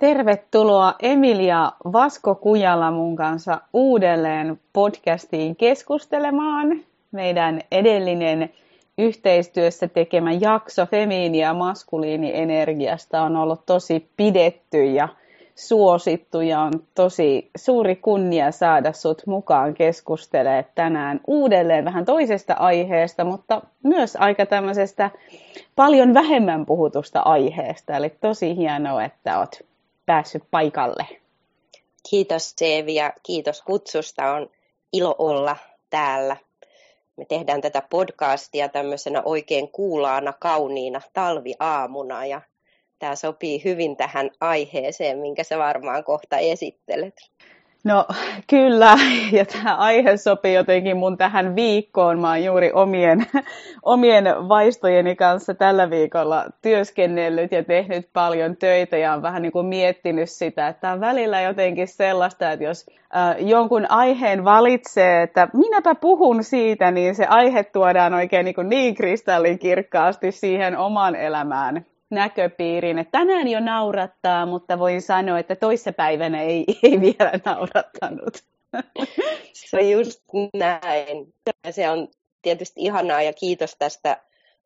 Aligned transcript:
Tervetuloa 0.00 0.94
Emilia 1.02 1.72
Vasko 1.92 2.34
Kujala 2.34 2.90
mun 2.90 3.16
kanssa 3.16 3.60
uudelleen 3.72 4.60
podcastiin 4.72 5.56
keskustelemaan. 5.56 6.80
Meidän 7.12 7.60
edellinen 7.72 8.50
yhteistyössä 8.98 9.88
tekemä 9.88 10.32
jakso 10.32 10.86
femiini- 10.86 11.38
ja 11.38 11.54
maskuliinienergiasta 11.54 13.22
on 13.22 13.36
ollut 13.36 13.66
tosi 13.66 14.10
pidetty 14.16 14.84
ja 14.84 15.08
suosittu 15.54 16.40
ja 16.40 16.60
on 16.60 16.72
tosi 16.94 17.50
suuri 17.56 17.96
kunnia 17.96 18.50
saada 18.50 18.92
sut 18.92 19.22
mukaan 19.26 19.74
keskustelemaan 19.74 20.64
tänään 20.74 21.20
uudelleen 21.26 21.84
vähän 21.84 22.04
toisesta 22.04 22.54
aiheesta, 22.54 23.24
mutta 23.24 23.62
myös 23.82 24.16
aika 24.16 24.46
tämmöisestä 24.46 25.10
paljon 25.76 26.14
vähemmän 26.14 26.66
puhutusta 26.66 27.20
aiheesta. 27.20 27.96
Eli 27.96 28.12
tosi 28.20 28.56
hienoa, 28.56 29.04
että 29.04 29.38
oot 29.38 29.69
päässyt 30.10 30.42
paikalle. 30.50 31.06
Kiitos 32.10 32.52
Seevi 32.56 32.94
ja 32.94 33.12
kiitos 33.22 33.62
kutsusta. 33.62 34.32
On 34.32 34.50
ilo 34.92 35.14
olla 35.18 35.56
täällä. 35.90 36.36
Me 37.16 37.24
tehdään 37.24 37.60
tätä 37.60 37.82
podcastia 37.90 38.68
tämmöisenä 38.68 39.22
oikein 39.24 39.68
kuulaana, 39.68 40.32
kauniina 40.32 41.00
talviaamuna 41.12 42.26
ja 42.26 42.40
tämä 42.98 43.16
sopii 43.16 43.64
hyvin 43.64 43.96
tähän 43.96 44.30
aiheeseen, 44.40 45.18
minkä 45.18 45.44
sä 45.44 45.58
varmaan 45.58 46.04
kohta 46.04 46.38
esittelet. 46.38 47.14
No 47.84 48.06
kyllä, 48.46 48.96
ja 49.32 49.44
tämä 49.44 49.76
aihe 49.76 50.16
sopii 50.16 50.54
jotenkin 50.54 50.96
mun 50.96 51.18
tähän 51.18 51.56
viikkoon. 51.56 52.20
Mä 52.20 52.28
oon 52.28 52.44
juuri 52.44 52.72
omien, 52.72 53.26
omien 53.82 54.24
vaistojeni 54.24 55.16
kanssa 55.16 55.54
tällä 55.54 55.90
viikolla 55.90 56.44
työskennellyt 56.62 57.52
ja 57.52 57.64
tehnyt 57.64 58.08
paljon 58.12 58.56
töitä 58.56 58.96
ja 58.96 59.12
on 59.12 59.22
vähän 59.22 59.42
niin 59.42 59.52
kuin 59.52 59.66
miettinyt 59.66 60.30
sitä, 60.30 60.68
että 60.68 60.92
on 60.92 61.00
välillä 61.00 61.40
jotenkin 61.40 61.88
sellaista, 61.88 62.52
että 62.52 62.64
jos 62.64 62.86
äh, 63.16 63.36
jonkun 63.38 63.86
aiheen 63.90 64.44
valitsee, 64.44 65.22
että 65.22 65.48
minäpä 65.52 65.94
puhun 65.94 66.44
siitä, 66.44 66.90
niin 66.90 67.14
se 67.14 67.24
aihe 67.26 67.64
tuodaan 67.64 68.14
oikein 68.14 68.44
niin, 68.44 68.54
kuin 68.54 68.68
niin 68.68 68.94
kristallinkirkkaasti 68.94 70.32
siihen 70.32 70.78
omaan 70.78 71.16
elämään 71.16 71.86
näköpiiriin. 72.10 72.98
Että 72.98 73.18
tänään 73.18 73.48
jo 73.48 73.60
naurattaa, 73.60 74.46
mutta 74.46 74.78
voin 74.78 75.02
sanoa, 75.02 75.38
että 75.38 75.56
toissapäivänä 75.56 76.42
ei, 76.42 76.64
ei 76.82 77.00
vielä 77.00 77.32
naurattanut. 77.44 78.44
Se 79.52 79.76
on 79.76 79.90
just 79.90 80.20
näin. 80.54 81.34
Se 81.70 81.90
on 81.90 82.08
tietysti 82.42 82.80
ihanaa 82.80 83.22
ja 83.22 83.32
kiitos 83.32 83.76
tästä 83.78 84.22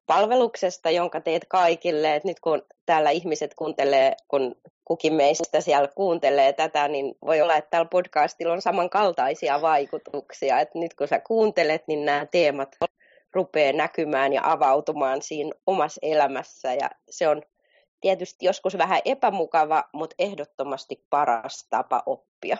palveluksesta, 0.06 0.90
jonka 0.90 1.20
teet 1.20 1.44
kaikille. 1.48 2.14
Et 2.14 2.24
nyt 2.24 2.40
kun 2.40 2.62
täällä 2.86 3.10
ihmiset 3.10 3.54
kuuntelee, 3.54 4.16
kun 4.28 4.54
kukin 4.84 5.14
meistä 5.14 5.60
siellä 5.60 5.88
kuuntelee 5.88 6.52
tätä, 6.52 6.88
niin 6.88 7.14
voi 7.26 7.40
olla, 7.40 7.56
että 7.56 7.70
tällä 7.70 7.88
podcastilla 7.90 8.52
on 8.52 8.62
samankaltaisia 8.62 9.62
vaikutuksia. 9.62 10.60
Et 10.60 10.74
nyt 10.74 10.94
kun 10.94 11.08
sä 11.08 11.20
kuuntelet, 11.20 11.82
niin 11.88 12.04
nämä 12.04 12.26
teemat 12.26 12.76
rupeaa 13.34 13.72
näkymään 13.72 14.32
ja 14.32 14.40
avautumaan 14.44 15.22
siinä 15.22 15.50
omassa 15.66 15.98
elämässä. 16.02 16.72
Ja 16.72 16.90
se 17.10 17.28
on 17.28 17.42
tietysti 18.00 18.46
joskus 18.46 18.78
vähän 18.78 19.00
epämukava, 19.04 19.84
mutta 19.92 20.14
ehdottomasti 20.18 21.04
paras 21.10 21.66
tapa 21.70 22.02
oppia. 22.06 22.56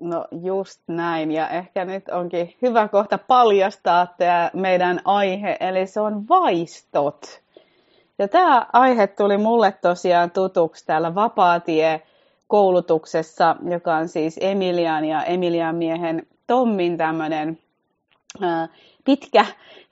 No 0.00 0.26
just 0.42 0.82
näin, 0.86 1.32
ja 1.32 1.48
ehkä 1.48 1.84
nyt 1.84 2.08
onkin 2.08 2.54
hyvä 2.62 2.88
kohta 2.88 3.18
paljastaa 3.18 4.06
tämä 4.18 4.50
meidän 4.54 5.00
aihe, 5.04 5.56
eli 5.60 5.86
se 5.86 6.00
on 6.00 6.28
vaistot. 6.28 7.42
Ja 8.18 8.28
tämä 8.28 8.66
aihe 8.72 9.06
tuli 9.06 9.38
mulle 9.38 9.72
tosiaan 9.72 10.30
tutuksi 10.30 10.86
täällä 10.86 11.14
Vapaatie 11.14 12.02
koulutuksessa, 12.46 13.56
joka 13.70 13.96
on 13.96 14.08
siis 14.08 14.38
Emilian 14.40 15.04
ja 15.04 15.24
Emilian 15.24 15.76
miehen 15.76 16.26
Tommin 16.46 16.96
tämmöinen 16.96 17.58
pitkä 19.04 19.46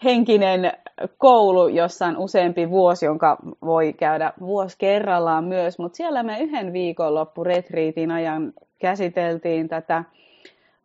henkinen 0.05 0.72
koulu, 1.19 1.69
jossa 1.69 2.06
on 2.06 2.16
useampi 2.16 2.71
vuosi, 2.71 3.06
jonka 3.06 3.37
voi 3.65 3.93
käydä 3.93 4.32
vuosi 4.41 4.77
kerrallaan 4.78 5.44
myös, 5.44 5.78
mutta 5.78 5.97
siellä 5.97 6.22
me 6.22 6.41
yhden 6.41 6.72
retriitin 7.43 8.10
ajan 8.10 8.53
käsiteltiin 8.78 9.69
tätä 9.69 10.04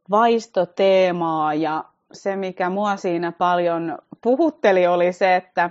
vaistoteemaa. 0.10 1.54
Ja 1.54 1.84
se, 2.14 2.36
mikä 2.36 2.70
mua 2.70 2.96
siinä 2.96 3.32
paljon 3.32 3.98
puhutteli, 4.22 4.88
oli 4.88 5.14
se, 5.14 5.36
että 5.36 5.70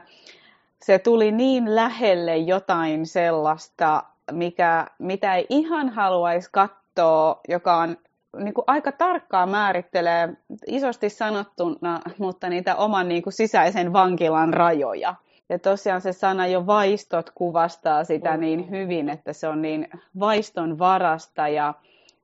se 0.82 0.98
tuli 0.98 1.32
niin 1.32 1.75
lähelle 1.75 2.37
jotain 2.37 3.06
sellaista, 3.06 4.03
mikä, 4.32 4.87
mitä 4.98 5.34
ei 5.34 5.47
ihan 5.48 5.88
haluaisi 5.88 6.50
katsoa, 6.53 7.41
joka 7.48 7.77
on 7.77 7.97
niin 8.37 8.55
kuin 8.55 8.65
aika 8.66 8.93
tarkkaan 8.93 9.49
määrittelee, 9.49 10.28
isosti 10.66 11.11
sanottuna, 11.11 12.00
mutta 12.19 12.49
niitä 12.49 12.77
oman 12.77 13.09
niin 13.09 13.22
kuin 13.22 13.33
sisäisen 13.33 13.93
vankilan 13.93 14.55
rajoja. 14.55 15.15
Ja 15.49 15.59
tosiaan 15.59 16.00
se 16.00 16.12
sana 16.12 16.47
jo 16.47 16.66
vaistot 16.66 17.31
kuvastaa 17.34 18.05
sitä 18.05 18.37
niin 18.37 18.71
hyvin, 18.71 19.09
että 19.09 19.33
se 19.33 19.49
on 19.49 19.62
niin 19.62 19.89
vaiston 20.21 20.78
varasta. 20.78 21.49
Ja 21.49 21.75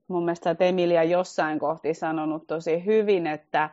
mun 0.08 0.24
mielestä 0.24 0.56
Emilia 0.60 1.04
jossain 1.04 1.58
kohti 1.58 1.94
sanonut 1.94 2.46
tosi 2.46 2.84
hyvin, 2.84 3.26
että, 3.26 3.70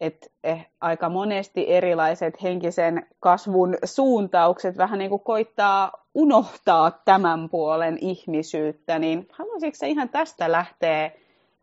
että 0.00 0.26
eh, 0.44 0.66
aika 0.80 1.08
monesti 1.08 1.72
erilaiset 1.72 2.42
henkisen 2.42 3.06
kasvun 3.20 3.76
suuntaukset 3.84 4.78
vähän 4.78 4.98
niin 4.98 5.10
kuin 5.10 5.24
koittaa 5.24 5.92
unohtaa 6.14 6.90
tämän 7.04 7.48
puolen 7.48 7.98
ihmisyyttä, 8.00 8.98
niin 8.98 9.28
haluaisitko 9.32 9.86
ihan 9.86 10.08
tästä 10.08 10.52
lähteä 10.52 11.10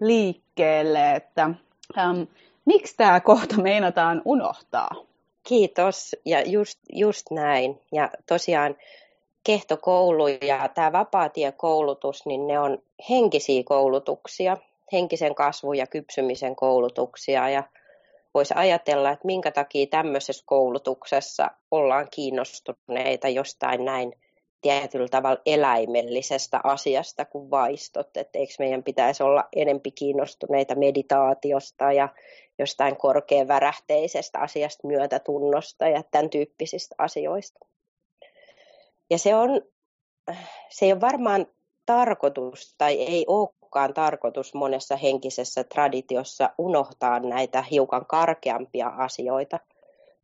liikkeelle, 0.01 1.15
että 1.15 1.49
ähm, 1.97 2.21
miksi 2.65 2.97
tämä 2.97 3.19
kohta 3.19 3.61
meinataan 3.61 4.21
unohtaa? 4.25 4.89
Kiitos, 5.43 6.15
ja 6.25 6.41
just, 6.41 6.79
just 6.93 7.31
näin. 7.31 7.81
Ja 7.91 8.09
tosiaan 8.25 8.75
kehtokoulu 9.43 10.27
ja 10.27 10.69
tämä 10.73 10.91
vapaatiekoulutus, 10.91 12.25
niin 12.25 12.47
ne 12.47 12.59
on 12.59 12.77
henkisiä 13.09 13.63
koulutuksia, 13.65 14.57
henkisen 14.91 15.35
kasvun 15.35 15.77
ja 15.77 15.87
kypsymisen 15.87 16.55
koulutuksia. 16.55 17.49
Ja 17.49 17.63
voisi 18.33 18.53
ajatella, 18.57 19.11
että 19.11 19.25
minkä 19.25 19.51
takia 19.51 19.87
tämmöisessä 19.87 20.43
koulutuksessa 20.45 21.51
ollaan 21.71 22.07
kiinnostuneita 22.11 23.29
jostain 23.29 23.85
näin 23.85 24.13
tietyllä 24.61 25.07
tavalla 25.07 25.41
eläimellisestä 25.45 26.61
asiasta 26.63 27.25
kuin 27.25 27.51
vaistot. 27.51 28.17
Että 28.17 28.39
eikö 28.39 28.53
meidän 28.59 28.83
pitäisi 28.83 29.23
olla 29.23 29.43
enempi 29.55 29.91
kiinnostuneita 29.91 30.75
meditaatiosta 30.75 31.91
ja 31.91 32.09
jostain 32.59 32.97
korkeavärähteisestä 32.97 34.39
asiasta, 34.39 34.87
myötätunnosta 34.87 35.87
ja 35.87 36.03
tämän 36.11 36.29
tyyppisistä 36.29 36.95
asioista. 36.97 37.59
Ja 39.09 39.17
se 39.17 39.35
on, 39.35 39.61
se 40.69 40.85
ei 40.85 40.91
ole 40.91 41.01
varmaan 41.01 41.45
tarkoitus 41.85 42.75
tai 42.77 43.01
ei 43.01 43.25
olekaan 43.27 43.93
tarkoitus 43.93 44.53
monessa 44.53 44.95
henkisessä 44.95 45.63
traditiossa 45.63 46.49
unohtaa 46.57 47.19
näitä 47.19 47.61
hiukan 47.61 48.05
karkeampia 48.05 48.87
asioita, 48.87 49.59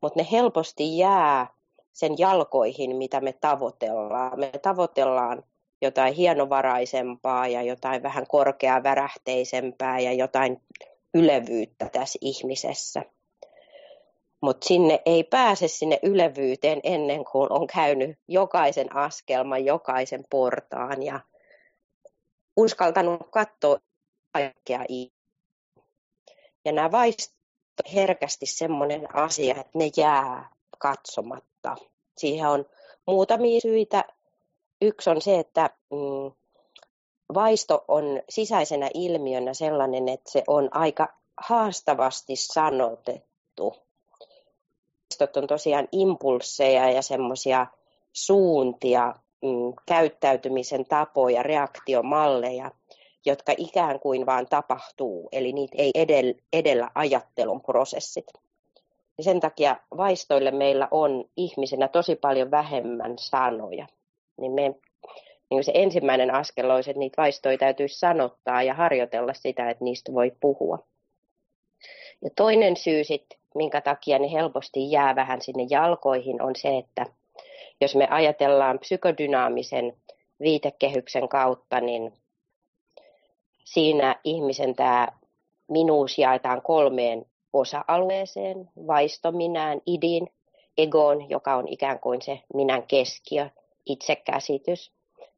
mutta 0.02 0.20
ne 0.20 0.28
helposti 0.32 0.98
jää 0.98 1.48
sen 1.94 2.18
jalkoihin, 2.18 2.96
mitä 2.96 3.22
me 3.22 3.34
tavoitellaan. 3.34 4.40
Me 4.40 4.52
tavoitellaan 4.62 5.44
jotain 5.82 6.14
hienovaraisempaa 6.14 7.48
ja 7.48 7.62
jotain 7.62 8.04
vähän 8.04 8.28
korkeaa 8.28 8.84
värähteisempää 8.84 10.00
ja 10.00 10.14
jotain 10.14 10.62
ylevyyttä 11.14 11.90
tässä 11.90 12.20
ihmisessä. 12.22 13.04
Mutta 14.42 14.68
sinne 14.68 15.02
ei 15.06 15.24
pääse 15.24 15.68
sinne 15.68 16.00
ylevyyteen 16.04 16.80
ennen 16.84 17.26
kuin 17.26 17.52
on 17.52 17.68
käynyt 17.68 18.20
jokaisen 18.28 18.96
askelman, 18.96 19.66
jokaisen 19.66 20.26
portaan 20.30 21.04
ja 21.04 21.20
uskaltanut 22.58 23.22
katsoa 23.32 23.78
kaikkea 24.32 24.86
Ja 26.66 26.72
nämä 26.72 26.92
vaistot 26.92 27.36
herkästi 27.94 28.46
semmoinen 28.46 29.16
asia, 29.16 29.56
että 29.56 29.78
ne 29.78 29.90
jää 29.98 30.50
katsomatta. 30.80 31.76
Siihen 32.18 32.50
on 32.50 32.66
muutamia 33.08 33.62
syitä. 33.62 34.06
Yksi 34.82 35.10
on 35.10 35.22
se, 35.22 35.40
että 35.40 35.70
mm, 35.92 36.32
vaisto 37.34 37.86
on 37.88 38.04
sisäisenä 38.30 38.90
ilmiönä 38.94 39.54
sellainen, 39.54 40.10
että 40.10 40.32
se 40.32 40.44
on 40.48 40.70
aika 40.72 41.08
haastavasti 41.38 42.36
sanotettu. 42.36 43.76
Vaistot 45.10 45.38
on 45.38 45.48
tosiaan 45.48 45.88
impulseja 45.92 46.92
ja 46.92 47.02
semmoisia 47.02 47.68
suuntia, 48.14 49.14
mm, 49.42 49.74
käyttäytymisen 49.86 50.86
tapoja, 50.86 51.44
reaktiomalleja, 51.44 52.72
jotka 53.26 53.54
ikään 53.58 54.00
kuin 54.00 54.26
vaan 54.26 54.48
tapahtuu, 54.50 55.30
eli 55.32 55.54
niitä 55.54 55.76
ei 55.78 55.92
edellä, 55.96 56.34
edellä 56.54 56.92
ajattelun 56.96 57.62
prosessit. 57.62 58.26
Sen 59.20 59.40
takia 59.40 59.76
vaistoille 59.98 60.52
meillä 60.52 60.88
on 60.92 61.26
ihmisenä 61.38 61.88
tosi 61.88 62.16
paljon 62.16 62.52
vähemmän 62.52 63.14
sanoja. 63.18 63.88
Niin 64.38 64.52
me 64.52 64.76
niin 65.50 65.64
se 65.64 65.72
ensimmäinen 65.76 66.34
askel 66.34 66.70
olisi, 66.70 66.90
että 66.90 67.00
niitä 67.00 67.22
vaistoja 67.22 67.58
täytyisi 67.58 68.00
sanottaa 68.00 68.64
ja 68.64 68.74
harjoitella 68.74 69.34
sitä, 69.34 69.70
että 69.70 69.84
niistä 69.84 70.14
voi 70.14 70.32
puhua. 70.40 70.80
Ja 72.22 72.30
toinen 72.36 72.78
syy 72.78 73.04
sitten, 73.04 73.40
minkä 73.56 73.82
takia 73.82 74.20
ne 74.20 74.32
helposti 74.32 74.92
jää 74.92 75.16
vähän 75.16 75.42
sinne 75.42 75.68
jalkoihin, 75.70 76.42
on 76.42 76.56
se, 76.56 76.78
että 76.78 77.06
jos 77.82 77.96
me 77.96 78.08
ajatellaan 78.10 78.80
psykodynaamisen 78.80 79.98
viitekehyksen 80.40 81.30
kautta, 81.30 81.80
niin 81.80 82.14
siinä 83.64 84.16
ihmisen 84.24 84.76
tämä 84.76 85.08
minuus 85.68 86.18
jaetaan 86.18 86.62
kolmeen 86.62 87.26
osa-alueeseen, 87.54 88.70
vaistominään, 88.88 89.82
idin, 89.86 90.28
egoon, 90.78 91.30
joka 91.30 91.56
on 91.56 91.68
ikään 91.68 92.00
kuin 92.00 92.22
se 92.22 92.40
minän 92.54 92.84
keskiö, 92.84 93.50
itsekäsitys, 93.86 94.92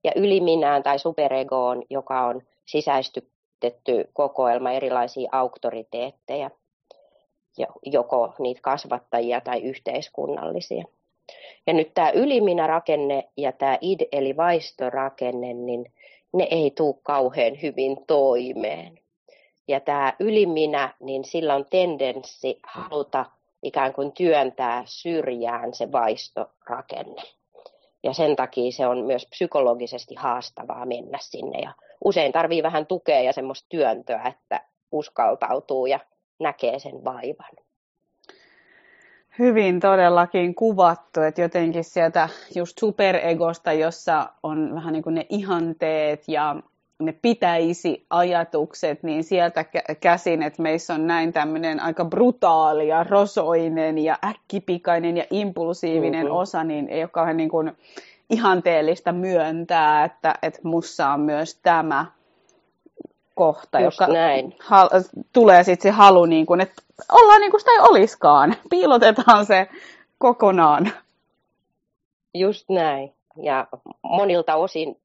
ja 0.03 0.11
yliminään 0.15 0.83
tai 0.83 0.99
superegoon, 0.99 1.83
joka 1.89 2.25
on 2.25 2.41
sisäistetty 2.65 4.09
kokoelma 4.13 4.71
erilaisia 4.71 5.29
auktoriteetteja, 5.31 6.49
joko 7.85 8.33
niitä 8.39 8.61
kasvattajia 8.61 9.41
tai 9.41 9.61
yhteiskunnallisia. 9.61 10.83
Ja 11.67 11.73
nyt 11.73 11.93
tämä 11.93 12.09
yliminä-rakenne 12.09 13.29
ja 13.37 13.51
tämä 13.51 13.77
id 13.81 14.01
eli 14.11 14.37
vaistorakenne, 14.37 15.53
niin 15.53 15.93
ne 16.33 16.47
ei 16.51 16.71
tule 16.71 16.95
kauhean 17.03 17.61
hyvin 17.61 17.97
toimeen. 18.07 18.99
Ja 19.67 19.79
tämä 19.79 20.13
yliminä, 20.19 20.93
niin 20.99 21.25
sillä 21.25 21.55
on 21.55 21.65
tendenssi 21.69 22.59
haluta 22.63 23.25
ikään 23.63 23.93
kuin 23.93 24.11
työntää 24.11 24.83
syrjään 24.85 25.73
se 25.73 25.91
vaistorakenne. 25.91 27.21
Ja 28.03 28.13
sen 28.13 28.35
takia 28.35 28.71
se 28.71 28.87
on 28.87 29.05
myös 29.05 29.27
psykologisesti 29.29 30.15
haastavaa 30.15 30.85
mennä 30.85 31.17
sinne. 31.21 31.59
Ja 31.59 31.71
usein 32.03 32.31
tarvii 32.31 32.63
vähän 32.63 32.85
tukea 32.85 33.21
ja 33.21 33.33
semmoista 33.33 33.67
työntöä, 33.69 34.23
että 34.25 34.61
uskaltautuu 34.91 35.85
ja 35.85 35.99
näkee 36.39 36.79
sen 36.79 37.03
vaivan. 37.03 37.51
Hyvin 39.39 39.79
todellakin 39.79 40.55
kuvattu, 40.55 41.21
että 41.21 41.41
jotenkin 41.41 41.83
sieltä 41.83 42.29
just 42.55 42.77
superegosta, 42.79 43.73
jossa 43.73 44.29
on 44.43 44.75
vähän 44.75 44.93
niin 44.93 45.03
kuin 45.03 45.15
ne 45.15 45.25
ihanteet 45.29 46.23
ja 46.27 46.55
ne 46.99 47.11
pitäisi 47.21 48.05
ajatukset, 48.09 49.03
niin 49.03 49.23
sieltä 49.23 49.65
käsin, 49.99 50.43
että 50.43 50.61
meissä 50.61 50.93
on 50.93 51.07
näin 51.07 51.33
tämmöinen 51.33 51.79
aika 51.79 52.05
brutaali 52.05 52.87
ja 52.87 53.03
rosoinen 53.03 53.97
ja 53.97 54.17
äkkipikainen 54.23 55.17
ja 55.17 55.25
impulsiivinen 55.31 56.25
mm-hmm. 56.25 56.37
osa, 56.37 56.63
niin 56.63 56.89
ei 56.89 57.03
ole 57.03 57.09
kauhean 57.09 57.37
niin 57.37 57.49
kuin 57.49 57.77
ihanteellista 58.29 59.11
myöntää, 59.11 60.03
että, 60.05 60.35
että 60.41 60.59
mussa 60.63 61.09
on 61.09 61.19
myös 61.19 61.55
tämä 61.55 62.05
kohta, 63.35 63.79
Just 63.79 63.99
joka 63.99 64.13
näin. 64.13 64.55
Hal, 64.59 64.89
tulee 65.33 65.63
sitten 65.63 65.91
se 65.91 65.95
halu, 65.95 66.25
niin 66.25 66.45
kuin, 66.45 66.61
että 66.61 66.81
ollaan 67.11 67.41
niin 67.41 67.51
kuin 67.51 67.61
sitä 67.61 67.71
ei 67.71 67.79
oliskaan. 67.79 68.55
Piilotetaan 68.69 69.45
se 69.45 69.67
kokonaan. 70.17 70.91
Just 72.33 72.69
näin. 72.69 73.13
Ja 73.43 73.67
monilta 74.03 74.55
osin 74.55 74.97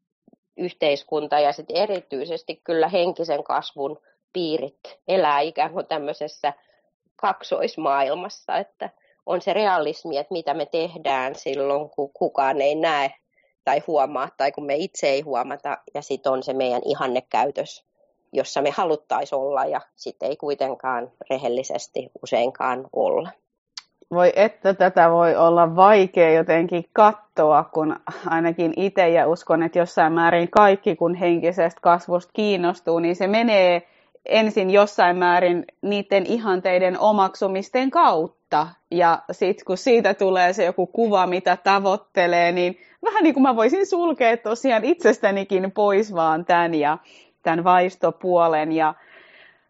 yhteiskunta 0.56 1.38
ja 1.40 1.52
sitten 1.52 1.76
erityisesti 1.76 2.60
kyllä 2.64 2.88
henkisen 2.88 3.44
kasvun 3.44 3.98
piirit 4.32 4.98
elää 5.08 5.40
ikään 5.40 5.72
kuin 5.72 5.86
tämmöisessä 5.86 6.52
kaksoismaailmassa, 7.16 8.56
että 8.56 8.90
on 9.26 9.42
se 9.42 9.52
realismi, 9.52 10.16
että 10.16 10.32
mitä 10.32 10.54
me 10.54 10.66
tehdään 10.66 11.34
silloin, 11.34 11.90
kun 11.90 12.12
kukaan 12.12 12.60
ei 12.60 12.74
näe 12.74 13.14
tai 13.64 13.82
huomaa, 13.86 14.28
tai 14.36 14.52
kun 14.52 14.66
me 14.66 14.76
itse 14.76 15.08
ei 15.08 15.20
huomata, 15.20 15.78
ja 15.94 16.02
sitten 16.02 16.32
on 16.32 16.42
se 16.42 16.52
meidän 16.52 16.82
ihannekäytös, 16.84 17.84
jossa 18.32 18.62
me 18.62 18.70
haluttaisiin 18.70 19.38
olla, 19.38 19.64
ja 19.64 19.80
sitten 19.96 20.28
ei 20.28 20.36
kuitenkaan 20.36 21.12
rehellisesti 21.30 22.10
useinkaan 22.22 22.88
olla. 22.92 23.28
Voi 24.10 24.32
että 24.36 24.74
tätä 24.74 25.10
voi 25.10 25.36
olla 25.36 25.76
vaikea 25.76 26.32
jotenkin 26.32 26.84
katsoa, 26.92 27.64
kun 27.64 27.96
ainakin 28.26 28.72
itse 28.76 29.08
ja 29.08 29.28
uskon, 29.28 29.62
että 29.62 29.78
jossain 29.78 30.12
määrin 30.12 30.50
kaikki, 30.50 30.96
kun 30.96 31.14
henkisestä 31.14 31.80
kasvusta 31.80 32.32
kiinnostuu, 32.32 32.98
niin 32.98 33.16
se 33.16 33.26
menee 33.26 33.82
ensin 34.26 34.70
jossain 34.70 35.16
määrin 35.16 35.64
niiden 35.82 36.26
ihanteiden 36.26 36.98
omaksumisten 36.98 37.90
kautta. 37.90 38.66
Ja 38.90 39.18
sitten 39.32 39.64
kun 39.64 39.76
siitä 39.76 40.14
tulee 40.14 40.52
se 40.52 40.64
joku 40.64 40.86
kuva, 40.86 41.26
mitä 41.26 41.56
tavoittelee, 41.56 42.52
niin 42.52 42.78
vähän 43.04 43.22
niin 43.22 43.34
kuin 43.34 43.42
mä 43.42 43.56
voisin 43.56 43.86
sulkea 43.86 44.36
tosiaan 44.36 44.84
itsestänikin 44.84 45.72
pois 45.72 46.14
vaan 46.14 46.44
tämän 46.44 46.74
ja 46.74 46.98
tämän 47.42 47.64
vaistopuolen. 47.64 48.72
Ja 48.72 48.94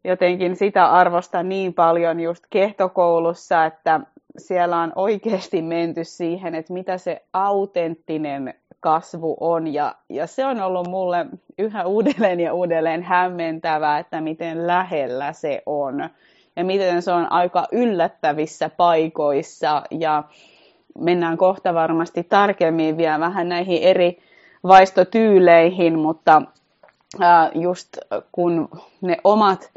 jotenkin 0.05 0.57
sitä 0.57 0.87
arvosta 0.87 1.43
niin 1.43 1.75
paljon 1.75 2.21
just 2.21 2.45
kehtokoulussa, 2.51 3.67
että 3.67 4.01
siellä 4.39 4.79
on 4.79 4.93
oikeasti 4.97 5.63
menty 5.63 6.05
siihen, 6.05 6.55
että 6.55 6.73
mitä 6.73 6.99
se 6.99 7.23
autenttinen 7.33 8.55
kasvu 8.81 9.37
on. 9.41 9.75
Ja, 9.75 9.95
ja 10.09 10.27
se 10.27 10.47
on 10.47 10.61
ollut 10.61 10.89
mulle 10.89 11.27
yhä 11.59 11.85
uudelleen 11.85 12.41
ja 12.41 12.55
uudelleen 12.55 13.03
hämmentävää, 13.03 13.99
että 13.99 14.21
miten 14.21 14.67
lähellä 14.67 15.33
se 15.33 15.63
on. 15.67 16.09
Ja 16.57 16.65
miten 16.65 17.03
se 17.03 17.13
on 17.13 17.33
aika 17.33 17.67
yllättävissä 17.73 18.71
paikoissa. 18.77 19.83
Ja 19.91 20.25
mennään 20.99 21.37
kohta 21.37 21.75
varmasti 21.75 22.25
tarkemmin 22.25 22.97
vielä 22.97 23.21
vähän 23.21 23.49
näihin 23.49 23.83
eri 23.83 24.19
vaistotyyleihin, 24.63 25.99
mutta 25.99 26.43
just 27.55 27.97
kun 28.33 28.69
ne 29.01 29.17
omat 29.25 29.71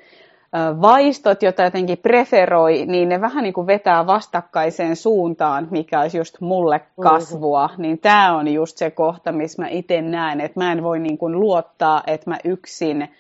vaistot, 0.82 1.44
joita 1.44 1.64
jotenkin 1.64 1.98
preferoi, 1.98 2.86
niin 2.86 3.10
ne 3.10 3.22
vähän 3.22 3.44
niin 3.44 3.54
kuin 3.54 3.68
vetää 3.68 4.08
vastakkaiseen 4.08 4.96
suuntaan, 4.96 5.68
mikä 5.72 6.02
olisi 6.02 6.18
just 6.18 6.42
mulle 6.42 6.82
kasvua. 7.02 7.68
Mm-hmm. 7.68 7.82
Niin 7.82 8.00
tämä 8.00 8.38
on 8.38 8.48
just 8.48 8.78
se 8.78 8.92
kohta, 8.92 9.32
missä 9.32 9.62
mä 9.62 9.68
itse 9.68 10.02
näen, 10.02 10.42
että 10.42 10.60
mä 10.60 10.72
en 10.72 10.84
voi 10.84 11.00
niin 11.00 11.18
kuin 11.18 11.40
luottaa, 11.40 12.04
että 12.08 12.30
mä 12.30 12.38
yksin 12.44 13.12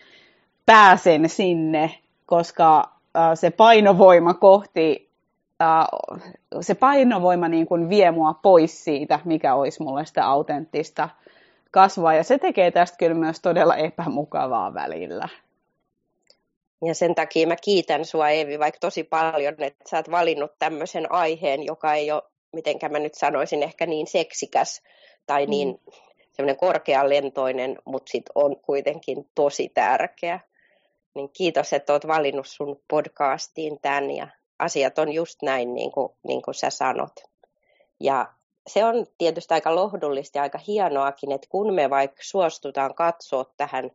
pääsen 0.65 1.29
sinne, 1.29 1.91
koska 2.25 2.89
se 3.33 3.51
painovoima 3.51 4.33
kohti, 4.33 5.09
se 6.61 6.75
painovoima 6.75 7.47
niin 7.47 7.65
kuin 7.65 7.89
vie 7.89 8.11
mua 8.11 8.33
pois 8.33 8.83
siitä, 8.83 9.19
mikä 9.25 9.55
olisi 9.55 9.83
mulle 9.83 10.05
sitä 10.05 10.27
autenttista 10.27 11.09
kasvua. 11.71 12.13
Ja 12.13 12.23
se 12.23 12.37
tekee 12.37 12.71
tästä 12.71 12.97
kyllä 12.97 13.13
myös 13.15 13.41
todella 13.41 13.75
epämukavaa 13.75 14.73
välillä. 14.73 15.29
Ja 16.85 16.95
sen 16.95 17.15
takia 17.15 17.47
mä 17.47 17.55
kiitän 17.55 18.05
sua 18.05 18.29
Eevi 18.29 18.59
vaikka 18.59 18.79
tosi 18.79 19.03
paljon, 19.03 19.53
että 19.63 19.89
sä 19.89 19.97
oot 19.97 20.11
valinnut 20.11 20.51
tämmöisen 20.59 21.11
aiheen, 21.11 21.63
joka 21.63 21.93
ei 21.93 22.11
ole, 22.11 22.23
miten 22.53 22.75
mä 22.89 22.99
nyt 22.99 23.13
sanoisin, 23.13 23.63
ehkä 23.63 23.85
niin 23.85 24.07
seksikäs 24.07 24.81
tai 25.25 25.45
niin 25.45 25.67
mm. 25.67 25.93
semmoinen 26.31 26.57
korkealentoinen, 26.57 27.77
mutta 27.85 28.09
sit 28.11 28.25
on 28.35 28.55
kuitenkin 28.61 29.29
tosi 29.35 29.69
tärkeä. 29.69 30.39
Niin 31.15 31.29
kiitos, 31.29 31.73
että 31.73 31.93
oot 31.93 32.07
valinnut 32.07 32.47
sun 32.47 32.81
podcastiin 32.87 33.79
tämän 33.81 34.11
ja 34.11 34.27
asiat 34.59 34.99
on 34.99 35.11
just 35.11 35.41
näin 35.41 35.73
niin 35.73 35.91
kuin, 35.91 36.09
niin 36.27 36.41
kuin 36.41 36.55
sä 36.55 36.69
sanot. 36.69 37.23
Ja 37.99 38.33
se 38.67 38.85
on 38.85 39.07
tietysti 39.17 39.53
aika 39.53 39.75
lohdullista 39.75 40.37
ja 40.37 40.41
aika 40.41 40.59
hienoakin, 40.67 41.31
että 41.31 41.47
kun 41.49 41.73
me 41.73 41.89
vaikka 41.89 42.23
suostutaan 42.23 42.95
katsoa 42.95 43.45
tähän 43.57 43.91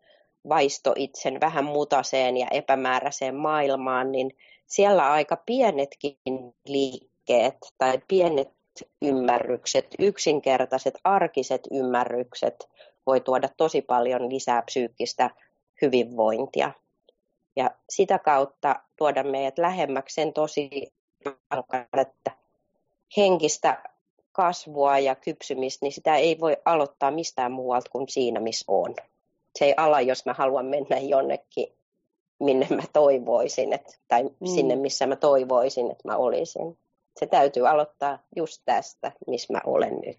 vaistoitsen 0.49 1.41
vähän 1.41 1.65
mutaseen 1.65 2.37
ja 2.37 2.47
epämääräiseen 2.51 3.35
maailmaan, 3.35 4.13
niin 4.13 4.31
siellä 4.67 5.13
aika 5.13 5.37
pienetkin 5.47 6.17
liikkeet 6.65 7.57
tai 7.79 8.01
pienet 8.09 8.59
ymmärrykset, 9.03 9.87
yksinkertaiset 9.99 10.95
arkiset 11.05 11.61
ymmärrykset 11.73 12.69
voi 13.07 13.21
tuoda 13.21 13.49
tosi 13.57 13.83
paljon 13.83 14.31
lisää 14.31 14.63
psyykkistä 14.63 15.31
hyvinvointia. 15.83 16.73
Ja 17.57 17.71
sitä 17.91 18.19
kautta 18.19 18.77
tuoda 18.97 19.23
meidät 19.23 19.59
lähemmäksi 19.59 20.15
sen 20.15 20.33
tosi 20.33 20.71
että 22.01 22.31
henkistä 23.17 23.83
kasvua 24.33 24.99
ja 24.99 25.15
kypsymistä, 25.15 25.87
niin 25.87 25.93
sitä 25.93 26.17
ei 26.17 26.41
voi 26.41 26.57
aloittaa 26.65 27.11
mistään 27.11 27.53
muualta 27.53 27.91
kuin 27.91 28.09
siinä, 28.09 28.41
missä 28.41 28.65
on 28.69 28.95
se 29.59 29.65
ei 29.65 29.75
ala, 29.77 30.01
jos 30.01 30.27
mä 30.27 30.33
haluan 30.33 30.67
mennä 30.67 30.99
jonnekin, 30.99 31.67
minne 32.41 32.67
mä 32.71 32.83
toivoisin, 32.93 33.73
että, 33.73 33.93
tai 34.09 34.23
mm. 34.23 34.47
sinne, 34.55 34.77
missä 34.77 35.07
mä 35.07 35.17
toivoisin, 35.17 35.91
että 35.91 36.09
mä 36.09 36.17
olisin. 36.17 36.79
Se 37.21 37.27
täytyy 37.27 37.69
aloittaa 37.69 38.19
just 38.37 38.63
tästä, 38.65 39.13
missä 39.27 39.53
mä 39.53 39.61
olen 39.67 40.01
nyt. 40.07 40.19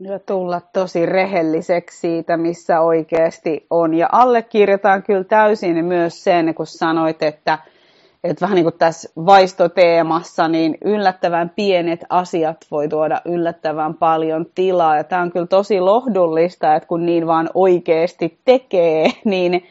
Ja 0.00 0.18
tulla 0.18 0.60
tosi 0.72 1.06
rehelliseksi 1.06 2.00
siitä, 2.00 2.36
missä 2.36 2.80
oikeasti 2.80 3.66
on. 3.70 3.94
Ja 3.94 4.08
allekirjoitan 4.12 5.02
kyllä 5.02 5.24
täysin 5.24 5.84
myös 5.84 6.24
sen, 6.24 6.54
kun 6.54 6.66
sanoit, 6.66 7.22
että, 7.22 7.58
että 8.24 8.40
vähän 8.40 8.54
niin 8.54 8.64
kuin 8.64 8.78
tässä 8.78 9.08
vaistoteemassa, 9.16 10.48
niin 10.48 10.78
yllättävän 10.84 11.50
pienet 11.56 12.04
asiat 12.08 12.56
voi 12.70 12.88
tuoda 12.88 13.20
yllättävän 13.24 13.94
paljon 13.94 14.46
tilaa. 14.54 14.96
Ja 14.96 15.04
tämä 15.04 15.22
on 15.22 15.32
kyllä 15.32 15.46
tosi 15.46 15.80
lohdullista, 15.80 16.74
että 16.74 16.86
kun 16.86 17.06
niin 17.06 17.26
vaan 17.26 17.50
oikeasti 17.54 18.38
tekee, 18.44 19.10
niin, 19.24 19.64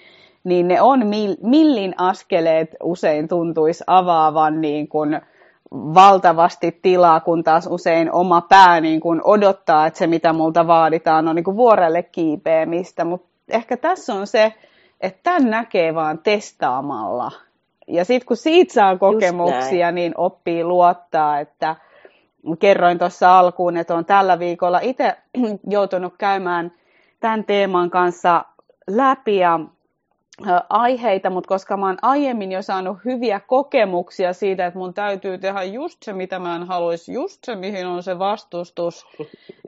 niin 0.43 0.67
ne 0.67 0.81
on 0.81 1.07
millin 1.43 1.93
askeleet 1.97 2.75
usein 2.83 3.27
tuntuisi 3.27 3.83
avaavan 3.87 4.61
niin 4.61 4.87
kuin 4.87 5.21
valtavasti 5.71 6.79
tilaa, 6.81 7.19
kun 7.19 7.43
taas 7.43 7.67
usein 7.71 8.11
oma 8.11 8.41
pää 8.41 8.81
niin 8.81 8.99
kuin 8.99 9.21
odottaa, 9.23 9.87
että 9.87 9.99
se 9.99 10.07
mitä 10.07 10.33
multa 10.33 10.67
vaaditaan 10.67 11.27
on 11.27 11.35
niin 11.35 11.43
kuin 11.43 11.57
vuorelle 11.57 12.03
kiipeämistä. 12.03 13.05
Mutta 13.05 13.29
ehkä 13.49 13.77
tässä 13.77 14.13
on 14.13 14.27
se, 14.27 14.53
että 15.01 15.19
tämän 15.23 15.49
näkee 15.49 15.95
vaan 15.95 16.19
testaamalla 16.19 17.31
ja 17.89 18.05
sitten 18.05 18.27
kun 18.27 18.37
siitä 18.37 18.73
saa 18.73 18.97
kokemuksia, 18.97 19.91
niin 19.91 20.13
oppii 20.17 20.63
luottaa, 20.63 21.39
että 21.39 21.75
kerroin 22.59 22.99
tuossa 22.99 23.39
alkuun, 23.39 23.77
että 23.77 23.95
on 23.95 24.05
tällä 24.05 24.39
viikolla 24.39 24.79
itse 24.79 25.17
joutunut 25.69 26.13
käymään 26.17 26.71
tämän 27.19 27.43
teeman 27.43 27.89
kanssa 27.89 28.45
läpi 28.87 29.37
ja 29.37 29.59
aiheita, 30.69 31.29
mutta 31.29 31.47
koska 31.47 31.77
mä 31.77 31.85
oon 31.85 31.97
aiemmin 32.01 32.51
jo 32.51 32.61
saanut 32.61 32.97
hyviä 33.05 33.39
kokemuksia 33.39 34.33
siitä, 34.33 34.65
että 34.65 34.79
mun 34.79 34.93
täytyy 34.93 35.37
tehdä 35.37 35.63
just 35.63 36.03
se, 36.03 36.13
mitä 36.13 36.39
mä 36.39 36.55
en 36.55 36.63
haluaisi, 36.63 37.13
just 37.13 37.43
se, 37.43 37.55
mihin 37.55 37.87
on 37.87 38.03
se 38.03 38.19
vastustus, 38.19 39.07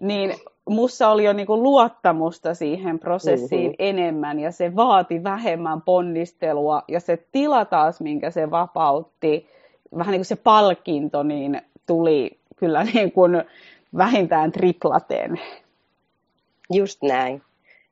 niin 0.01 0.34
mussa 0.70 1.10
oli 1.10 1.24
jo 1.24 1.34
niinku 1.34 1.63
luottamusta 1.63 2.53
siihen 2.53 3.00
prosessiin 3.00 3.72
mm-hmm. 3.72 3.75
enemmän 3.80 4.39
ja 4.39 4.51
se 4.51 4.75
vaati 4.75 5.24
vähemmän 5.24 5.82
ponnistelua 5.82 6.84
ja 6.88 7.00
se 7.00 7.25
tila 7.32 7.65
taas, 7.65 8.01
minkä 8.01 8.32
se 8.32 8.51
vapautti, 8.51 9.48
vähän 9.98 10.12
niin 10.12 10.20
kuin 10.20 10.25
se 10.25 10.36
palkinto, 10.36 11.24
niin 11.24 11.62
tuli 11.86 12.39
kyllä 12.56 12.84
niin 12.94 13.12
kuin 13.12 13.44
vähintään 13.98 14.51
triplaten. 14.51 15.39
Just 16.74 17.01
näin. 17.01 17.41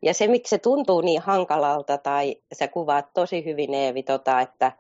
Ja 0.02 0.14
se, 0.14 0.28
miksi 0.28 0.50
se 0.50 0.58
tuntuu 0.58 1.02
niin 1.02 1.22
hankalalta, 1.22 1.98
tai 1.98 2.36
sä 2.54 2.68
kuvaat 2.68 3.14
tosi 3.14 3.46
hyvin 3.46 3.74
Eevi, 3.74 4.04
tota, 4.04 4.42
että, 4.42 4.72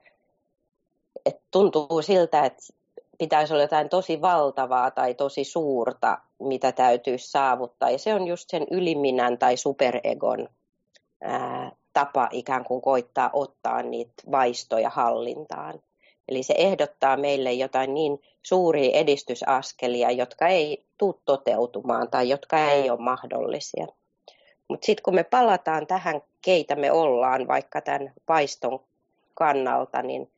että 1.25 1.41
tuntuu 1.51 2.01
siltä, 2.01 2.46
että 2.46 2.63
pitäisi 3.19 3.53
olla 3.53 3.63
jotain 3.63 3.89
tosi 3.89 4.21
valtavaa 4.21 4.91
tai 4.91 5.13
tosi 5.13 5.43
suurta, 5.43 6.17
mitä 6.39 6.71
täytyisi 6.71 7.31
saavuttaa. 7.31 7.89
Ja 7.89 7.97
se 7.97 8.13
on 8.13 8.27
just 8.27 8.49
sen 8.49 8.67
yliminän 8.71 9.38
tai 9.38 9.57
superegon 9.57 10.49
ää, 11.21 11.71
tapa 11.93 12.29
ikään 12.31 12.63
kuin 12.63 12.81
koittaa 12.81 13.29
ottaa 13.33 13.83
niitä 13.83 14.23
vaistoja 14.31 14.89
hallintaan. 14.89 15.81
Eli 16.27 16.43
se 16.43 16.53
ehdottaa 16.57 17.17
meille 17.17 17.53
jotain 17.53 17.93
niin 17.93 18.21
suuria 18.43 18.97
edistysaskelia, 18.97 20.11
jotka 20.11 20.47
ei 20.47 20.85
tule 20.97 21.15
toteutumaan 21.25 22.09
tai 22.09 22.29
jotka 22.29 22.59
ei 22.71 22.89
ole 22.89 22.99
mahdollisia. 22.99 23.88
Mutta 24.67 24.85
sitten 24.85 25.03
kun 25.03 25.15
me 25.15 25.23
palataan 25.23 25.88
tähän, 25.88 26.21
keitä 26.41 26.75
me 26.75 26.91
ollaan, 26.91 27.47
vaikka 27.47 27.81
tämän 27.81 28.13
vaiston 28.27 28.79
kannalta, 29.33 30.01
niin 30.01 30.31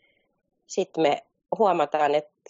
sitten 0.68 1.02
me 1.02 1.24
huomataan, 1.58 2.16
että 2.16 2.41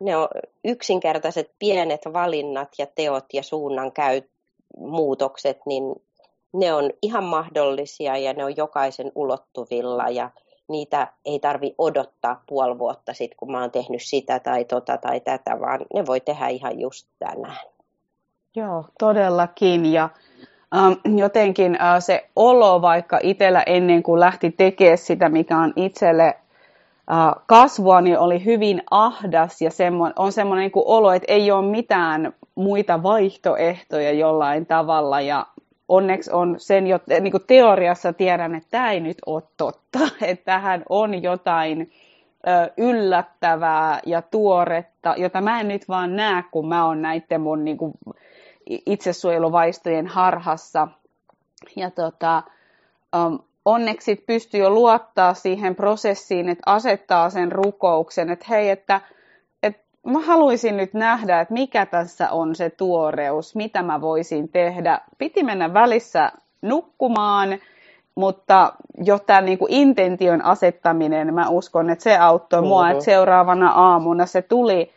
ne 0.00 0.16
on 0.16 0.28
yksinkertaiset 0.64 1.50
pienet 1.58 2.00
valinnat 2.12 2.68
ja 2.78 2.86
teot 2.94 3.24
ja 3.32 3.42
suunnan 3.42 3.92
käy 3.92 4.22
muutokset, 4.78 5.58
niin 5.66 5.82
ne 6.52 6.74
on 6.74 6.90
ihan 7.02 7.24
mahdollisia 7.24 8.16
ja 8.16 8.32
ne 8.32 8.44
on 8.44 8.56
jokaisen 8.56 9.12
ulottuvilla 9.14 10.08
ja 10.08 10.30
niitä 10.68 11.12
ei 11.24 11.38
tarvi 11.38 11.74
odottaa 11.78 12.42
puoli 12.48 12.78
vuotta 12.78 13.14
sitten, 13.14 13.36
kun 13.36 13.52
mä 13.52 13.60
oon 13.60 13.70
tehnyt 13.70 14.02
sitä 14.02 14.38
tai 14.38 14.64
tota 14.64 14.98
tai 14.98 15.20
tätä, 15.20 15.60
vaan 15.60 15.80
ne 15.94 16.06
voi 16.06 16.20
tehdä 16.20 16.48
ihan 16.48 16.80
just 16.80 17.08
tänään. 17.18 17.66
Joo, 18.56 18.84
todellakin. 18.98 19.92
Ja 19.92 20.08
ähm, 20.76 21.18
jotenkin 21.18 21.78
äh, 21.80 21.96
se 21.98 22.28
olo 22.36 22.82
vaikka 22.82 23.18
itsellä 23.22 23.62
ennen 23.62 24.02
kuin 24.02 24.20
lähti 24.20 24.50
tekemään 24.50 24.98
sitä, 24.98 25.28
mikä 25.28 25.58
on 25.58 25.72
itselle 25.76 26.36
kasvua, 27.46 28.00
niin 28.00 28.18
oli 28.18 28.44
hyvin 28.44 28.82
ahdas 28.90 29.62
ja 29.62 29.70
semmo, 29.70 30.10
on 30.16 30.32
semmoinen 30.32 30.62
niin 30.62 30.84
olo, 30.84 31.12
että 31.12 31.32
ei 31.32 31.50
ole 31.50 31.66
mitään 31.66 32.32
muita 32.54 33.02
vaihtoehtoja 33.02 34.12
jollain 34.12 34.66
tavalla 34.66 35.20
ja 35.20 35.46
onneksi 35.88 36.30
on 36.32 36.54
sen 36.58 36.86
jo 36.86 37.00
niin 37.20 37.30
kuin 37.30 37.44
teoriassa 37.46 38.12
tiedän, 38.12 38.54
että 38.54 38.68
tämä 38.70 38.90
ei 38.90 39.00
nyt 39.00 39.18
ole 39.26 39.42
totta, 39.56 39.98
että 40.22 40.44
tähän 40.44 40.84
on 40.88 41.22
jotain 41.22 41.92
yllättävää 42.76 44.00
ja 44.06 44.22
tuoretta, 44.22 45.14
jota 45.16 45.40
mä 45.40 45.60
en 45.60 45.68
nyt 45.68 45.88
vaan 45.88 46.16
näe, 46.16 46.44
kun 46.50 46.68
mä 46.68 46.86
oon 46.86 47.02
näiden 47.02 47.40
mun 47.40 47.64
niin 47.64 47.76
kuin, 47.76 47.92
itsesuojeluvaistojen 48.66 50.06
harhassa. 50.06 50.88
Ja 51.76 51.90
tota, 51.90 52.42
um, 53.16 53.38
onneksi 53.64 54.16
pystyy 54.26 54.60
jo 54.60 54.70
luottaa 54.70 55.34
siihen 55.34 55.74
prosessiin, 55.74 56.48
että 56.48 56.62
asettaa 56.66 57.30
sen 57.30 57.52
rukouksen, 57.52 58.30
että 58.30 58.46
hei, 58.48 58.70
että, 58.70 59.00
että 59.62 59.82
mä 60.06 60.20
haluaisin 60.20 60.76
nyt 60.76 60.94
nähdä, 60.94 61.40
että 61.40 61.54
mikä 61.54 61.86
tässä 61.86 62.30
on 62.30 62.54
se 62.54 62.70
tuoreus, 62.70 63.56
mitä 63.56 63.82
mä 63.82 64.00
voisin 64.00 64.48
tehdä. 64.48 65.00
Piti 65.18 65.42
mennä 65.42 65.74
välissä 65.74 66.32
nukkumaan, 66.62 67.58
mutta 68.14 68.72
jo 69.04 69.18
tämä 69.18 69.40
niin 69.40 69.58
kuin 69.58 69.72
intention 69.72 70.44
asettaminen, 70.44 71.34
mä 71.34 71.48
uskon, 71.48 71.90
että 71.90 72.02
se 72.02 72.16
auttoi 72.16 72.62
mua, 72.62 72.90
että 72.90 73.04
seuraavana 73.04 73.70
aamuna 73.70 74.26
se 74.26 74.42
tuli 74.42 74.92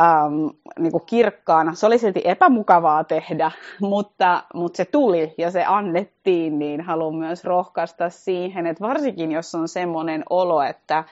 ähm, 0.00 0.46
niin 0.78 0.92
kuin 0.92 1.06
kirkkaana. 1.06 1.74
Se 1.74 1.86
oli 1.86 1.98
silti 1.98 2.22
epämukavaa 2.24 3.04
tehdä, 3.04 3.50
mutta, 3.80 4.42
mutta 4.54 4.76
se 4.76 4.84
tuli 4.84 5.34
ja 5.38 5.50
se 5.50 5.64
annettiin, 5.64 6.58
niin 6.58 6.80
haluan 6.80 7.14
myös 7.14 7.44
rohkaista 7.44 8.10
siihen, 8.10 8.66
että 8.66 8.84
varsinkin 8.84 9.32
jos 9.32 9.54
on 9.54 9.68
semmoinen 9.68 10.24
olo, 10.30 10.62
että, 10.62 11.04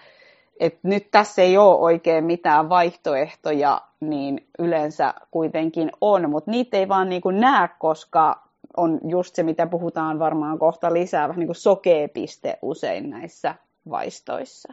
että 0.60 0.80
nyt 0.82 1.10
tässä 1.10 1.42
ei 1.42 1.58
ole 1.58 1.78
oikein 1.78 2.24
mitään 2.24 2.68
vaihtoehtoja, 2.68 3.80
niin 4.00 4.46
yleensä 4.58 5.14
kuitenkin 5.30 5.90
on, 6.00 6.30
mutta 6.30 6.50
niitä 6.50 6.76
ei 6.76 6.88
vaan 6.88 7.08
niin 7.08 7.22
kuin 7.22 7.40
näe, 7.40 7.68
koska 7.78 8.42
on 8.76 9.00
just 9.08 9.34
se, 9.34 9.42
mitä 9.42 9.66
puhutaan 9.66 10.18
varmaan 10.18 10.58
kohta 10.58 10.92
lisää, 10.92 11.28
vähän 11.28 11.38
niin 11.38 11.48
kuin 11.48 11.56
sokeepiste 11.56 12.58
usein 12.62 13.10
näissä 13.10 13.54
vaistoissa. 13.90 14.72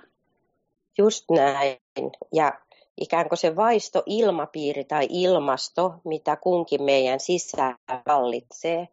Just 0.97 1.25
näin. 1.31 1.77
Ja 2.33 2.53
ikään 3.01 3.29
kuin 3.29 3.37
se 3.37 3.55
vaisto 3.55 4.03
ilmapiiri 4.05 4.83
tai 4.83 5.07
ilmasto, 5.09 5.93
mitä 6.05 6.35
kunkin 6.35 6.83
meidän 6.83 7.19
sisään 7.19 7.75
vallitsee, 8.07 8.87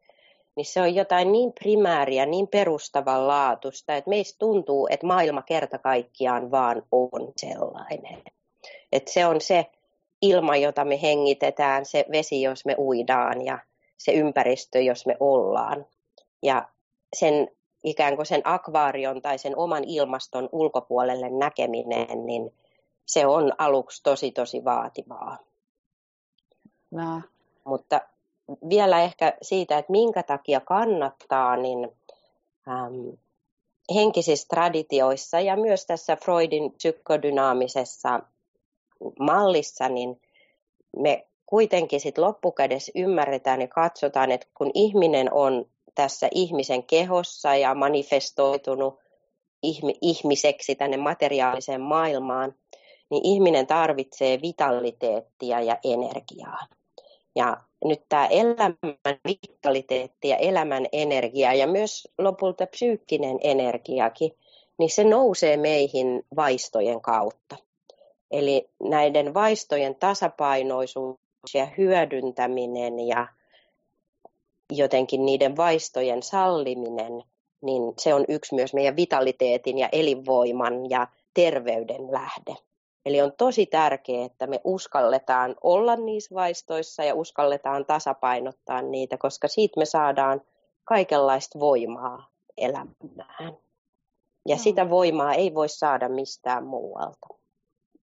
niin 0.56 0.66
se 0.66 0.80
on 0.80 0.94
jotain 0.94 1.32
niin 1.32 1.52
primääriä, 1.52 2.26
niin 2.26 2.48
perustavanlaatuista, 2.48 3.96
että 3.96 4.10
meistä 4.10 4.38
tuntuu, 4.38 4.88
että 4.90 5.06
maailma 5.06 5.42
kerta 5.42 5.78
kaikkiaan 5.78 6.50
vaan 6.50 6.82
on 6.92 7.32
sellainen. 7.36 8.22
Että 8.92 9.12
se 9.12 9.26
on 9.26 9.40
se 9.40 9.66
ilma, 10.22 10.56
jota 10.56 10.84
me 10.84 11.02
hengitetään, 11.02 11.84
se 11.84 12.04
vesi, 12.12 12.42
jos 12.42 12.64
me 12.64 12.74
uidaan 12.78 13.44
ja 13.44 13.58
se 13.98 14.12
ympäristö, 14.12 14.80
jos 14.80 15.06
me 15.06 15.16
ollaan. 15.20 15.86
Ja 16.42 16.68
sen 17.16 17.48
ikään 17.84 18.16
kuin 18.16 18.26
sen 18.26 18.40
akvaarion 18.44 19.22
tai 19.22 19.38
sen 19.38 19.58
oman 19.58 19.84
ilmaston 19.84 20.48
ulkopuolelle 20.52 21.30
näkeminen, 21.30 22.26
niin 22.26 22.50
se 23.06 23.26
on 23.26 23.52
aluksi 23.58 24.02
tosi 24.02 24.32
tosi 24.32 24.64
vaativaa. 24.64 25.38
No. 26.90 27.22
Mutta 27.64 28.00
vielä 28.68 29.02
ehkä 29.02 29.36
siitä, 29.42 29.78
että 29.78 29.92
minkä 29.92 30.22
takia 30.22 30.60
kannattaa, 30.60 31.56
niin 31.56 31.88
äm, 32.68 33.16
henkisissä 33.94 34.48
traditioissa 34.48 35.40
ja 35.40 35.56
myös 35.56 35.86
tässä 35.86 36.16
Freudin 36.16 36.72
psykodynaamisessa 36.72 38.20
mallissa, 39.20 39.88
niin 39.88 40.20
me 40.96 41.26
kuitenkin 41.46 42.00
sit 42.00 42.18
loppukädessä 42.18 42.92
ymmärretään 42.94 43.60
ja 43.60 43.68
katsotaan, 43.68 44.30
että 44.30 44.46
kun 44.54 44.70
ihminen 44.74 45.32
on 45.32 45.66
tässä 45.94 46.28
ihmisen 46.30 46.82
kehossa 46.82 47.56
ja 47.56 47.74
manifestoitunut 47.74 48.98
ihmiseksi 50.02 50.74
tänne 50.74 50.96
materiaaliseen 50.96 51.80
maailmaan, 51.80 52.54
niin 53.10 53.26
ihminen 53.26 53.66
tarvitsee 53.66 54.42
vitaliteettia 54.42 55.60
ja 55.60 55.78
energiaa. 55.84 56.58
Ja 57.36 57.56
nyt 57.84 58.02
tämä 58.08 58.26
elämän 58.26 58.76
vitaliteetti 59.28 60.28
ja 60.28 60.36
elämän 60.36 60.86
energia 60.92 61.54
ja 61.54 61.66
myös 61.66 62.08
lopulta 62.18 62.66
psyykkinen 62.66 63.38
energiakin, 63.42 64.32
niin 64.78 64.90
se 64.90 65.04
nousee 65.04 65.56
meihin 65.56 66.22
vaistojen 66.36 67.00
kautta. 67.00 67.56
Eli 68.30 68.68
näiden 68.82 69.34
vaistojen 69.34 69.94
tasapainoisuus 69.94 71.18
ja 71.54 71.66
hyödyntäminen 71.78 73.00
ja 73.00 73.26
jotenkin 74.72 75.26
niiden 75.26 75.56
vaistojen 75.56 76.22
salliminen, 76.22 77.22
niin 77.60 77.82
se 77.98 78.14
on 78.14 78.24
yksi 78.28 78.54
myös 78.54 78.74
meidän 78.74 78.96
vitaliteetin 78.96 79.78
ja 79.78 79.88
elinvoiman 79.92 80.90
ja 80.90 81.08
terveyden 81.34 82.12
lähde. 82.12 82.54
Eli 83.06 83.22
on 83.22 83.32
tosi 83.38 83.66
tärkeää, 83.66 84.26
että 84.26 84.46
me 84.46 84.60
uskalletaan 84.64 85.54
olla 85.62 85.96
niissä 85.96 86.34
vaistoissa 86.34 87.04
ja 87.04 87.14
uskalletaan 87.14 87.86
tasapainottaa 87.86 88.82
niitä, 88.82 89.16
koska 89.18 89.48
siitä 89.48 89.80
me 89.80 89.84
saadaan 89.84 90.40
kaikenlaista 90.84 91.60
voimaa 91.60 92.28
elämään. 92.56 93.56
Ja 94.48 94.56
sitä 94.56 94.90
voimaa 94.90 95.32
ei 95.32 95.54
voi 95.54 95.68
saada 95.68 96.08
mistään 96.08 96.66
muualta. 96.66 97.26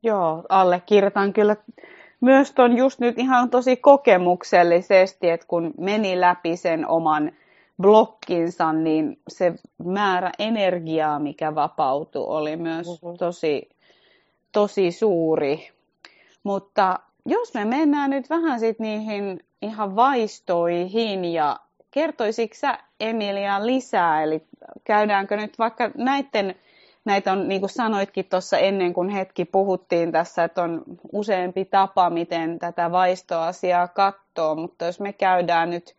Joo, 0.03 0.43
allekirjoitan 0.49 1.33
kyllä 1.33 1.55
myös 2.21 2.51
ton 2.51 2.77
just 2.77 2.99
nyt 2.99 3.19
ihan 3.19 3.49
tosi 3.49 3.77
kokemuksellisesti, 3.77 5.29
että 5.29 5.47
kun 5.47 5.73
meni 5.77 6.21
läpi 6.21 6.57
sen 6.57 6.87
oman 6.87 7.31
blokkinsa, 7.81 8.73
niin 8.73 9.19
se 9.27 9.53
määrä 9.85 10.31
energiaa, 10.39 11.19
mikä 11.19 11.55
vapautui, 11.55 12.25
oli 12.27 12.55
myös 12.57 12.87
mm-hmm. 12.87 13.17
tosi, 13.17 13.69
tosi 14.51 14.91
suuri. 14.91 15.69
Mutta 16.43 16.99
jos 17.25 17.53
me 17.53 17.65
mennään 17.65 18.09
nyt 18.09 18.29
vähän 18.29 18.59
sit 18.59 18.79
niihin 18.79 19.39
ihan 19.61 19.95
vaistoihin 19.95 21.25
ja 21.25 21.59
kertoisitko 21.91 22.55
sä 22.55 22.77
Emilia 22.99 23.65
lisää, 23.65 24.23
eli 24.23 24.43
käydäänkö 24.83 25.37
nyt 25.37 25.59
vaikka 25.59 25.91
näiden, 25.97 26.55
näitä 27.05 27.31
on 27.31 27.47
niin 27.47 27.61
kuin 27.61 27.69
sanoitkin 27.69 28.25
tuossa 28.25 28.57
ennen 28.57 28.93
kuin 28.93 29.09
hetki 29.09 29.45
puhuttiin 29.45 30.11
tässä, 30.11 30.43
että 30.43 30.61
on 30.61 30.83
useampi 31.11 31.65
tapa, 31.65 32.09
miten 32.09 32.59
tätä 32.59 32.91
vaistoasiaa 32.91 33.87
katsoo, 33.87 34.55
mutta 34.55 34.85
jos 34.85 34.99
me 34.99 35.13
käydään 35.13 35.69
nyt 35.69 35.95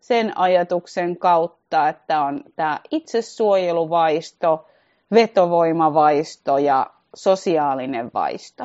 sen 0.00 0.38
ajatuksen 0.38 1.16
kautta, 1.16 1.88
että 1.88 2.22
on 2.22 2.44
tämä 2.56 2.80
itsesuojeluvaisto, 2.90 4.66
vetovoimavaisto 5.14 6.58
ja 6.58 6.86
sosiaalinen 7.14 8.10
vaisto. 8.14 8.64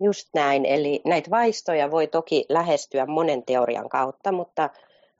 Just 0.00 0.28
näin, 0.34 0.64
eli 0.66 1.00
näitä 1.04 1.30
vaistoja 1.30 1.90
voi 1.90 2.06
toki 2.06 2.44
lähestyä 2.48 3.06
monen 3.06 3.42
teorian 3.42 3.88
kautta, 3.88 4.32
mutta 4.32 4.70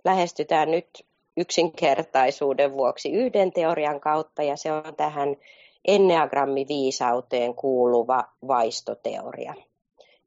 lähestytään 0.04 0.71
nyt 0.71 0.88
yksinkertaisuuden 1.37 2.73
vuoksi 2.73 3.12
yhden 3.12 3.52
teorian 3.52 4.00
kautta, 4.00 4.42
ja 4.42 4.57
se 4.57 4.73
on 4.73 4.97
tähän 4.97 5.37
enneagrammi-viisauteen 5.85 7.54
kuuluva 7.54 8.25
vaistoteoria. 8.49 9.54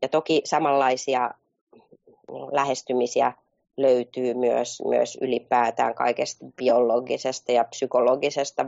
Ja 0.02 0.08
toki 0.08 0.42
samanlaisia 0.46 1.32
lähestymisiä 2.52 3.34
löytyy 3.78 4.34
myös, 4.34 4.82
myös 4.88 5.18
ylipäätään 5.22 5.96
kaikesta 5.96 6.46
biologisesta 6.56 7.52
ja 7.52 7.64
psykologisesta 7.64 8.68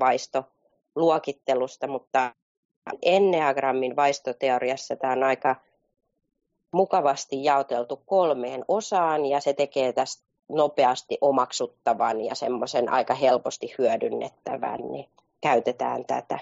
vaistoluokittelusta, 0.95 1.87
mutta 1.87 2.35
Enneagrammin 3.01 3.95
vaistoteoriassa 3.95 4.95
tämä 4.95 5.13
on 5.13 5.23
aika 5.23 5.55
mukavasti 6.73 7.43
jaoteltu 7.43 8.03
kolmeen 8.05 8.65
osaan 8.67 9.25
ja 9.25 9.39
se 9.39 9.53
tekee 9.53 9.93
tästä 9.93 10.23
nopeasti 10.49 11.17
omaksuttavan 11.21 12.21
ja 12.21 12.35
semmoisen 12.35 12.89
aika 12.89 13.13
helposti 13.13 13.75
hyödynnettävän, 13.77 14.79
niin 14.91 15.09
käytetään 15.41 16.05
tätä. 16.05 16.39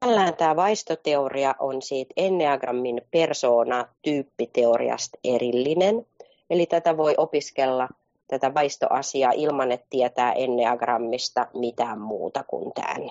Tällään 0.00 0.36
tämä 0.36 0.56
vaistoteoria 0.56 1.54
on 1.58 1.82
siitä 1.82 2.14
Enneagrammin 2.16 3.02
persoona-tyyppiteoriasta 3.10 5.18
erillinen. 5.24 6.06
Eli 6.50 6.66
tätä 6.66 6.96
voi 6.96 7.14
opiskella, 7.16 7.88
tätä 8.28 8.54
vaistoasiaa, 8.54 9.32
ilman 9.32 9.72
että 9.72 9.86
tietää 9.90 10.32
Enneagrammista 10.32 11.46
mitään 11.54 12.00
muuta 12.00 12.44
kuin 12.44 12.72
tämän. 12.74 13.10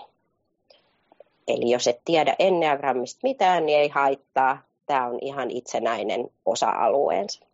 Eli 1.47 1.71
jos 1.71 1.87
et 1.87 2.01
tiedä 2.05 2.35
Enneagrammista 2.39 3.19
mitään, 3.23 3.65
niin 3.65 3.79
ei 3.79 3.89
haittaa. 3.89 4.61
Tämä 4.85 5.07
on 5.07 5.19
ihan 5.21 5.51
itsenäinen 5.51 6.29
osa-alueensa. 6.45 7.45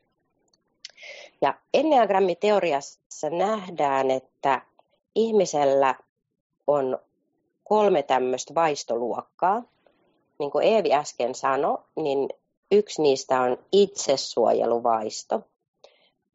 Ja 1.42 1.54
Enneagrammiteoriassa 1.74 3.30
nähdään, 3.30 4.12
että 4.12 4.62
ihmisellä 5.16 5.96
on 6.68 7.00
kolme 7.64 8.04
tämmöistä 8.04 8.56
vaistoluokkaa. 8.56 9.64
Niin 10.40 10.52
kuin 10.52 10.66
Eevi 10.68 10.94
äsken 10.94 11.36
sanoi, 11.36 11.78
niin 11.96 12.30
yksi 12.72 13.02
niistä 13.02 13.42
on 13.42 13.58
itsesuojeluvaisto. 13.72 15.42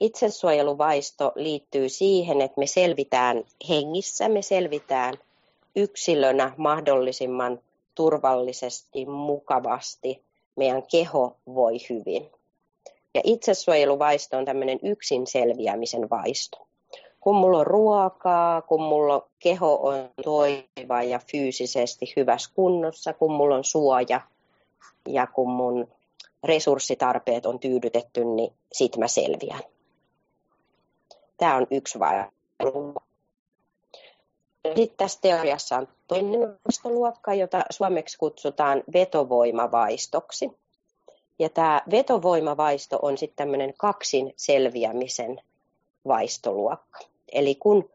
Itsesuojeluvaisto 0.00 1.32
liittyy 1.34 1.88
siihen, 1.88 2.40
että 2.40 2.60
me 2.60 2.66
selvitään 2.66 3.44
hengissä, 3.68 4.28
me 4.28 4.42
selvitään 4.42 5.14
yksilönä 5.76 6.52
mahdollisimman 6.56 7.60
turvallisesti, 7.94 9.06
mukavasti. 9.06 10.22
Meidän 10.56 10.82
keho 10.90 11.36
voi 11.54 11.74
hyvin. 11.90 12.30
Ja 13.14 13.20
itsesuojeluvaisto 13.24 14.36
on 14.36 14.44
tämmöinen 14.44 14.78
yksin 14.82 15.26
selviämisen 15.26 16.10
vaisto. 16.10 16.66
Kun 17.20 17.36
mulla 17.36 17.58
on 17.58 17.66
ruokaa, 17.66 18.62
kun 18.62 18.82
mulla 18.82 19.28
keho 19.38 19.74
on 19.74 20.10
toiva 20.24 21.02
ja 21.02 21.20
fyysisesti 21.32 22.12
hyvässä 22.16 22.50
kunnossa, 22.54 23.12
kun 23.12 23.32
mulla 23.32 23.54
on 23.54 23.64
suoja 23.64 24.20
ja 25.08 25.26
kun 25.26 25.50
mun 25.50 25.88
resurssitarpeet 26.44 27.46
on 27.46 27.58
tyydytetty, 27.58 28.24
niin 28.24 28.52
sit 28.72 28.96
mä 28.96 29.08
selviän. 29.08 29.62
Tämä 31.38 31.56
on 31.56 31.66
yksi 31.70 31.98
vaihe. 31.98 32.24
Sitten 34.76 34.96
tässä 34.96 35.18
teoriassa 35.22 35.76
on 35.76 35.88
toinen 36.08 36.40
vaistoluokka, 36.40 37.34
jota 37.34 37.62
suomeksi 37.70 38.18
kutsutaan 38.18 38.82
vetovoimavaistoksi. 38.92 40.50
Ja 41.38 41.48
tämä 41.48 41.82
vetovoimavaisto 41.90 42.98
on 43.02 43.18
sitten 43.18 43.36
tämmöinen 43.36 43.74
kaksin 43.76 44.32
selviämisen 44.36 45.40
vaistoluokka. 46.06 46.98
Eli 47.32 47.54
kun 47.54 47.90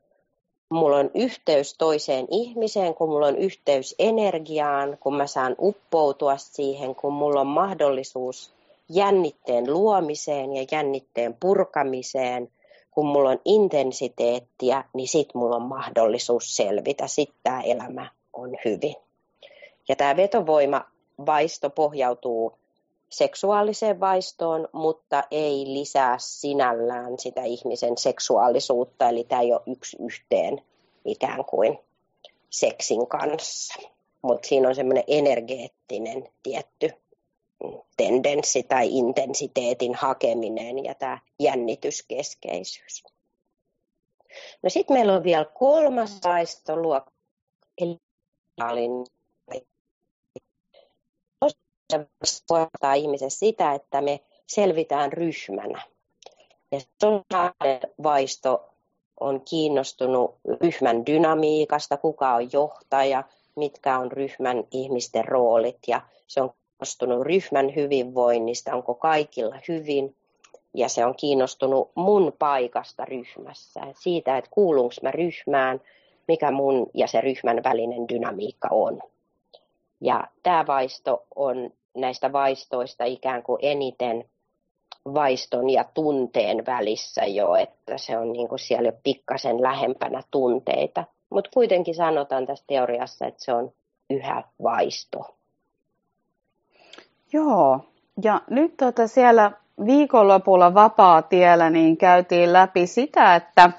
mulla 0.70 0.98
on 0.98 1.12
yhteys 1.14 1.78
toiseen 1.78 2.28
ihmiseen, 2.32 2.96
kun 2.96 3.10
mulla 3.10 3.28
on 3.28 3.38
yhteys 3.38 3.96
energiaan, 4.00 4.98
kun 5.00 5.16
mä 5.16 5.28
saan 5.28 5.56
uppoutua 5.60 6.38
siihen, 6.38 6.96
kun 6.96 7.14
mulla 7.14 7.42
on 7.42 7.48
mahdollisuus 7.48 8.54
jännitteen 8.90 9.74
luomiseen 9.74 10.56
ja 10.56 10.66
jännitteen 10.72 11.38
purkamiseen, 11.40 12.50
kun 12.96 13.06
mulla 13.06 13.30
on 13.30 13.40
intensiteettiä, 13.46 14.84
niin 14.94 15.08
sit 15.08 15.30
mulla 15.34 15.56
on 15.56 15.62
mahdollisuus 15.62 16.56
selvitä, 16.56 17.08
sitten 17.08 17.38
tämä 17.44 17.62
elämä 17.62 18.12
on 18.34 18.58
hyvin. 18.66 18.96
Ja 19.88 19.96
tämä 19.96 20.16
vetovoima 20.16 20.86
vaisto 21.26 21.70
pohjautuu 21.70 22.58
seksuaaliseen 23.10 24.00
vaistoon, 24.00 24.68
mutta 24.72 25.24
ei 25.32 25.64
lisää 25.68 26.16
sinällään 26.20 27.20
sitä 27.20 27.44
ihmisen 27.44 27.98
seksuaalisuutta, 27.98 29.10
eli 29.10 29.24
tämä 29.24 29.42
ei 29.42 29.54
ole 29.54 29.62
yksi 29.68 29.98
yhteen 30.00 30.62
ikään 31.06 31.46
kuin 31.46 31.80
seksin 32.50 33.08
kanssa. 33.08 33.74
Mutta 34.22 34.48
siinä 34.48 34.70
on 34.70 34.76
semmoinen 34.76 35.04
energeettinen 35.08 36.30
tietty 36.44 36.90
tendenssi 37.98 38.64
tai 38.64 38.98
intensiteetin 38.98 39.96
hakeminen 39.96 40.84
ja 40.84 40.96
tämä 40.96 41.20
jännityskeskeisyys. 41.40 43.04
No 44.64 44.70
sitten 44.70 44.98
meillä 44.98 45.14
on 45.14 45.24
vielä 45.24 45.46
kolmas 45.46 46.20
vaistoluokka, 46.24 47.12
eli 47.78 47.98
voittaa 52.50 52.94
ihmisessä 52.94 53.40
sitä, 53.40 53.74
että 53.74 54.02
me 54.02 54.20
selvitään 54.48 55.14
ryhmänä. 55.14 55.82
Ja 56.72 56.80
sosiaalinen 56.80 57.82
vaisto 58.04 58.70
on 59.20 59.42
kiinnostunut 59.42 60.36
ryhmän 60.62 61.06
dynamiikasta, 61.06 61.98
kuka 61.98 62.34
on 62.34 62.52
johtaja, 62.54 63.24
mitkä 63.56 64.00
on 64.00 64.12
ryhmän 64.12 64.64
ihmisten 64.72 65.26
roolit 65.26 65.80
ja 65.88 66.02
se 66.28 66.42
on 66.42 66.54
kiinnostunut 66.78 67.22
ryhmän 67.22 67.76
hyvinvoinnista, 67.76 68.76
onko 68.76 68.94
kaikilla 68.94 69.56
hyvin 69.68 70.16
ja 70.74 70.90
se 70.90 71.06
on 71.06 71.16
kiinnostunut 71.16 71.92
mun 71.96 72.34
paikasta 72.40 73.06
ryhmässä, 73.06 73.82
siitä, 74.00 74.38
että 74.38 74.50
kuulunko 74.54 74.96
mä 75.02 75.12
ryhmään, 75.12 75.82
mikä 76.28 76.52
mun 76.52 76.90
ja 76.94 77.08
se 77.08 77.22
ryhmän 77.22 77.64
välinen 77.64 78.10
dynamiikka 78.10 78.68
on. 78.72 79.02
Ja 80.02 80.28
tämä 80.44 80.68
vaisto 80.68 81.26
on 81.36 81.70
näistä 81.98 82.32
vaistoista 82.32 83.04
ikään 83.04 83.44
kuin 83.44 83.60
eniten 83.62 84.30
vaiston 85.06 85.70
ja 85.70 85.84
tunteen 85.94 86.66
välissä 86.66 87.26
jo, 87.26 87.56
että 87.56 87.98
se 87.98 88.18
on 88.18 88.34
niin 88.34 88.48
kuin 88.48 88.60
siellä 88.60 88.88
jo 88.88 88.94
pikkasen 89.04 89.62
lähempänä 89.62 90.24
tunteita. 90.32 91.04
Mutta 91.30 91.50
kuitenkin 91.54 91.96
sanotaan 91.96 92.46
tässä 92.46 92.66
teoriassa, 92.68 93.28
että 93.28 93.44
se 93.44 93.54
on 93.54 93.72
yhä 94.10 94.44
vaisto. 94.64 95.36
Joo, 97.34 97.80
ja 98.24 98.42
nyt 98.50 98.78
tuota 98.78 99.08
siellä 99.08 99.52
viikonlopulla 99.86 100.74
vapaa-tiellä 100.74 101.70
niin 101.70 101.98
käytiin 101.98 102.54
läpi 102.54 102.88
sitä, 102.88 103.36
että 103.36 103.72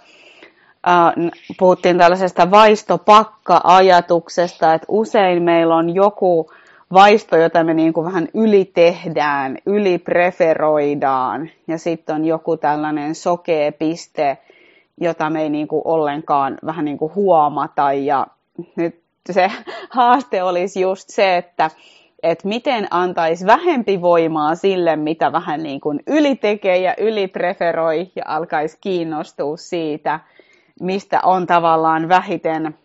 puhuttiin 1.59 1.99
tällaisesta 1.99 2.51
vaistopakka-ajatuksesta, 2.51 4.75
että 4.75 4.87
usein 4.89 5.43
meillä 5.43 5.77
on 5.77 5.95
joku 5.95 6.51
vaisto, 6.93 7.37
jota 7.37 7.65
me 7.65 7.75
niin 7.75 7.93
kuin 7.93 8.07
vähän 8.07 8.29
ylitehdään, 8.35 9.59
ylipreferoidaan, 9.67 11.51
ja 11.69 11.79
sitten 11.79 12.15
on 12.15 12.25
joku 12.25 12.57
tällainen 12.57 13.15
sokea 13.15 13.73
piste, 13.73 14.39
jota 15.01 15.31
me 15.31 15.43
ei 15.43 15.51
niin 15.51 15.69
kuin 15.69 15.83
ollenkaan 15.85 16.59
vähän 16.67 16.85
niin 16.85 16.99
kuin 16.99 17.15
huomata, 17.15 17.93
ja 17.93 18.27
nyt 18.77 19.01
se 19.31 19.51
haaste 19.97 20.43
olisi 20.43 20.81
just 20.81 21.09
se, 21.09 21.37
että 21.37 21.71
että 22.25 22.49
miten 22.49 22.87
antaisi 22.91 23.47
vähempi 23.47 24.01
voimaa 24.01 24.55
sille, 24.55 24.97
mitä 24.97 25.33
vähän 25.33 25.63
niin 25.63 25.81
kuin 25.81 26.01
ylitekee 26.07 26.79
ja 26.79 26.95
ylipreferoi 26.99 28.11
ja 28.17 28.23
alkaisi 28.27 28.79
kiinnostua 28.81 29.57
siitä, 29.57 30.21
mistä 30.81 31.21
on 31.25 31.47
tavallaan 31.47 32.09
vähiten 32.09 32.79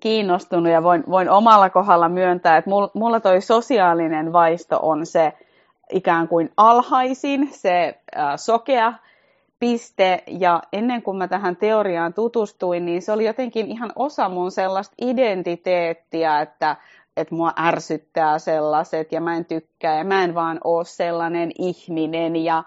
kiinnostunut. 0.00 0.72
Ja 0.72 0.82
voin, 0.82 1.04
voin 1.10 1.30
omalla 1.30 1.70
kohdalla 1.70 2.08
myöntää, 2.08 2.56
että 2.56 2.70
mulla 2.94 3.20
toi 3.20 3.40
sosiaalinen 3.40 4.32
vaisto 4.32 4.78
on 4.82 5.06
se 5.06 5.32
ikään 5.92 6.28
kuin 6.28 6.50
alhaisin, 6.56 7.48
se 7.52 7.98
sokea 8.36 8.92
piste. 9.58 10.22
Ja 10.26 10.62
ennen 10.72 11.02
kuin 11.02 11.16
mä 11.16 11.28
tähän 11.28 11.56
teoriaan 11.56 12.14
tutustuin, 12.14 12.86
niin 12.86 13.02
se 13.02 13.12
oli 13.12 13.24
jotenkin 13.24 13.66
ihan 13.66 13.92
osa 13.96 14.28
mun 14.28 14.50
sellaista 14.50 14.94
identiteettiä, 15.00 16.40
että, 16.40 16.76
että 17.16 17.34
mua 17.34 17.52
ärsyttää 17.58 18.38
sellaiset 18.38 19.12
ja 19.12 19.20
mä 19.20 19.36
en 19.36 19.44
tykkää 19.44 19.98
ja 19.98 20.04
mä 20.04 20.24
en 20.24 20.34
vaan 20.34 20.60
ole 20.64 20.84
sellainen 20.84 21.50
ihminen 21.58 22.36
ja, 22.36 22.64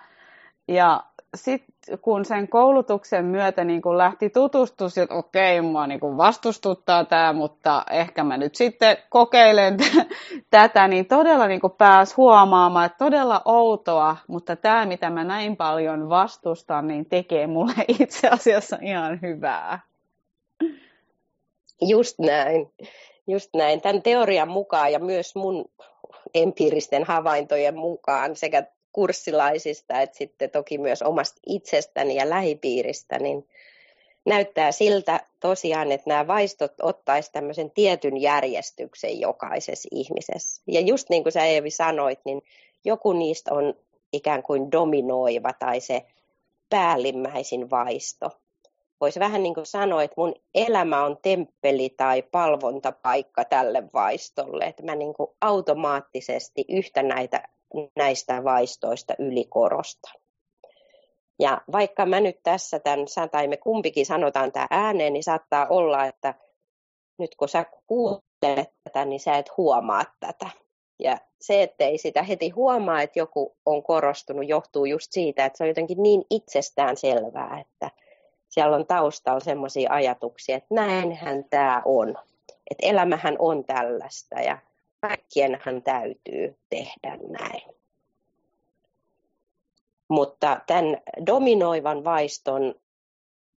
ja 0.68 1.04
sitten 1.36 2.00
kun 2.02 2.26
sen 2.26 2.48
koulutuksen 2.48 3.26
myötä 3.26 3.64
niin 3.64 3.82
kun 3.82 3.98
lähti 3.98 4.30
tutustua, 4.30 4.88
että 5.04 5.16
okei, 5.16 5.62
mua 5.62 5.88
niin 5.88 6.00
kun 6.00 6.18
vastustuttaa 6.18 7.06
tämä, 7.06 7.34
mutta 7.34 7.84
ehkä 7.92 8.24
mä 8.24 8.38
nyt 8.38 8.56
sitten 8.56 8.98
kokeilen 9.10 9.78
t- 9.78 10.14
tätä, 10.50 10.88
niin 10.88 11.06
todella 11.06 11.48
niin 11.48 11.62
pääs 11.78 12.18
huomaamaan, 12.18 12.86
että 12.86 12.98
todella 12.98 13.42
outoa, 13.46 14.18
mutta 14.28 14.56
tämä, 14.56 14.86
mitä 14.86 15.10
mä 15.10 15.24
näin 15.24 15.58
paljon 15.58 16.10
vastustan, 16.10 16.88
niin 16.88 17.06
tekee 17.06 17.48
mulle 17.48 17.74
itse 18.00 18.28
asiassa 18.28 18.78
ihan 18.82 19.20
hyvää. 19.22 19.80
Just 21.82 22.20
näin. 22.20 22.72
Just 23.28 23.50
näin. 23.54 23.82
Tämän 23.82 24.02
teorian 24.02 24.50
mukaan 24.50 24.92
ja 24.92 25.00
myös 25.00 25.36
mun 25.36 25.66
empiiristen 26.34 27.04
havaintojen 27.04 27.78
mukaan 27.78 28.36
sekä 28.36 28.64
kurssilaisista, 28.92 30.02
että 30.02 30.18
sitten 30.18 30.50
toki 30.50 30.78
myös 30.78 31.02
omasta 31.02 31.42
itsestäni 31.48 32.16
ja 32.16 32.30
lähipiiristä, 32.30 33.20
niin 33.20 33.48
näyttää 34.26 34.72
siltä 34.72 35.20
tosiaan, 35.40 35.92
että 35.92 36.10
nämä 36.10 36.28
vaistot 36.28 36.74
ottaisi 36.82 37.32
tämmöisen 37.32 37.72
tietyn 37.72 38.22
järjestyksen 38.22 39.20
jokaisessa 39.20 39.90
ihmisessä. 39.92 40.64
Ja 40.68 40.82
just 40.82 41.10
niin 41.10 41.24
kuin 41.24 41.34
sä 41.34 41.46
Eevi 41.46 41.72
sanoit, 41.72 42.20
niin 42.26 42.42
joku 42.86 43.14
niistä 43.14 43.54
on 43.54 43.74
ikään 44.14 44.44
kuin 44.44 44.72
dominoiva 44.72 45.54
tai 45.54 45.80
se 45.80 46.06
päällimmäisin 46.70 47.70
vaisto. 47.70 48.30
Voisi 49.06 49.20
vähän 49.20 49.44
niin 49.44 49.54
kuin 49.54 49.66
sanoa, 49.66 50.04
että 50.04 50.14
mun 50.18 50.36
elämä 50.56 51.04
on 51.04 51.18
temppeli 51.22 51.90
tai 51.90 52.22
palvontapaikka 52.22 53.46
tälle 53.46 53.84
vaistolle. 53.94 54.64
Että 54.64 54.84
mä 54.84 54.96
niin 54.96 55.14
kuin 55.14 55.30
automaattisesti 55.42 56.66
yhtä 56.70 57.04
näitä 57.04 57.44
näistä 57.96 58.44
vaistoista 58.44 59.14
ylikorostan. 59.20 60.14
Ja 61.40 61.62
vaikka 61.72 62.06
mä 62.06 62.20
nyt 62.20 62.40
tässä 62.44 62.80
tämän, 62.80 63.30
tai 63.32 63.48
me 63.48 63.58
kumpikin 63.58 64.06
sanotaan 64.06 64.52
tämä 64.52 64.68
ääneen, 64.70 65.14
niin 65.14 65.24
saattaa 65.24 65.68
olla, 65.70 66.06
että 66.06 66.34
nyt 67.20 67.36
kun 67.36 67.50
sä 67.50 67.66
kuuntelet 67.88 68.74
tätä, 68.84 69.06
niin 69.06 69.20
sä 69.20 69.38
et 69.38 69.58
huomaa 69.58 70.04
tätä. 70.20 70.50
Ja 71.00 71.18
se, 71.42 71.64
ettei 71.64 71.98
sitä 71.98 72.24
heti 72.24 72.50
huomaa, 72.50 73.02
että 73.02 73.20
joku 73.20 73.58
on 73.66 73.84
korostunut, 73.84 74.48
johtuu 74.48 74.86
just 74.86 75.08
siitä, 75.12 75.46
että 75.46 75.58
se 75.58 75.64
on 75.64 75.68
jotenkin 75.68 76.04
niin 76.04 76.26
itsestään 76.30 76.98
selvää, 76.98 77.60
että 77.60 78.05
siellä 78.56 78.76
on 78.76 78.86
taustalla 78.86 79.40
sellaisia 79.40 79.92
ajatuksia, 79.92 80.58
että 80.58 80.76
näinhän 80.76 81.44
tämä 81.50 81.82
on. 81.86 82.16
Että 82.72 82.88
elämähän 82.88 83.36
on 83.40 83.66
tällaista 83.66 84.40
ja 84.40 84.58
kaikkienhan 85.02 85.82
täytyy 85.82 86.58
tehdä 86.70 87.18
näin. 87.30 87.76
Mutta 90.08 90.60
tämän 90.68 90.98
dominoivan 91.28 92.04
vaiston 92.04 92.76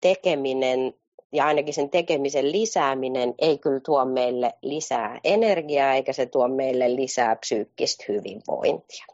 tekeminen 0.00 0.94
ja 1.32 1.46
ainakin 1.46 1.74
sen 1.74 1.90
tekemisen 1.90 2.52
lisääminen 2.52 3.34
ei 3.38 3.58
kyllä 3.58 3.80
tuo 3.80 4.04
meille 4.04 4.54
lisää 4.62 5.20
energiaa 5.24 5.94
eikä 5.94 6.12
se 6.12 6.26
tuo 6.26 6.48
meille 6.48 6.96
lisää 6.96 7.36
psyykkistä 7.36 8.04
hyvinvointia. 8.08 9.06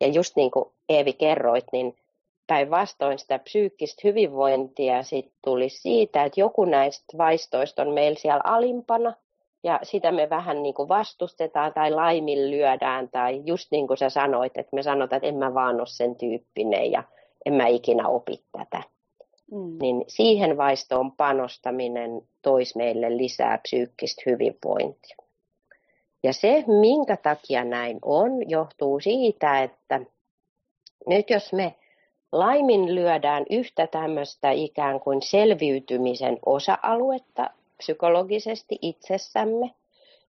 Ja 0.00 0.06
just 0.06 0.36
niin 0.36 0.50
kuin 0.50 0.64
Eevi 0.88 1.12
kerroit, 1.12 1.64
niin 1.72 1.96
päinvastoin 2.46 3.18
sitä 3.18 3.38
psyykkistä 3.38 4.00
hyvinvointia 4.04 5.02
sit 5.02 5.32
tuli 5.44 5.68
siitä, 5.68 6.24
että 6.24 6.40
joku 6.40 6.64
näistä 6.64 7.18
vaistoista 7.18 7.82
on 7.82 7.94
meillä 7.94 8.18
siellä 8.18 8.40
alimpana 8.44 9.14
ja 9.64 9.80
sitä 9.82 10.12
me 10.12 10.30
vähän 10.30 10.62
niin 10.62 10.74
kuin 10.74 10.88
vastustetaan 10.88 11.72
tai 11.72 11.90
laiminlyödään 11.90 13.08
tai 13.08 13.42
just 13.44 13.68
niin 13.70 13.86
kuin 13.86 13.96
sä 13.96 14.10
sanoit, 14.10 14.58
että 14.58 14.76
me 14.76 14.82
sanotaan, 14.82 15.16
että 15.16 15.28
en 15.28 15.36
mä 15.36 15.54
vaan 15.54 15.76
ole 15.76 15.86
sen 15.86 16.16
tyyppinen 16.16 16.92
ja 16.92 17.02
en 17.46 17.54
mä 17.54 17.66
ikinä 17.66 18.08
opi 18.08 18.44
tätä. 18.52 18.82
Mm. 19.50 19.78
Niin 19.80 20.04
siihen 20.08 20.56
vaistoon 20.56 21.12
panostaminen 21.12 22.22
toisi 22.42 22.76
meille 22.76 23.16
lisää 23.16 23.58
psyykkistä 23.58 24.22
hyvinvointia. 24.26 25.16
Ja 26.22 26.32
se, 26.32 26.64
minkä 26.80 27.16
takia 27.16 27.64
näin 27.64 27.98
on, 28.02 28.50
johtuu 28.50 29.00
siitä, 29.00 29.62
että 29.62 30.00
nyt 31.06 31.30
jos 31.30 31.52
me 31.52 31.74
laiminlyödään 32.34 33.44
yhtä 33.50 33.86
tämmöistä 33.86 34.50
ikään 34.50 35.00
kuin 35.00 35.22
selviytymisen 35.22 36.38
osa-aluetta 36.46 37.50
psykologisesti 37.76 38.78
itsessämme, 38.82 39.70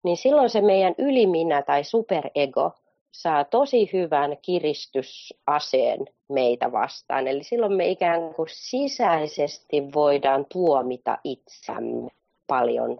niin 0.04 0.18
silloin 0.18 0.50
se 0.50 0.62
meidän 0.62 0.96
yliminä 0.98 1.62
tai 1.62 1.84
superego 1.84 2.72
saa 3.12 3.44
tosi 3.44 3.90
hyvän 3.94 4.38
kiristysaseen 4.42 6.06
meitä 6.30 6.72
vastaan. 6.72 7.28
Eli 7.28 7.44
silloin 7.44 7.74
me 7.74 7.88
ikään 7.88 8.34
kuin 8.34 8.50
sisäisesti 8.52 9.94
voidaan 9.94 10.46
tuomita 10.54 11.18
itsämme 11.24 12.10
paljon 12.48 13.00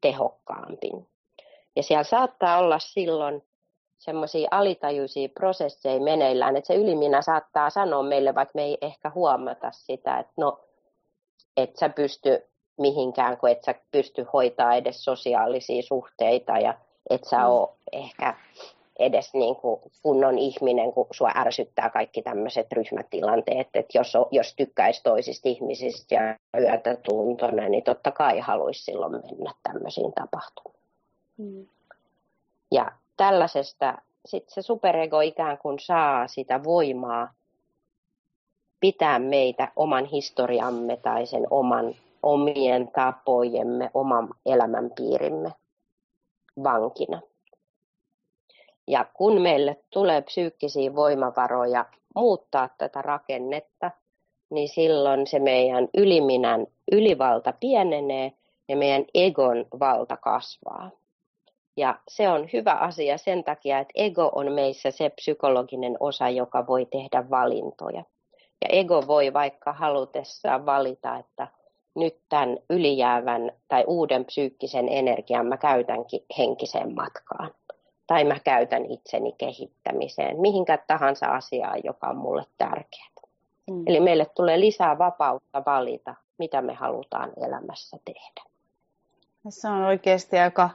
tehokkaammin. 0.00 1.06
Ja 1.76 1.82
siellä 1.82 2.04
saattaa 2.04 2.58
olla 2.58 2.78
silloin 2.78 3.42
semmoisia 3.98 4.48
alitajuisia 4.50 5.28
prosesseja 5.28 6.00
meneillään, 6.00 6.56
että 6.56 6.66
se 6.66 6.74
yliminä 6.74 7.22
saattaa 7.22 7.70
sanoa 7.70 8.02
meille, 8.02 8.34
vaikka 8.34 8.52
me 8.54 8.62
ei 8.62 8.78
ehkä 8.80 9.10
huomata 9.14 9.70
sitä, 9.72 10.18
että 10.18 10.32
no, 10.36 10.60
et 11.56 11.76
sä 11.76 11.88
pysty 11.88 12.42
mihinkään, 12.78 13.36
kun 13.38 13.48
et 13.48 13.64
sä 13.64 13.74
pysty 13.90 14.26
hoitaa 14.32 14.74
edes 14.74 15.04
sosiaalisia 15.04 15.82
suhteita 15.82 16.58
ja 16.58 16.74
et 17.10 17.24
sä 17.24 17.38
mm. 17.38 17.46
ole 17.46 17.68
ehkä 17.92 18.34
edes 18.98 19.34
niin 19.34 19.56
kuin 19.56 19.80
kunnon 20.02 20.38
ihminen, 20.38 20.92
kun 20.92 21.06
sua 21.10 21.30
ärsyttää 21.36 21.90
kaikki 21.90 22.22
tämmöiset 22.22 22.72
ryhmätilanteet, 22.72 23.68
että 23.74 23.98
jos, 23.98 24.12
jos 24.30 24.54
tykkäisi 24.54 25.02
toisista 25.02 25.48
ihmisistä 25.48 26.14
ja 26.14 26.60
yötä 26.60 26.96
tuntona, 26.96 27.68
niin 27.68 27.84
totta 27.84 28.10
kai 28.10 28.38
haluaisi 28.38 28.82
silloin 28.84 29.12
mennä 29.12 29.54
tämmöisiin 29.62 30.12
tapahtumiin. 30.12 30.82
Mm. 31.36 31.66
Ja 32.72 32.92
tällaisesta 33.18 33.98
sitten 34.26 34.54
se 34.54 34.62
superego 34.62 35.20
ikään 35.20 35.58
kuin 35.58 35.78
saa 35.78 36.28
sitä 36.28 36.64
voimaa 36.64 37.34
pitää 38.80 39.18
meitä 39.18 39.72
oman 39.76 40.04
historiamme 40.04 40.96
tai 40.96 41.26
sen 41.26 41.46
oman 41.50 41.94
omien 42.22 42.88
tapojemme, 42.92 43.90
oman 43.94 44.28
elämänpiirimme 44.46 45.52
vankina. 46.64 47.20
Ja 48.86 49.04
kun 49.14 49.40
meille 49.40 49.76
tulee 49.90 50.22
psyykkisiä 50.22 50.94
voimavaroja 50.94 51.84
muuttaa 52.14 52.68
tätä 52.78 53.02
rakennetta, 53.02 53.90
niin 54.50 54.68
silloin 54.68 55.26
se 55.26 55.38
meidän 55.38 55.88
yliminän 55.96 56.66
ylivalta 56.92 57.52
pienenee 57.60 58.32
ja 58.68 58.76
meidän 58.76 59.04
egon 59.14 59.66
valta 59.80 60.16
kasvaa. 60.16 60.90
Ja 61.78 61.98
se 62.08 62.28
on 62.28 62.48
hyvä 62.52 62.72
asia 62.72 63.18
sen 63.18 63.44
takia, 63.44 63.78
että 63.78 63.92
ego 63.94 64.32
on 64.34 64.52
meissä 64.52 64.90
se 64.90 65.10
psykologinen 65.10 65.96
osa, 66.00 66.28
joka 66.28 66.66
voi 66.66 66.86
tehdä 66.86 67.30
valintoja. 67.30 68.04
Ja 68.62 68.68
ego 68.68 69.06
voi 69.06 69.32
vaikka 69.32 69.72
halutessaan 69.72 70.66
valita, 70.66 71.16
että 71.16 71.48
nyt 71.94 72.16
tämän 72.28 72.58
ylijäävän 72.70 73.52
tai 73.68 73.84
uuden 73.86 74.24
psyykkisen 74.24 74.88
energian 74.88 75.46
mä 75.46 75.56
käytänkin 75.56 76.20
henkiseen 76.38 76.94
matkaan. 76.94 77.50
Tai 78.06 78.24
mä 78.24 78.38
käytän 78.44 78.84
itseni 78.84 79.32
kehittämiseen, 79.38 80.40
mihinkä 80.40 80.78
tahansa 80.86 81.26
asiaan, 81.26 81.80
joka 81.84 82.08
on 82.08 82.16
mulle 82.16 82.44
tärkeää. 82.58 83.08
Mm. 83.70 83.82
Eli 83.86 84.00
meille 84.00 84.26
tulee 84.36 84.60
lisää 84.60 84.98
vapautta 84.98 85.62
valita, 85.66 86.14
mitä 86.38 86.62
me 86.62 86.74
halutaan 86.74 87.32
elämässä 87.46 87.96
tehdä. 88.04 88.42
Se 89.48 89.68
on 89.68 89.82
oikeasti 89.82 90.38
aika 90.38 90.70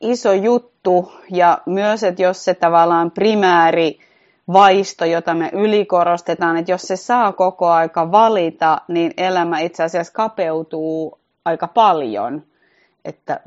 iso 0.00 0.32
juttu 0.32 1.12
ja 1.30 1.58
myös, 1.66 2.04
että 2.04 2.22
jos 2.22 2.44
se 2.44 2.54
tavallaan 2.54 3.10
primääri 3.10 3.98
vaisto, 4.52 5.04
jota 5.04 5.34
me 5.34 5.50
ylikorostetaan, 5.52 6.56
että 6.56 6.72
jos 6.72 6.82
se 6.82 6.96
saa 6.96 7.32
koko 7.32 7.68
aika 7.68 8.12
valita, 8.12 8.80
niin 8.88 9.14
elämä 9.16 9.58
itse 9.58 9.82
asiassa 9.82 10.12
kapeutuu 10.12 11.18
aika 11.44 11.68
paljon. 11.68 12.42
Että 13.04 13.40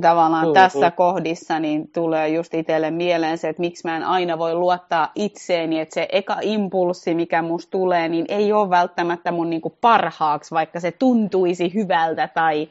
tavallaan 0.00 0.44
mm-hmm. 0.44 0.54
tässä 0.54 0.90
kohdissa 0.90 1.58
niin 1.58 1.90
tulee 1.94 2.28
just 2.28 2.54
itselle 2.54 2.90
mieleen 2.90 3.38
se, 3.38 3.48
että 3.48 3.60
miksi 3.60 3.88
mä 3.88 3.96
en 3.96 4.04
aina 4.04 4.38
voi 4.38 4.54
luottaa 4.54 5.12
itseeni, 5.14 5.80
että 5.80 5.94
se 5.94 6.08
eka 6.12 6.36
impulssi, 6.42 7.14
mikä 7.14 7.42
musta 7.42 7.70
tulee, 7.70 8.08
niin 8.08 8.24
ei 8.28 8.52
ole 8.52 8.70
välttämättä 8.70 9.32
mun 9.32 9.50
niinku 9.50 9.76
parhaaksi, 9.80 10.54
vaikka 10.54 10.80
se 10.80 10.92
tuntuisi 10.92 11.74
hyvältä 11.74 12.28
tai, 12.28 12.68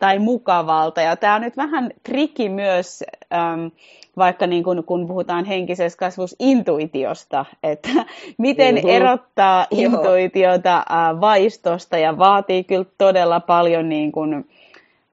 tai 0.00 0.18
mukavalta. 0.18 1.00
Ja 1.00 1.16
tämä 1.16 1.34
on 1.34 1.40
nyt 1.40 1.56
vähän 1.56 1.90
trikki 2.02 2.48
myös, 2.48 3.04
äm, 3.32 3.70
vaikka 4.16 4.46
niin 4.46 4.64
kun, 4.64 4.84
kun 4.84 5.06
puhutaan 5.06 5.44
henkisessä 5.44 5.98
kasvussa 5.98 6.36
intuitiosta, 6.38 7.44
että 7.62 7.88
miten 8.38 8.74
mm-hmm. 8.74 8.90
erottaa 8.90 9.66
intuitiota 9.70 10.76
äh, 10.76 11.20
vaistosta 11.20 11.98
ja 11.98 12.18
vaatii 12.18 12.64
kyllä 12.64 12.84
todella 12.98 13.40
paljon 13.40 13.88
niin 13.88 14.12
kun, 14.12 14.44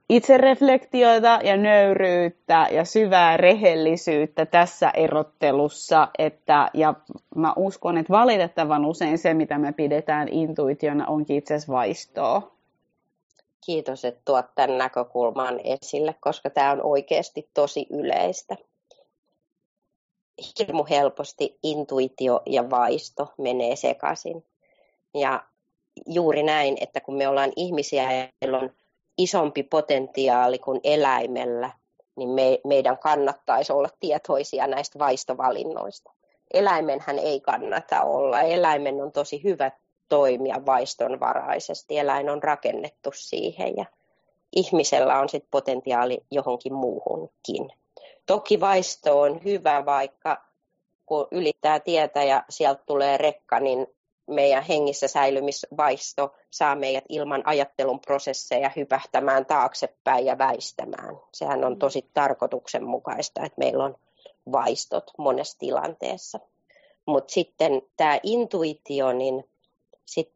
itsereflektioita 0.10 1.40
ja 1.44 1.58
nöyryyttä 1.58 2.68
ja 2.72 2.86
syvää 2.86 3.38
rehellisyyttä 3.38 4.46
tässä 4.46 4.90
erottelussa. 4.90 6.08
Että, 6.18 6.70
ja 6.74 6.94
mä 7.36 7.54
uskon, 7.56 7.98
että 7.98 8.14
valitettavan 8.14 8.86
usein 8.86 9.18
se, 9.18 9.34
mitä 9.34 9.58
me 9.58 9.72
pidetään 9.72 10.28
intuitiona, 10.28 11.08
onkin 11.08 11.38
itse 11.38 11.54
asiassa 11.54 11.74
vaistoa. 11.74 12.57
Kiitos, 13.68 14.06
että 14.06 14.22
tuot 14.26 14.46
tämän 14.56 14.78
näkökulman 14.78 15.60
esille, 15.64 16.16
koska 16.20 16.50
tämä 16.50 16.72
on 16.72 16.84
oikeasti 16.84 17.50
tosi 17.54 17.88
yleistä. 17.90 18.56
Hirmu 20.60 20.86
helposti 20.90 21.60
intuitio 21.64 22.42
ja 22.46 22.70
vaisto 22.70 23.34
menee 23.38 23.76
sekaisin. 23.76 24.46
Ja 25.14 25.44
juuri 26.06 26.44
näin, 26.44 26.78
että 26.82 27.02
kun 27.02 27.16
me 27.18 27.28
ollaan 27.28 27.54
ihmisiä, 27.56 28.30
joilla 28.42 28.58
on 28.58 28.70
isompi 29.18 29.64
potentiaali 29.64 30.60
kuin 30.60 30.80
eläimellä, 30.84 31.72
niin 32.16 32.30
me, 32.30 32.60
meidän 32.66 32.98
kannattaisi 32.98 33.74
olla 33.74 33.90
tietoisia 34.00 34.68
näistä 34.68 35.00
vaistovalinnoista. 35.00 36.12
Eläimenhän 36.54 37.20
ei 37.20 37.40
kannata 37.40 38.02
olla. 38.02 38.42
Eläimen 38.42 39.02
on 39.02 39.12
tosi 39.12 39.44
hyvä 39.44 39.72
toimia 40.10 40.66
vaistonvaraisesti. 40.66 41.98
Eläin 41.98 42.30
on 42.30 42.44
rakennettu 42.44 43.10
siihen 43.14 43.78
ja 43.78 43.86
ihmisellä 44.56 45.20
on 45.20 45.30
sitten 45.30 45.52
potentiaali 45.52 46.20
johonkin 46.32 46.74
muuhunkin. 46.74 47.70
Toki 48.26 48.60
vaisto 48.60 49.22
on 49.22 49.44
hyvä, 49.44 49.86
vaikka 49.86 50.44
kun 51.06 51.28
ylittää 51.32 51.80
tietä 51.80 52.24
ja 52.24 52.44
sieltä 52.50 52.84
tulee 52.86 53.18
rekka, 53.18 53.60
niin 53.60 53.88
meidän 54.28 54.64
hengissä 54.64 55.08
säilymisvaisto 55.08 56.36
saa 56.50 56.76
meidät 56.76 57.04
ilman 57.10 57.44
ajattelun 57.46 58.00
prosesseja 58.00 58.72
hypähtämään 58.76 59.46
taaksepäin 59.46 60.26
ja 60.26 60.38
väistämään. 60.38 61.20
Sehän 61.34 61.66
on 61.66 61.80
tosi 61.80 62.10
tarkoituksenmukaista, 62.14 63.46
että 63.46 63.60
meillä 63.60 63.84
on 63.84 63.96
vaistot 64.52 65.12
monessa 65.18 65.60
tilanteessa. 65.60 66.40
Mutta 67.06 67.34
sitten 67.34 67.82
tämä 67.98 68.20
intuitio, 68.24 69.14
niin 69.14 69.50
sit 70.08 70.34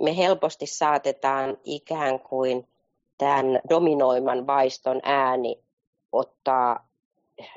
me 0.00 0.16
helposti 0.16 0.66
saatetaan 0.66 1.58
ikään 1.64 2.20
kuin 2.20 2.68
tämän 3.18 3.60
dominoiman 3.70 4.46
vaiston 4.46 5.00
ääni 5.02 5.64
ottaa 6.12 6.88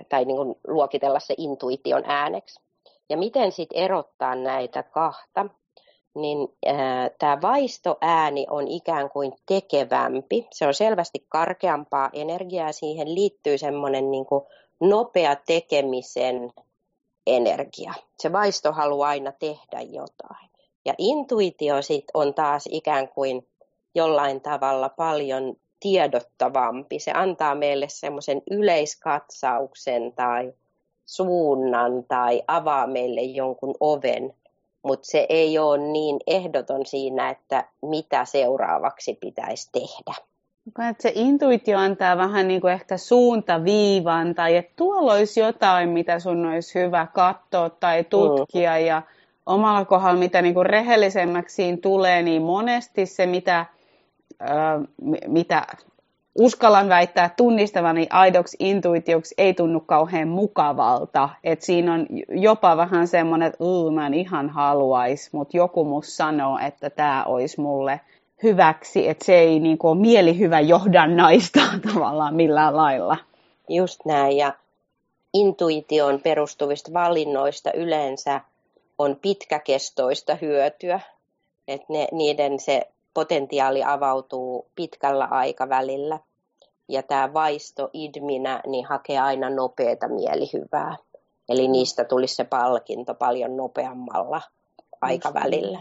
tai 0.09 0.25
niin 0.25 0.37
kuin 0.37 0.55
luokitella 0.67 1.19
se 1.19 1.33
intuition 1.37 2.03
ääneksi. 2.05 2.59
Ja 3.09 3.17
miten 3.17 3.51
sitten 3.51 3.83
erottaa 3.83 4.35
näitä 4.35 4.83
kahta? 4.83 5.45
niin 6.15 6.57
tämä 7.19 7.41
vaistoääni 7.41 8.45
on 8.49 8.67
ikään 8.67 9.09
kuin 9.09 9.33
tekevämpi. 9.45 10.47
Se 10.51 10.67
on 10.67 10.73
selvästi 10.73 11.25
karkeampaa 11.29 12.09
energiaa. 12.13 12.71
Siihen 12.71 13.15
liittyy 13.15 13.57
semmoinen 13.57 14.11
niin 14.11 14.25
nopea 14.79 15.35
tekemisen 15.35 16.51
energia. 17.27 17.93
Se 18.19 18.31
vaisto 18.31 18.71
haluaa 18.71 19.09
aina 19.09 19.31
tehdä 19.31 19.81
jotain. 19.81 20.50
Ja 20.85 20.93
intuitio 20.97 21.81
sit 21.81 22.05
on 22.13 22.33
taas 22.33 22.63
ikään 22.71 23.07
kuin 23.09 23.47
jollain 23.95 24.41
tavalla 24.41 24.89
paljon 24.89 25.55
tiedottavampi. 25.79 26.99
Se 26.99 27.11
antaa 27.11 27.55
meille 27.55 27.85
semmoisen 27.89 28.41
yleiskatsauksen 28.51 30.13
tai 30.13 30.53
suunnan 31.05 32.03
tai 32.07 32.43
avaa 32.47 32.87
meille 32.87 33.21
jonkun 33.21 33.75
oven 33.79 34.33
mutta 34.83 35.05
se 35.05 35.25
ei 35.29 35.59
ole 35.59 35.77
niin 35.77 36.19
ehdoton 36.27 36.85
siinä, 36.85 37.29
että 37.29 37.63
mitä 37.81 38.25
seuraavaksi 38.25 39.17
pitäisi 39.21 39.69
tehdä. 39.71 40.15
Että 40.89 41.01
se 41.01 41.11
intuitio 41.15 41.77
antaa 41.77 42.17
vähän 42.17 42.47
niin 42.47 42.61
kuin 42.61 42.73
ehkä 42.73 42.97
suuntaviivan 42.97 44.35
tai 44.35 44.57
että 44.57 44.73
tuolla 44.75 45.13
olisi 45.13 45.39
jotain, 45.39 45.89
mitä 45.89 46.19
sun 46.19 46.45
olisi 46.45 46.79
hyvä 46.79 47.07
katsoa 47.13 47.69
tai 47.69 48.03
tutkia 48.03 48.71
mm. 48.71 48.85
ja 48.85 49.01
omalla 49.45 49.85
kohdalla, 49.85 50.19
mitä 50.19 50.41
niin 50.41 50.53
kuin 50.53 50.65
rehellisemmäksi 50.65 51.55
siinä 51.55 51.77
tulee, 51.81 52.21
niin 52.21 52.41
monesti 52.41 53.05
se, 53.05 53.25
mitä, 53.25 53.59
äh, 54.41 54.81
mitä 55.27 55.67
uskallan 56.35 56.89
väittää 56.89 57.29
tunnistavani 57.37 58.07
aidoksi 58.09 58.57
intuitioksi 58.59 59.35
ei 59.37 59.53
tunnu 59.53 59.79
kauhean 59.79 60.27
mukavalta. 60.27 61.29
Et 61.43 61.61
siinä 61.61 61.93
on 61.93 62.07
jopa 62.29 62.77
vähän 62.77 63.07
semmoinen, 63.07 63.47
että 63.47 63.63
mä 63.93 64.07
en 64.07 64.13
ihan 64.13 64.49
haluaisi, 64.49 65.29
mutta 65.33 65.57
joku 65.57 65.83
mus 65.83 66.17
sanoo, 66.17 66.59
että 66.67 66.89
tämä 66.89 67.23
olisi 67.23 67.61
mulle 67.61 68.01
hyväksi, 68.43 69.09
että 69.09 69.25
se 69.25 69.35
ei 69.35 69.59
niin 69.59 69.77
kuin, 69.77 69.91
ole 69.91 69.99
mielihyvä 69.99 70.59
johdannaista 70.59 71.59
tavallaan 71.93 72.35
millään 72.35 72.77
lailla. 72.77 73.17
Just 73.69 73.99
näin, 74.05 74.37
ja 74.37 74.53
intuitioon 75.33 76.21
perustuvista 76.21 76.93
valinnoista 76.93 77.71
yleensä 77.73 78.41
on 79.01 79.17
pitkäkestoista 79.21 80.37
hyötyä. 80.41 80.99
että 81.67 81.85
ne, 81.89 82.07
niiden 82.11 82.59
se 82.59 82.81
potentiaali 83.13 83.83
avautuu 83.83 84.67
pitkällä 84.75 85.25
aikavälillä. 85.25 86.19
Ja 86.87 87.03
tämä 87.03 87.33
vaisto 87.33 87.89
idminä 87.93 88.61
niin 88.67 88.85
hakee 88.85 89.19
aina 89.19 89.49
nopeata 89.49 90.07
mielihyvää. 90.07 90.95
Eli 91.49 91.67
niistä 91.67 92.03
tulisi 92.03 92.35
se 92.35 92.43
palkinto 92.43 93.13
paljon 93.13 93.57
nopeammalla 93.57 94.41
aikavälillä. 95.01 95.79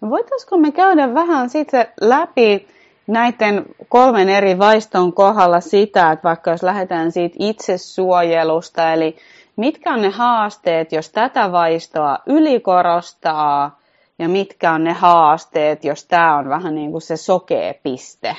No 0.00 0.10
voitaisiko 0.10 0.56
me 0.56 0.72
käydä 0.72 1.14
vähän 1.14 1.50
sitten 1.50 1.86
läpi 2.00 2.68
näiden 3.06 3.64
kolmen 3.88 4.28
eri 4.28 4.58
vaiston 4.58 5.12
kohdalla 5.12 5.60
sitä, 5.60 6.12
että 6.12 6.28
vaikka 6.28 6.50
jos 6.50 6.62
lähdetään 6.62 7.12
siitä 7.12 7.36
itsesuojelusta, 7.38 8.92
eli 8.92 9.16
mitkä 9.56 9.94
on 9.94 10.02
ne 10.02 10.10
haasteet, 10.10 10.92
jos 10.92 11.10
tätä 11.10 11.52
vaistoa 11.52 12.18
ylikorostaa, 12.26 13.80
ja 14.18 14.28
mitkä 14.28 14.72
on 14.72 14.84
ne 14.84 14.92
haasteet, 14.92 15.84
jos 15.84 16.04
tämä 16.04 16.36
on 16.36 16.48
vähän 16.48 16.74
niin 16.74 16.90
kuin 16.90 17.02
se 17.02 17.16
sokea 17.16 17.74
piste? 17.82 18.36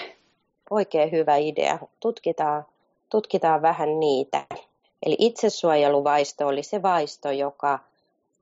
Oikein 0.70 1.12
hyvä 1.12 1.36
idea. 1.36 1.80
Tutkitaan, 2.00 2.66
tutkitaan 3.10 3.62
vähän 3.62 4.00
niitä. 4.00 4.46
Eli 5.06 5.16
itsesuojeluvaisto 5.20 6.48
oli 6.48 6.64
se 6.64 6.82
vaisto, 6.82 7.32
joka 7.32 7.80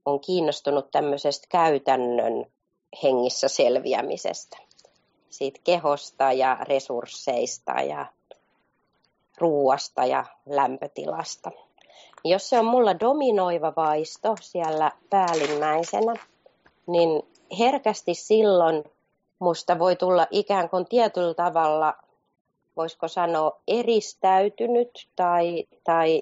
on 0.05 0.19
kiinnostunut 0.19 0.91
tämmöisestä 0.91 1.47
käytännön 1.49 2.45
hengissä 3.03 3.47
selviämisestä. 3.47 4.57
Siitä 5.29 5.59
kehosta 5.63 6.31
ja 6.31 6.57
resursseista 6.61 7.71
ja 7.71 8.05
ruuasta 9.37 10.05
ja 10.05 10.25
lämpötilasta. 10.45 11.51
Jos 12.25 12.49
se 12.49 12.59
on 12.59 12.65
mulla 12.65 12.99
dominoiva 12.99 13.73
vaisto 13.75 14.35
siellä 14.41 14.91
päällimmäisenä, 15.09 16.13
niin 16.87 17.23
herkästi 17.59 18.13
silloin 18.13 18.83
musta 19.39 19.79
voi 19.79 19.95
tulla 19.95 20.27
ikään 20.31 20.69
kuin 20.69 20.85
tietyllä 20.85 21.33
tavalla, 21.33 21.93
voisiko 22.77 23.07
sanoa, 23.07 23.59
eristäytynyt 23.67 25.07
tai, 25.15 25.65
tai 25.83 26.21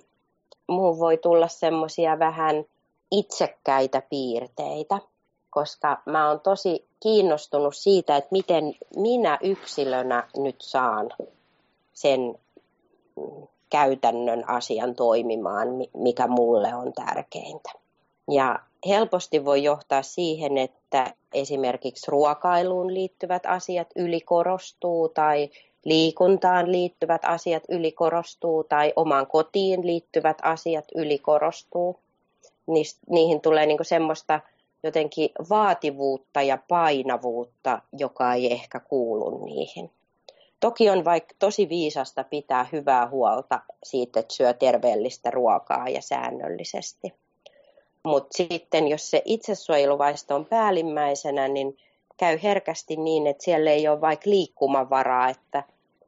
muu 0.68 1.00
voi 1.00 1.18
tulla 1.18 1.48
semmoisia 1.48 2.20
vähän 2.20 2.66
itsekkäitä 3.12 4.02
piirteitä, 4.10 5.00
koska 5.50 6.02
mä 6.06 6.30
oon 6.30 6.40
tosi 6.40 6.88
kiinnostunut 7.00 7.76
siitä, 7.76 8.18
että 8.18 8.30
miten 8.32 8.76
minä 8.96 9.38
yksilönä 9.42 10.28
nyt 10.38 10.56
saan 10.60 11.10
sen 11.94 12.40
käytännön 13.72 14.50
asian 14.50 14.96
toimimaan, 14.96 15.68
mikä 15.94 16.28
mulle 16.28 16.76
on 16.76 16.94
tärkeintä. 16.94 17.72
Ja 18.32 18.60
helposti 18.88 19.46
voi 19.46 19.64
johtaa 19.64 20.02
siihen, 20.04 20.58
että 20.58 21.14
esimerkiksi 21.34 22.12
ruokailuun 22.12 22.94
liittyvät 22.94 23.46
asiat 23.46 23.88
ylikorostuu 23.96 25.10
tai 25.10 25.50
liikuntaan 25.86 26.72
liittyvät 26.72 27.22
asiat 27.26 27.64
ylikorostuu 27.70 28.64
tai 28.64 28.94
omaan 28.96 29.28
kotiin 29.28 29.88
liittyvät 29.88 30.38
asiat 30.44 30.86
ylikorostuu. 30.96 32.00
Niihin 33.10 33.42
tulee 33.42 33.66
niin 33.66 33.78
semmoista 33.82 34.40
jotenkin 34.84 35.30
vaativuutta 35.50 36.42
ja 36.42 36.58
painavuutta, 36.68 37.82
joka 37.98 38.34
ei 38.34 38.54
ehkä 38.54 38.80
kuulu 38.80 39.46
niihin. 39.46 39.92
Toki 40.62 40.90
on 40.90 41.06
vaikka 41.06 41.36
tosi 41.40 41.70
viisasta 41.70 42.24
pitää 42.24 42.66
hyvää 42.72 43.10
huolta 43.10 43.62
siitä, 43.84 44.20
että 44.20 44.34
syö 44.34 44.54
terveellistä 44.54 45.32
ruokaa 45.32 45.90
ja 45.90 46.02
säännöllisesti. 46.02 47.14
Mutta 48.06 48.38
sitten 48.38 48.88
jos 48.88 49.12
se 49.12 49.22
itsesuojeluvaisto 49.26 50.36
on 50.36 50.46
päällimmäisenä, 50.46 51.48
niin 51.48 51.78
käy 52.18 52.40
herkästi 52.44 52.96
niin, 52.96 53.28
että 53.28 53.44
siellä 53.44 53.72
ei 53.72 53.88
ole 53.88 54.02
vaikka 54.02 54.30
liikkumavaraa, 54.30 55.30
että 55.30 55.64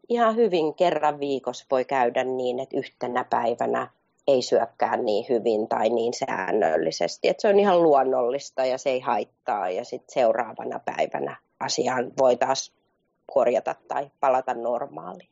ihan 0.10 0.36
hyvin 0.36 0.74
kerran 0.74 1.20
viikossa 1.20 1.66
voi 1.72 1.86
käydä 1.86 2.24
niin, 2.24 2.60
että 2.60 2.78
yhtenä 2.78 3.24
päivänä 3.24 3.88
ei 4.28 4.42
syökkään 4.42 5.06
niin 5.06 5.26
hyvin 5.30 5.68
tai 5.68 5.90
niin 5.90 6.14
säännöllisesti. 6.14 7.28
Että 7.28 7.42
se 7.42 7.48
on 7.48 7.60
ihan 7.60 7.84
luonnollista 7.84 8.66
ja 8.66 8.78
se 8.78 8.90
ei 8.90 9.00
haittaa 9.00 9.70
ja 9.70 9.86
sitten 9.86 10.14
seuraavana 10.14 10.80
päivänä 10.80 11.38
asiaan 11.60 12.12
voi 12.20 12.36
taas 12.36 12.74
korjata 13.34 13.76
tai 13.88 14.12
palata 14.20 14.54
normaaliin. 14.54 15.30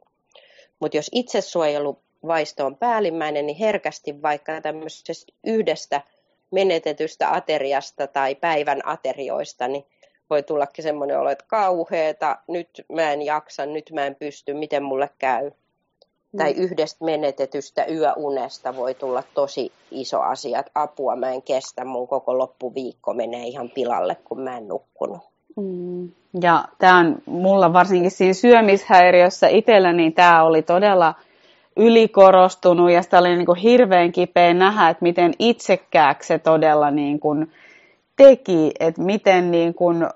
Mutta 0.79 0.97
jos 0.97 1.09
itsesuojeluvaisto 1.11 2.65
on 2.65 2.77
päällimmäinen, 2.77 3.45
niin 3.45 3.57
herkästi 3.57 4.21
vaikka 4.21 4.61
tämmöisestä 4.61 5.33
yhdestä 5.43 6.01
menetetystä 6.51 7.33
ateriasta 7.33 8.07
tai 8.07 8.35
päivän 8.35 8.87
aterioista, 8.87 9.67
niin 9.67 9.85
voi 10.29 10.43
tullakin 10.43 10.83
semmoinen 10.83 11.19
olo, 11.19 11.29
että 11.29 11.45
kauheeta, 11.47 12.37
nyt 12.47 12.69
mä 12.91 13.11
en 13.13 13.21
jaksa, 13.21 13.65
nyt 13.65 13.91
mä 13.93 14.05
en 14.05 14.15
pysty, 14.15 14.53
miten 14.53 14.83
mulle 14.83 15.09
käy. 15.19 15.51
Mm. 16.31 16.37
Tai 16.37 16.51
yhdestä 16.51 17.05
menetetystä 17.05 17.85
yöunesta 17.85 18.75
voi 18.75 18.93
tulla 18.95 19.23
tosi 19.33 19.71
iso 19.91 20.21
asia, 20.21 20.59
että 20.59 20.71
apua 20.75 21.15
mä 21.15 21.31
en 21.31 21.41
kestä, 21.41 21.85
mun 21.85 22.07
koko 22.07 22.37
loppuviikko 22.37 23.13
menee 23.13 23.47
ihan 23.47 23.69
pilalle, 23.69 24.15
kun 24.15 24.41
mä 24.41 24.57
en 24.57 24.67
nukkunut. 24.67 25.31
Mm. 25.57 26.09
Ja 26.41 26.65
tämä 26.77 26.97
on 26.97 27.15
mulla 27.25 27.73
varsinkin 27.73 28.11
siinä 28.11 28.33
syömishäiriössä 28.33 29.47
itsellä, 29.47 29.93
niin 29.93 30.13
tämä 30.13 30.43
oli 30.43 30.61
todella 30.61 31.15
ylikorostunut 31.77 32.91
ja 32.91 33.01
sitä 33.01 33.19
oli 33.19 33.35
niin 33.35 33.45
kuin 33.45 33.59
hirveän 33.59 34.11
kipeä 34.11 34.53
nähdä, 34.53 34.89
että 34.89 35.03
miten 35.03 35.33
itsekkääksi 35.39 36.27
se 36.27 36.39
todella 36.39 36.91
niin 36.91 37.19
kuin 37.19 37.51
teki, 38.15 38.71
että 38.79 39.01
miten, 39.01 39.51
niin 39.51 39.73
kuin, 39.73 40.07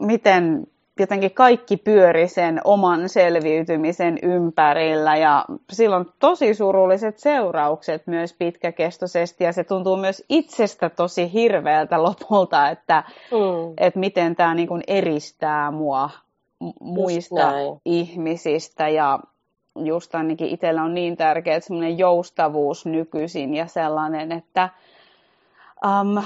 miten 0.00 0.66
jotenkin 1.00 1.34
kaikki 1.34 1.76
pyöri 1.76 2.28
sen 2.28 2.60
oman 2.64 3.08
selviytymisen 3.08 4.18
ympärillä 4.22 5.16
ja 5.16 5.44
silloin 5.72 6.06
tosi 6.18 6.54
surulliset 6.54 7.18
seuraukset 7.18 8.06
myös 8.06 8.34
pitkäkestoisesti 8.38 9.44
ja 9.44 9.52
se 9.52 9.64
tuntuu 9.64 9.96
myös 9.96 10.24
itsestä 10.28 10.90
tosi 10.90 11.32
hirveältä 11.32 12.02
lopulta, 12.02 12.68
että, 12.68 13.04
mm. 13.30 13.74
että 13.76 14.00
miten 14.00 14.36
tämä 14.36 14.54
niin 14.54 14.68
eristää 14.86 15.70
mua 15.70 16.10
muista 16.80 17.52
ihmisistä 17.84 18.88
ja 18.88 19.18
just 19.76 20.14
ainakin 20.14 20.48
itsellä 20.48 20.82
on 20.82 20.94
niin 20.94 21.16
tärkeää 21.16 21.60
semmoinen 21.60 21.98
joustavuus 21.98 22.86
nykyisin 22.86 23.54
ja 23.54 23.66
sellainen, 23.66 24.32
että 24.32 24.68
um, 25.86 26.22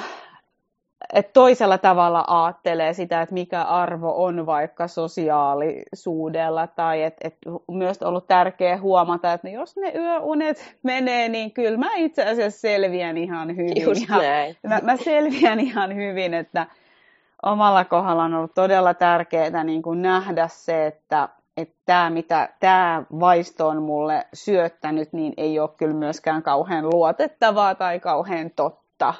että 1.12 1.32
toisella 1.32 1.78
tavalla 1.78 2.24
ajattelee 2.26 2.92
sitä, 2.92 3.22
että 3.22 3.34
mikä 3.34 3.62
arvo 3.62 4.24
on 4.24 4.46
vaikka 4.46 4.88
sosiaalisuudella, 4.88 6.66
tai 6.66 7.02
että 7.02 7.28
et 7.28 7.36
myös 7.70 8.02
ollut 8.02 8.26
tärkeää 8.26 8.80
huomata, 8.80 9.32
että 9.32 9.48
jos 9.48 9.76
ne 9.76 9.92
yöunet 9.94 10.76
menee, 10.82 11.28
niin 11.28 11.52
kyllä 11.52 11.78
mä 11.78 11.90
itse 11.96 12.24
asiassa 12.24 12.60
selviän 12.60 13.16
ihan 13.16 13.56
hyvin. 13.56 13.82
Just 13.82 14.08
näin. 14.08 14.56
Mä, 14.66 14.80
mä 14.82 14.96
selviän 14.96 15.60
ihan 15.60 15.96
hyvin, 15.96 16.34
että 16.34 16.66
omalla 17.42 17.84
kohdalla 17.84 18.24
on 18.24 18.34
ollut 18.34 18.54
todella 18.54 18.94
tärkeää 18.94 19.64
niin 19.64 19.82
kuin 19.82 20.02
nähdä 20.02 20.48
se, 20.48 20.86
että 20.86 21.28
että 21.56 21.76
tämä, 21.86 22.10
mitä 22.10 22.48
tämä 22.60 23.02
vaisto 23.20 23.68
on 23.68 23.82
mulle 23.82 24.26
syöttänyt, 24.34 25.12
niin 25.12 25.32
ei 25.36 25.58
ole 25.58 25.70
kyllä 25.76 25.94
myöskään 25.94 26.42
kauhean 26.42 26.90
luotettavaa 26.90 27.74
tai 27.74 28.00
kauhean 28.00 28.50
totta 28.50 29.14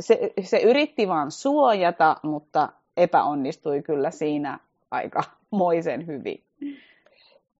se, 0.00 0.32
se 0.44 0.58
yritti 0.58 1.08
vaan 1.08 1.30
suojata, 1.30 2.16
mutta 2.22 2.68
epäonnistui 2.96 3.82
kyllä 3.82 4.10
siinä 4.10 4.58
aika 4.90 5.22
moisen 5.50 6.06
hyvin. 6.06 6.44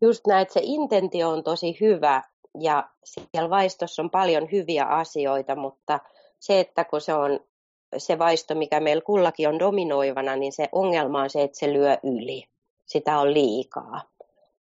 Just 0.01 0.27
näin, 0.27 0.43
että 0.43 0.55
se 0.55 0.61
intentio 0.63 1.31
on 1.31 1.45
tosi 1.45 1.77
hyvä 1.81 2.23
ja 2.59 2.89
siellä 3.05 3.51
vaistossa 3.51 4.03
on 4.03 4.11
paljon 4.11 4.49
hyviä 4.53 4.85
asioita, 4.85 5.57
mutta 5.57 5.99
se, 6.39 6.61
että 6.61 6.85
kun 6.85 7.01
se 7.01 7.15
on 7.15 7.41
se 7.97 8.19
vaisto, 8.19 8.55
mikä 8.55 8.81
meillä 8.81 9.03
kullakin 9.03 9.49
on 9.49 9.59
dominoivana, 9.59 10.37
niin 10.37 10.53
se 10.53 10.69
ongelma 10.73 11.23
on 11.23 11.31
se, 11.31 11.43
että 11.43 11.59
se 11.59 11.73
lyö 11.73 11.97
yli. 12.03 12.45
Sitä 12.87 13.19
on 13.19 13.35
liikaa. 13.35 14.03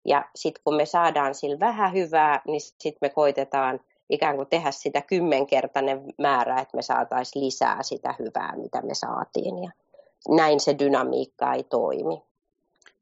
Ja 0.06 0.26
sitten 0.36 0.62
kun 0.64 0.76
me 0.76 0.86
saadaan 0.86 1.36
sillä 1.36 1.60
vähän 1.60 1.94
hyvää, 1.94 2.42
niin 2.48 2.62
sitten 2.62 2.98
me 3.02 3.10
koitetaan 3.10 3.80
ikään 4.10 4.36
kuin 4.36 4.48
tehdä 4.48 4.72
sitä 4.72 5.02
kymmenkertainen 5.02 6.02
määrä, 6.18 6.60
että 6.60 6.76
me 6.76 6.82
saataisiin 6.82 7.46
lisää 7.46 7.84
sitä 7.84 8.16
hyvää, 8.20 8.54
mitä 8.56 8.82
me 8.82 8.94
saatiin. 8.94 9.64
Ja 9.64 9.72
näin 10.30 10.60
se 10.60 10.76
dynamiikka 10.80 11.54
ei 11.54 11.64
toimi. 11.64 12.24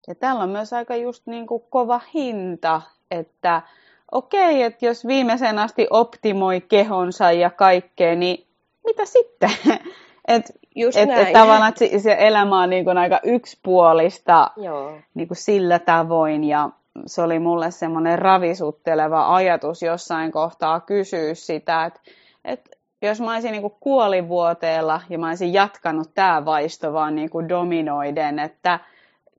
Ja 0.08 0.15
täällä 0.15 0.44
on 0.44 0.50
myös 0.50 0.74
aika 0.74 0.96
just 0.96 1.28
niin 1.28 1.48
kuin 1.48 1.63
kova 1.70 2.02
hinta, 2.13 2.82
että 3.12 3.62
okei, 4.12 4.63
että 4.63 4.86
jos 4.86 5.08
viimeisen 5.08 5.60
asti 5.60 5.88
optimoi 5.89 6.62
kehonsa 6.62 7.32
ja 7.32 7.50
kaikkea, 7.50 8.15
niin 8.15 8.48
mitä 8.86 9.06
sitten? 9.06 9.52
Et, 10.28 10.52
Just 10.76 10.98
et, 10.98 11.10
et 11.10 11.34
tavallaan 11.34 11.70
että 11.70 12.00
se 12.00 12.15
elämä 12.20 12.62
on 12.62 12.70
niin 12.70 12.86
kuin 12.86 12.98
aika 12.98 13.20
yksipuolista 13.24 14.52
Joo. 14.58 14.98
Niin 15.13 15.28
kuin 15.28 15.38
sillä 15.38 15.80
tavoin. 15.80 16.44
Ja 16.44 16.70
se 17.06 17.22
oli 17.22 17.40
mulle 17.40 17.72
semmoinen 17.72 18.20
ravisutteleva 18.20 19.36
ajatus 19.36 19.82
jossain 19.82 20.32
kohtaa 20.32 20.80
kysyä 20.80 21.34
sitä, 21.34 21.86
että, 21.86 22.00
että 22.46 22.70
jos 23.02 23.22
mä 23.22 23.34
olisin 23.34 23.52
niin 23.52 23.72
kuolivuoteella 23.80 25.02
ja 25.10 25.20
mä 25.20 25.28
olisin 25.28 25.54
jatkanut 25.54 26.14
tämä 26.14 26.46
vaisto 26.46 26.94
vaan 26.94 27.16
niin 27.16 27.30
kuin 27.30 27.50
dominoiden, 27.50 28.40
että 28.40 28.80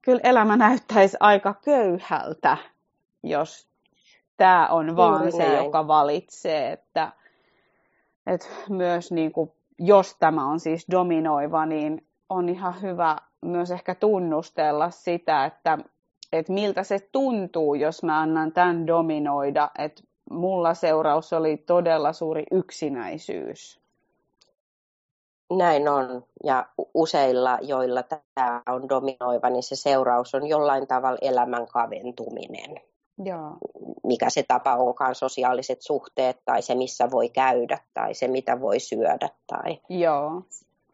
kyllä 0.02 0.20
elämä 0.24 0.56
näyttäisi 0.56 1.16
aika 1.20 1.54
köyhältä, 1.64 2.56
jos 3.22 3.68
tämä 4.36 4.68
on 4.68 4.96
vaan 4.96 5.14
Juuri 5.14 5.32
se, 5.32 5.48
näin. 5.48 5.64
joka 5.64 5.86
valitsee, 5.88 6.72
että, 6.72 7.12
että 8.26 8.46
myös 8.68 9.12
niin 9.12 9.32
kuin, 9.32 9.52
jos 9.78 10.16
tämä 10.18 10.46
on 10.46 10.60
siis 10.60 10.86
dominoiva, 10.90 11.66
niin 11.66 12.06
on 12.28 12.48
ihan 12.48 12.82
hyvä 12.82 13.16
myös 13.42 13.70
ehkä 13.70 13.94
tunnustella 13.94 14.90
sitä, 14.90 15.44
että 15.44 15.78
että 16.38 16.52
miltä 16.52 16.82
se 16.82 16.98
tuntuu, 17.12 17.74
jos 17.74 18.02
mä 18.02 18.20
annan 18.20 18.52
tämän 18.52 18.86
dominoida, 18.86 19.70
että 19.78 20.02
mulla 20.30 20.74
seuraus 20.74 21.32
oli 21.32 21.56
todella 21.56 22.12
suuri 22.12 22.44
yksinäisyys. 22.50 23.80
Näin 25.50 25.88
on, 25.88 26.24
ja 26.44 26.66
useilla, 26.94 27.58
joilla 27.62 28.02
tämä 28.02 28.62
on 28.66 28.88
dominoiva, 28.88 29.50
niin 29.50 29.62
se 29.62 29.76
seuraus 29.76 30.34
on 30.34 30.46
jollain 30.46 30.86
tavalla 30.86 31.18
elämän 31.20 31.66
kaventuminen. 31.66 32.80
Joo. 33.24 33.56
Mikä 34.04 34.30
se 34.30 34.42
tapa 34.42 34.76
onkaan, 34.76 35.14
sosiaaliset 35.14 35.82
suhteet 35.82 36.36
tai 36.44 36.62
se, 36.62 36.74
missä 36.74 37.10
voi 37.10 37.28
käydä 37.28 37.78
tai 37.94 38.14
se, 38.14 38.28
mitä 38.28 38.60
voi 38.60 38.80
syödä 38.80 39.28
tai 39.46 39.80
Joo. 39.88 40.42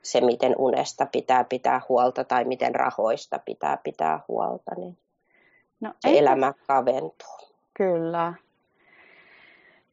se, 0.02 0.20
miten 0.20 0.54
unesta 0.58 1.06
pitää 1.06 1.44
pitää 1.44 1.80
huolta 1.88 2.24
tai 2.24 2.44
miten 2.44 2.74
rahoista 2.74 3.38
pitää 3.38 3.76
pitää 3.76 4.20
huolta. 4.28 4.74
Niin 4.76 4.98
No, 5.82 5.92
se 6.00 6.08
entä... 6.08 6.20
elämä 6.20 6.52
kaventuu. 6.66 7.48
Kyllä. 7.74 8.34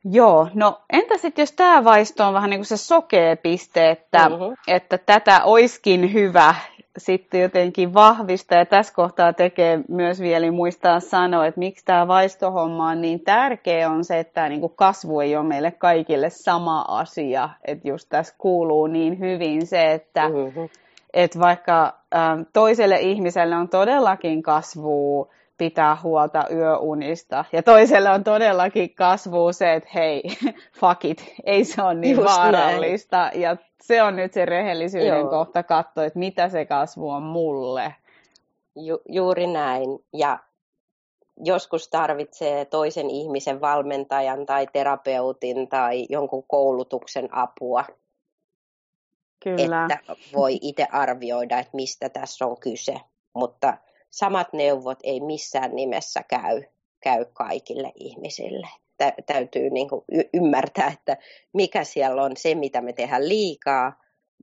Joo, 0.04 0.48
no 0.54 0.82
entä 0.94 1.18
sitten 1.18 1.42
jos 1.42 1.52
tämä 1.52 1.84
vaisto 1.84 2.28
on 2.28 2.34
vähän 2.34 2.50
niin 2.50 2.60
kuin 2.60 2.66
se 2.66 2.78
sokea 2.78 3.36
piste, 3.36 3.90
että, 3.90 4.30
mm-hmm. 4.30 4.56
että 4.68 4.98
tätä 4.98 5.44
oiskin 5.44 6.14
hyvä 6.14 6.56
sitten 6.98 7.42
jotenkin 7.42 7.94
vahvistaa 7.94 8.58
ja 8.58 8.66
tässä 8.66 8.94
kohtaa 8.94 9.34
tekee 9.34 9.80
myös 9.88 10.20
vielä 10.20 10.52
muistaa 10.52 11.00
sanoa, 11.00 11.46
että 11.46 11.60
miksi 11.60 11.86
tämä 11.86 12.08
vaistohomma 12.08 12.90
on 12.90 13.02
niin 13.02 13.20
tärkeä 13.20 13.90
on 13.90 14.04
se, 14.04 14.20
että 14.20 14.34
tämä 14.34 14.50
niin 14.50 14.62
kuin 14.62 14.74
kasvu 14.76 15.20
ei 15.20 15.36
ole 15.36 15.48
meille 15.48 15.72
kaikille 15.72 16.30
sama 16.30 16.86
asia, 16.88 17.50
että 17.66 17.88
just 17.88 18.10
tässä 18.10 18.36
kuuluu 18.38 18.88
niin 18.88 19.20
hyvin 19.20 19.68
se, 19.68 19.92
että, 19.92 20.30
mm-hmm. 20.30 20.70
että 21.14 21.40
vaikka 21.40 21.86
ä, 22.16 22.20
toiselle 22.54 23.00
ihmiselle 23.00 23.56
on 23.56 23.70
todellakin 23.70 24.44
kasvua 24.44 25.30
pitää 25.60 25.98
huolta 26.04 26.46
yöunista. 26.52 27.46
Ja 27.52 27.64
toiselle 27.64 28.10
on 28.10 28.24
todellakin 28.24 28.96
kasvu 28.96 29.54
se, 29.54 29.74
että 29.74 29.90
hei, 29.94 30.24
fuck 30.80 31.06
it, 31.06 31.34
ei 31.44 31.66
se 31.66 31.82
ole 31.82 31.94
niin 31.94 32.16
Just 32.16 32.28
vaarallista. 32.28 33.18
Näin. 33.18 33.42
Ja 33.42 33.58
se 33.82 34.04
on 34.04 34.16
nyt 34.16 34.34
se 34.34 34.46
rehellisyyden 34.46 35.20
Joo. 35.20 35.30
kohta 35.30 35.64
katsoa, 35.64 36.06
että 36.06 36.20
mitä 36.20 36.50
se 36.50 36.66
kasvu 36.66 37.10
on 37.10 37.24
mulle. 37.24 37.96
Ju- 38.76 39.02
juuri 39.10 39.48
näin. 39.48 40.00
Ja 40.14 40.40
joskus 41.46 41.88
tarvitsee 41.88 42.66
toisen 42.66 43.10
ihmisen 43.10 43.62
valmentajan 43.62 44.46
tai 44.46 44.68
terapeutin 44.74 45.68
tai 45.68 46.06
jonkun 46.10 46.44
koulutuksen 46.48 47.30
apua. 47.32 47.86
Kyllä. 49.44 49.88
Että 49.92 50.16
voi 50.34 50.58
itse 50.62 50.88
arvioida, 50.92 51.60
että 51.60 51.76
mistä 51.76 52.10
tässä 52.10 52.46
on 52.46 52.60
kyse. 52.60 52.96
Mutta 53.34 53.78
samat 54.10 54.54
neuvot 54.54 55.00
ei 55.04 55.20
missään 55.20 55.76
nimessä 55.76 56.24
käy, 56.24 56.64
käy 57.00 57.26
kaikille 57.34 57.92
ihmisille. 57.96 58.68
Tä, 58.98 59.14
täytyy 59.26 59.70
niin 59.70 59.90
kuin 59.90 60.06
y- 60.12 60.30
ymmärtää, 60.34 60.88
että 60.88 61.18
mikä 61.54 61.84
siellä 61.84 62.24
on 62.24 62.38
se, 62.38 62.56
mitä 62.56 62.82
me 62.82 62.94
tehdään 62.94 63.30
liikaa 63.30 63.94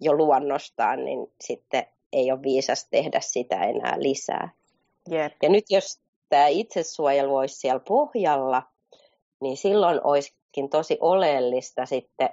jo 0.00 0.12
luonnostaan, 0.12 1.04
niin 1.04 1.32
sitten 1.40 1.86
ei 2.12 2.32
ole 2.32 2.42
viisas 2.42 2.88
tehdä 2.90 3.20
sitä 3.20 3.64
enää 3.64 3.94
lisää. 3.98 4.48
Yep. 5.12 5.32
Ja 5.42 5.48
nyt 5.48 5.64
jos 5.70 6.00
tämä 6.28 6.46
itsesuojelu 6.46 7.36
olisi 7.36 7.54
siellä 7.54 7.80
pohjalla, 7.88 8.62
niin 9.40 9.56
silloin 9.56 10.00
olisikin 10.04 10.70
tosi 10.70 10.98
oleellista 11.00 11.86
sitten 11.86 12.30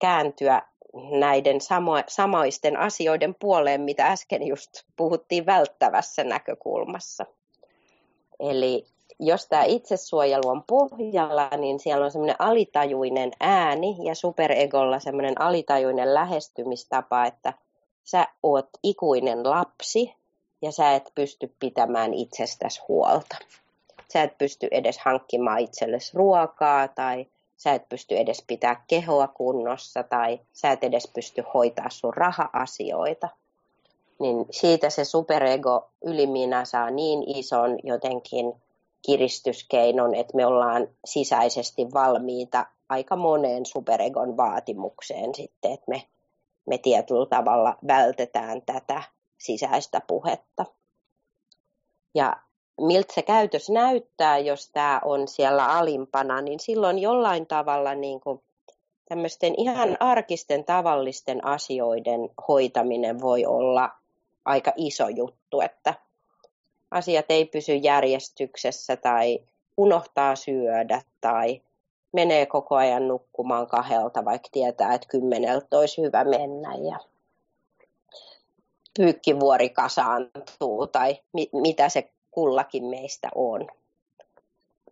kääntyä 0.00 0.62
näiden 1.10 1.60
samo- 1.60 2.04
samoisten 2.08 2.76
asioiden 2.76 3.34
puoleen, 3.34 3.80
mitä 3.80 4.06
äsken 4.06 4.46
just 4.46 4.70
puhuttiin 4.96 5.46
välttävässä 5.46 6.24
näkökulmassa. 6.24 7.26
Eli 8.40 8.86
jos 9.20 9.46
tämä 9.46 9.64
itsesuojelu 9.64 10.48
on 10.48 10.62
pohjalla, 10.62 11.48
niin 11.58 11.80
siellä 11.80 12.04
on 12.04 12.10
semmoinen 12.10 12.36
alitajuinen 12.38 13.32
ääni 13.40 13.96
ja 14.02 14.14
superegolla 14.14 14.98
semmoinen 14.98 15.40
alitajuinen 15.40 16.14
lähestymistapa, 16.14 17.24
että 17.24 17.52
sä 18.04 18.26
oot 18.42 18.68
ikuinen 18.82 19.50
lapsi 19.50 20.14
ja 20.62 20.72
sä 20.72 20.94
et 20.94 21.12
pysty 21.14 21.54
pitämään 21.60 22.14
itsestäsi 22.14 22.80
huolta. 22.88 23.36
Sä 24.12 24.22
et 24.22 24.38
pysty 24.38 24.68
edes 24.70 24.98
hankkimaan 24.98 25.58
itsellesi 25.58 26.10
ruokaa 26.14 26.88
tai 26.88 27.26
sä 27.56 27.72
et 27.72 27.88
pysty 27.88 28.16
edes 28.16 28.44
pitää 28.46 28.84
kehoa 28.88 29.28
kunnossa 29.28 30.02
tai 30.02 30.40
sä 30.52 30.70
et 30.70 30.84
edes 30.84 31.10
pysty 31.14 31.44
hoitaa 31.54 31.90
sun 31.90 32.14
raha-asioita. 32.14 33.28
Niin 34.20 34.46
siitä 34.50 34.90
se 34.90 35.04
superego 35.04 35.90
yliminä 36.04 36.64
saa 36.64 36.90
niin 36.90 37.36
ison 37.38 37.78
jotenkin 37.82 38.52
kiristyskeinon, 39.06 40.14
että 40.14 40.36
me 40.36 40.46
ollaan 40.46 40.88
sisäisesti 41.04 41.86
valmiita 41.94 42.66
aika 42.88 43.16
moneen 43.16 43.66
superegon 43.66 44.36
vaatimukseen 44.36 45.34
sitten, 45.34 45.72
että 45.72 45.86
me, 45.88 46.02
me 46.66 46.78
tietyllä 46.78 47.26
tavalla 47.26 47.78
vältetään 47.86 48.62
tätä 48.62 49.02
sisäistä 49.38 50.00
puhetta. 50.06 50.64
Ja 52.14 52.36
miltä 52.80 53.14
se 53.14 53.22
käytös 53.22 53.70
näyttää, 53.70 54.38
jos 54.38 54.70
tämä 54.70 55.00
on 55.04 55.28
siellä 55.28 55.66
alimpana, 55.66 56.40
niin 56.40 56.60
silloin 56.60 56.98
jollain 56.98 57.46
tavalla 57.46 57.94
niin 57.94 58.20
kuin 58.20 58.42
tämmöisten 59.08 59.54
ihan 59.56 59.96
arkisten 60.00 60.64
tavallisten 60.64 61.46
asioiden 61.46 62.20
hoitaminen 62.48 63.20
voi 63.20 63.46
olla 63.46 63.90
aika 64.44 64.72
iso 64.76 65.08
juttu, 65.08 65.60
että 65.60 65.94
asiat 66.90 67.26
ei 67.28 67.44
pysy 67.44 67.74
järjestyksessä 67.74 68.96
tai 68.96 69.38
unohtaa 69.76 70.36
syödä 70.36 71.02
tai 71.20 71.62
menee 72.12 72.46
koko 72.46 72.74
ajan 72.76 73.08
nukkumaan 73.08 73.66
kahdelta, 73.66 74.24
vaikka 74.24 74.48
tietää, 74.52 74.94
että 74.94 75.08
kymmeneltä 75.08 75.78
olisi 75.78 76.02
hyvä 76.02 76.24
mennä 76.24 76.74
ja 76.74 76.98
pyykkivuori 78.98 79.70
kasaantuu 79.70 80.86
tai 80.86 81.18
mi- 81.32 81.50
mitä 81.52 81.88
se 81.88 82.10
kullakin 82.34 82.84
meistä 82.84 83.28
on. 83.34 83.66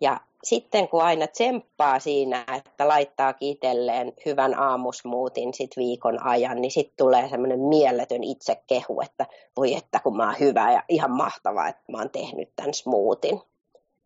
Ja 0.01 0.21
sitten 0.45 0.89
kun 0.89 1.03
aina 1.03 1.27
tsemppaa 1.27 1.99
siinä, 1.99 2.45
että 2.57 2.89
laittaa 2.89 3.35
itselleen 3.41 4.13
hyvän 4.27 4.59
aamusmuutin 4.59 5.55
sit 5.55 5.71
viikon 5.77 6.23
ajan, 6.23 6.61
niin 6.61 6.71
sitten 6.71 6.97
tulee 6.97 7.29
semmoinen 7.29 7.61
mieletön 7.61 8.25
itsekehu, 8.25 9.01
että 9.01 9.27
voi 9.57 9.75
että 9.75 10.01
kun 10.01 10.17
mä 10.17 10.27
oon 10.27 10.41
hyvä 10.41 10.73
ja 10.73 10.83
ihan 10.89 11.11
mahtavaa, 11.11 11.69
että 11.69 11.93
mä 11.93 11.99
oon 11.99 12.11
tehnyt 12.11 12.49
tämän 12.57 12.75
smootin. 12.75 13.41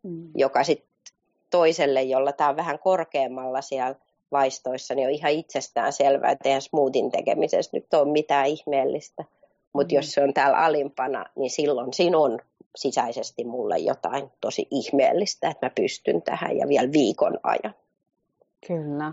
Mm. 0.03 0.31
Joka 0.35 0.65
sitten 0.65 0.89
toiselle, 1.51 2.03
jolla 2.03 2.33
tämä 2.33 2.51
on 2.51 2.57
vähän 2.57 2.79
korkeammalla 2.79 3.61
siellä 3.61 3.95
vaistoissa, 4.33 4.95
niin 4.95 5.09
on 5.09 5.15
ihan 5.15 5.33
itsestään 5.33 5.93
selvää, 5.93 6.31
että 6.31 6.49
eihän 6.49 6.63
smootin 6.63 7.11
tekemisessä 7.11 7.77
nyt 7.77 7.95
ole 7.95 8.13
mitään 8.13 8.47
ihmeellistä. 8.47 9.25
Mutta 9.73 9.95
mm. 9.95 9.97
jos 9.97 10.13
se 10.13 10.23
on 10.23 10.35
täällä 10.35 10.59
alimpana, 10.59 11.25
niin 11.37 11.51
silloin 11.51 11.93
siinä 11.93 12.19
on 12.19 12.39
sisäisesti 12.77 13.45
mulle 13.45 13.79
jotain 13.79 14.31
tosi 14.41 14.69
ihmeellistä, 14.71 15.51
että 15.51 15.67
mä 15.67 15.71
pystyn 15.75 16.23
tähän 16.23 16.57
ja 16.57 16.69
vielä 16.69 16.93
viikon 16.93 17.39
ajan. 17.43 17.75
Kyllä. 18.67 19.13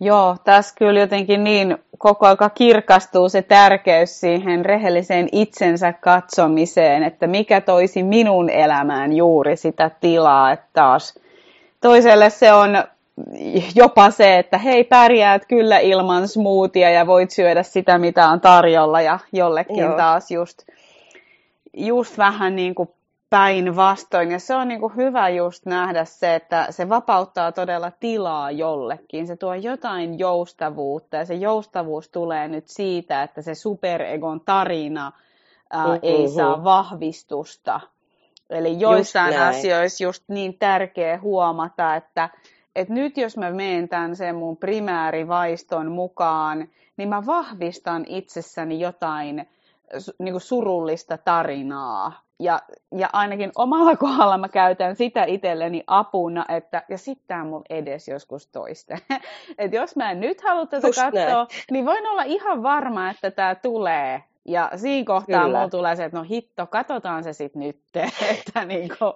Joo, 0.00 0.36
tässä 0.44 0.74
kyllä 0.78 1.00
jotenkin 1.00 1.44
niin 1.44 1.78
koko 1.98 2.26
aika 2.26 2.50
kirkastuu 2.50 3.28
se 3.28 3.42
tärkeys 3.42 4.20
siihen 4.20 4.64
rehelliseen 4.64 5.28
itsensä 5.32 5.92
katsomiseen, 5.92 7.02
että 7.02 7.26
mikä 7.26 7.60
toisi 7.60 8.02
minun 8.02 8.50
elämään 8.50 9.12
juuri 9.12 9.56
sitä 9.56 9.90
tilaa, 10.00 10.52
että 10.52 10.66
taas 10.72 11.18
toiselle 11.80 12.30
se 12.30 12.52
on 12.52 12.84
jopa 13.74 14.10
se, 14.10 14.38
että 14.38 14.58
hei 14.58 14.84
pärjäät 14.84 15.42
kyllä 15.48 15.78
ilman 15.78 16.28
smoothia 16.28 16.90
ja 16.90 17.06
voit 17.06 17.30
syödä 17.30 17.62
sitä, 17.62 17.98
mitä 17.98 18.28
on 18.28 18.40
tarjolla 18.40 19.00
ja 19.00 19.18
jollekin 19.32 19.78
Joo. 19.78 19.96
taas 19.96 20.30
just 20.30 20.62
just 21.76 22.18
vähän 22.18 22.56
niin 22.56 22.74
kuin 22.74 22.88
päinvastoin. 23.30 24.30
Ja 24.30 24.38
se 24.38 24.54
on 24.54 24.68
niin 24.68 24.80
kuin 24.80 24.96
hyvä 24.96 25.28
just 25.28 25.66
nähdä 25.66 26.04
se, 26.04 26.34
että 26.34 26.66
se 26.70 26.88
vapauttaa 26.88 27.52
todella 27.52 27.90
tilaa 27.90 28.50
jollekin. 28.50 29.26
Se 29.26 29.36
tuo 29.36 29.54
jotain 29.54 30.18
joustavuutta 30.18 31.16
ja 31.16 31.24
se 31.24 31.34
joustavuus 31.34 32.08
tulee 32.08 32.48
nyt 32.48 32.68
siitä, 32.68 33.22
että 33.22 33.42
se 33.42 33.54
superegon 33.54 34.40
tarina 34.40 35.12
ää, 35.70 35.86
mm-hmm. 35.86 35.98
ei 36.02 36.28
saa 36.28 36.64
vahvistusta. 36.64 37.80
Eli 38.50 38.80
joissain 38.80 39.34
just 39.34 39.46
asioissa 39.46 40.04
just 40.04 40.24
niin 40.28 40.58
tärkeä 40.58 41.18
huomata, 41.18 41.96
että, 41.96 42.28
että 42.76 42.94
nyt 42.94 43.16
jos 43.16 43.36
mä 43.36 43.50
menen 43.50 43.88
tämän 43.88 44.16
sen 44.16 44.34
mun 44.34 44.56
primäärivaiston 44.56 45.92
mukaan, 45.92 46.68
niin 46.96 47.08
mä 47.08 47.26
vahvistan 47.26 48.04
itsessäni 48.08 48.80
jotain 48.80 49.48
niin 50.18 50.32
kuin 50.32 50.40
surullista 50.40 51.18
tarinaa. 51.18 52.26
Ja, 52.40 52.62
ja 52.96 53.10
ainakin 53.12 53.52
omalla 53.56 53.96
kohdalla 53.96 54.38
mä 54.38 54.48
käytän 54.48 54.96
sitä 54.96 55.24
itselleni 55.24 55.84
apuna, 55.86 56.44
että 56.48 56.82
ja 56.88 56.98
sitten 56.98 57.26
tämä 57.26 57.44
mulla 57.44 57.64
edes 57.70 58.08
joskus 58.08 58.48
toiste. 58.48 58.98
että 59.58 59.76
jos 59.76 59.96
mä 59.96 60.10
en 60.10 60.20
nyt 60.20 60.40
halua 60.40 60.66
tätä 60.66 60.86
Just 60.86 61.00
katsoa, 61.00 61.22
näin. 61.22 61.46
niin 61.70 61.86
voin 61.86 62.06
olla 62.06 62.22
ihan 62.22 62.62
varma, 62.62 63.10
että 63.10 63.30
tämä 63.30 63.54
tulee. 63.54 64.22
Ja 64.44 64.70
siinä 64.76 65.06
kohtaa 65.06 65.42
Kyllä. 65.42 65.58
mulla 65.58 65.70
tulee 65.70 65.96
se, 65.96 66.04
että 66.04 66.18
no 66.18 66.24
hitto, 66.24 66.66
katsotaan 66.66 67.24
se 67.24 67.32
sitten 67.32 67.62
nyt. 67.62 67.80
että 68.38 68.64
niin 68.64 68.90
kuin... 68.98 69.12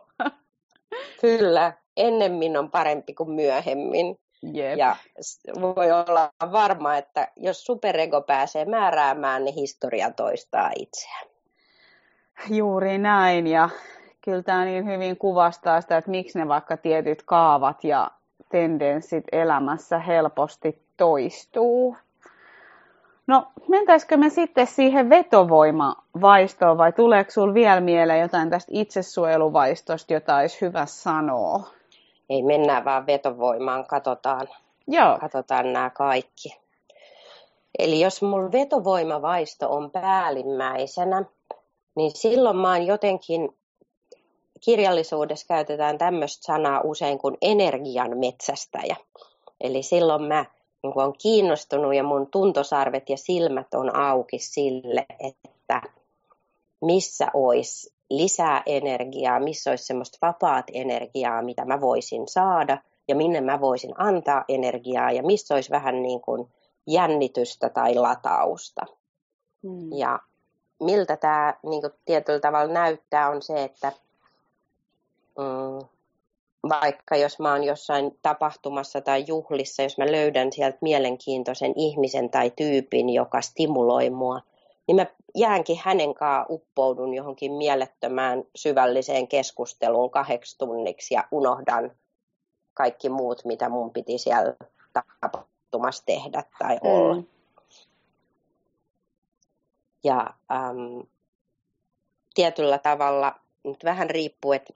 Kyllä, 1.21 1.73
ennemmin 1.97 2.57
on 2.57 2.71
parempi 2.71 3.15
kuin 3.15 3.31
myöhemmin. 3.31 4.17
Jep. 4.43 4.79
Ja 4.79 4.97
voi 5.61 5.93
olla 5.93 6.31
varma, 6.53 6.97
että 6.97 7.29
jos 7.37 7.65
superego 7.65 8.21
pääsee 8.23 8.65
määräämään, 8.65 9.45
niin 9.45 9.55
historia 9.55 10.11
toistaa 10.11 10.71
itseään. 10.77 11.27
Juuri 12.49 12.99
näin, 12.99 13.47
ja 13.47 13.69
kyllä 14.25 14.43
tämä 14.43 14.65
niin 14.65 14.87
hyvin 14.87 15.17
kuvastaa 15.17 15.81
sitä, 15.81 15.97
että 15.97 16.11
miksi 16.11 16.39
ne 16.39 16.49
vaikka 16.49 16.77
tietyt 16.77 17.23
kaavat 17.23 17.85
ja 17.85 18.11
tendenssit 18.49 19.25
elämässä 19.33 19.99
helposti 19.99 20.83
toistuu. 20.97 21.97
No, 23.27 23.47
mentäisikö 23.69 24.17
me 24.17 24.31
sitten 24.31 24.67
siihen 24.67 25.11
vetovoimavaistoon 25.11 26.79
vai 26.79 26.93
tuleeko 26.93 27.31
sinulla 27.31 27.55
vielä 27.55 27.81
mieleen 27.81 28.21
jotain 28.21 28.51
tästä 28.51 28.73
itsesuojeluvaistosta, 28.75 30.13
jota 30.13 30.37
olisi 30.37 30.61
hyvä 30.61 30.87
sanoa? 30.87 31.80
Ei 32.31 32.43
mennään 32.43 32.85
vaan 32.85 33.07
vetovoimaan, 33.07 33.87
katsotaan, 33.87 34.49
Joo. 34.89 35.19
katsotaan 35.19 35.73
nämä 35.73 35.91
kaikki. 35.91 36.57
Eli 37.79 38.01
jos 38.01 38.23
mun 38.23 38.53
vetovoimavaisto 38.53 39.71
on 39.71 39.91
päällimmäisenä, 39.91 41.25
niin 41.95 42.11
silloin 42.11 42.57
mä 42.57 42.73
oon 42.73 42.87
jotenkin, 42.87 43.57
kirjallisuudessa 44.65 45.47
käytetään 45.47 45.99
tämmöistä 45.99 46.45
sanaa 46.45 46.81
usein 46.85 47.19
kuin 47.19 47.37
energian 47.43 48.19
metsästäjä. 48.19 48.97
Eli 49.61 49.83
silloin 49.83 50.23
mä 50.23 50.45
niin 50.83 50.99
on 50.99 51.13
kiinnostunut 51.19 51.95
ja 51.95 52.03
mun 52.03 52.27
tuntosarvet 52.31 53.11
ja 53.11 53.17
silmät 53.17 53.75
on 53.75 53.97
auki 53.97 54.39
sille, 54.39 55.07
että 55.21 55.83
missä 56.81 57.27
olisi 57.35 57.93
lisää 58.11 58.63
energiaa, 58.67 59.41
missä 59.41 59.71
olisi 59.71 59.85
semmoista 59.85 60.19
vapaat 60.23 60.65
energiaa, 60.73 61.43
mitä 61.43 61.65
mä 61.65 61.81
voisin 61.81 62.29
saada 62.29 62.79
ja 63.09 63.17
minne 63.17 63.41
mä 63.41 63.61
voisin 63.61 63.95
antaa 63.97 64.45
energiaa 64.49 65.13
ja 65.13 65.23
missä 65.23 65.55
olisi 65.55 65.71
vähän 65.71 66.03
niin 66.03 66.21
kuin 66.21 66.49
jännitystä 66.87 67.69
tai 67.69 67.95
latausta. 67.95 68.87
Hmm. 69.63 69.93
Ja 69.93 70.19
miltä 70.81 71.17
tämä 71.17 71.55
niin 71.63 71.81
kuin 71.81 71.93
tietyllä 72.05 72.41
tavalla 72.41 72.73
näyttää 72.73 73.29
on 73.29 73.43
se, 73.43 73.65
että 73.65 73.93
mm, 75.39 75.87
vaikka 76.69 77.17
jos 77.17 77.39
mä 77.39 77.53
oon 77.53 77.65
jossain 77.65 78.19
tapahtumassa 78.23 79.01
tai 79.01 79.25
juhlissa, 79.27 79.83
jos 79.83 79.99
mä 79.99 80.13
löydän 80.13 80.53
sieltä 80.53 80.79
mielenkiintoisen 80.81 81.73
ihmisen 81.77 82.31
tai 82.31 82.53
tyypin, 82.57 83.11
joka 83.11 83.41
stimuloi 83.41 84.11
mua, 84.11 84.41
niin 84.91 84.97
mä 84.97 85.07
jäänkin 85.35 85.81
hänen 85.85 86.15
kanssaan 86.15 86.47
uppoudun 86.49 87.15
johonkin 87.15 87.53
mielettömään 87.53 88.45
syvälliseen 88.57 89.29
keskusteluun 89.29 90.11
kahdeksi 90.11 90.59
tunniksi 90.59 91.15
ja 91.15 91.25
unohdan 91.31 91.91
kaikki 92.75 93.09
muut, 93.09 93.45
mitä 93.45 93.69
mun 93.69 93.91
piti 93.91 94.19
siellä 94.19 94.55
tapahtumassa 95.21 96.03
tehdä 96.07 96.45
tai 96.59 96.77
mm. 96.77 96.91
olla. 96.91 97.15
Mm. 97.15 97.27
Ja 100.05 100.35
äm, 100.53 101.07
tietyllä 102.35 102.79
tavalla, 102.79 103.35
nyt 103.65 103.85
vähän 103.85 104.11
riippuu, 104.11 104.53
että 104.53 104.73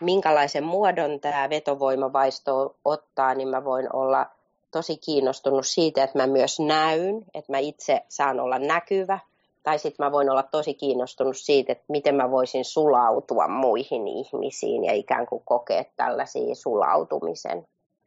minkälaisen 0.00 0.64
muodon 0.64 1.20
tämä 1.20 1.50
vetovoimavaisto 1.50 2.76
ottaa, 2.84 3.34
niin 3.34 3.48
mä 3.48 3.64
voin 3.64 3.96
olla 3.96 4.26
tosi 4.70 4.96
kiinnostunut 4.96 5.66
siitä, 5.66 6.04
että 6.04 6.18
mä 6.18 6.26
myös 6.26 6.60
näyn, 6.60 7.24
että 7.34 7.52
mä 7.52 7.58
itse 7.58 8.00
saan 8.08 8.40
olla 8.40 8.58
näkyvä. 8.58 9.18
Tai 9.62 9.78
sitten 9.78 10.06
mä 10.06 10.12
voin 10.12 10.30
olla 10.30 10.42
tosi 10.42 10.74
kiinnostunut 10.74 11.36
siitä, 11.36 11.72
että 11.72 11.84
miten 11.88 12.14
mä 12.14 12.30
voisin 12.30 12.64
sulautua 12.64 13.48
muihin 13.48 14.08
ihmisiin 14.08 14.84
ja 14.84 14.92
ikään 14.92 15.26
kuin 15.26 15.42
kokea 15.44 15.84
tällaisia 15.96 16.54
sulautumisen 16.54 17.66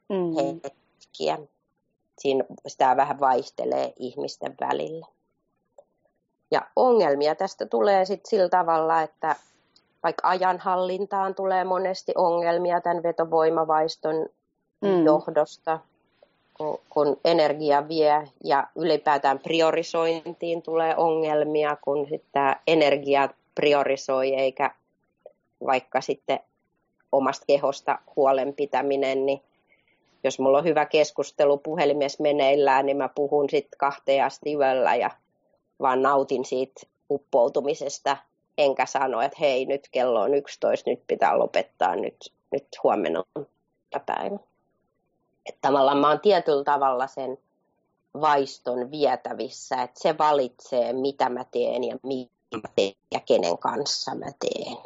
mm. 0.10 0.36
hetkiä. 0.36 1.38
Siinä 2.20 2.44
sitä 2.68 2.98
vähän 2.98 3.20
vaihtelee 3.20 3.94
ihmisten 3.96 4.56
välillä. 4.62 5.06
Ja 6.52 6.62
ongelmia 6.76 7.36
tästä 7.36 7.66
tulee 7.66 8.06
sitten 8.06 8.30
sillä 8.30 8.50
tavalla, 8.50 9.02
että 9.02 9.36
vaikka 10.04 10.28
ajanhallintaan 10.28 11.36
tulee 11.36 11.64
monesti 11.64 12.12
ongelmia 12.16 12.82
tämän 12.82 13.04
vetovoimavaiston 13.04 14.16
mm. 14.82 15.06
johdosta, 15.06 15.80
kun, 16.90 17.18
energia 17.26 17.88
vie 17.88 18.28
ja 18.44 18.68
ylipäätään 18.76 19.40
priorisointiin 19.40 20.62
tulee 20.62 20.96
ongelmia, 20.98 21.78
kun 21.82 22.08
sitten 22.10 22.56
energia 22.68 23.30
priorisoi 23.56 24.36
eikä 24.36 24.72
vaikka 25.66 26.02
sitten 26.02 26.40
omasta 27.12 27.46
kehosta 27.48 28.00
huolen 28.16 28.54
pitäminen, 28.54 29.26
niin 29.26 29.42
jos 30.24 30.40
mulla 30.40 30.58
on 30.58 30.64
hyvä 30.64 30.86
keskustelu 30.86 31.58
puhelimessa 31.58 32.24
meneillään, 32.24 32.86
niin 32.86 32.98
mä 32.98 33.10
puhun 33.16 33.50
sitten 33.50 33.78
kahteen 33.78 34.26
asti 34.26 34.54
yöllä 34.54 34.96
ja 34.96 35.10
vaan 35.82 36.02
nautin 36.02 36.46
siitä 36.46 36.82
uppoutumisesta 37.10 38.18
enkä 38.58 38.86
sano, 38.86 39.22
että 39.22 39.38
hei, 39.40 39.66
nyt 39.66 39.88
kello 39.92 40.22
on 40.22 40.34
11, 40.34 40.90
nyt 40.90 41.02
pitää 41.08 41.40
lopettaa, 41.40 41.96
nyt, 41.96 42.34
nyt 42.52 42.68
huomenna 42.84 43.24
on 43.36 43.46
päivä. 44.06 44.49
Että 45.50 45.60
tavallaan 45.62 45.98
mä 45.98 46.08
oon 46.10 46.20
tietyllä 46.20 46.64
tavalla 46.64 47.08
sen 47.08 47.38
vaiston 48.22 48.92
vietävissä, 48.92 49.82
että 49.82 50.00
se 50.00 50.18
valitsee, 50.18 50.94
mitä 50.94 51.30
mä 51.30 51.44
teen 51.52 51.84
ja 51.84 51.98
mitä 52.04 52.58
mä 52.58 52.70
teen 52.76 52.94
ja 53.12 53.20
kenen 53.20 53.58
kanssa 53.58 54.16
mä 54.16 54.26
teen. 54.40 54.78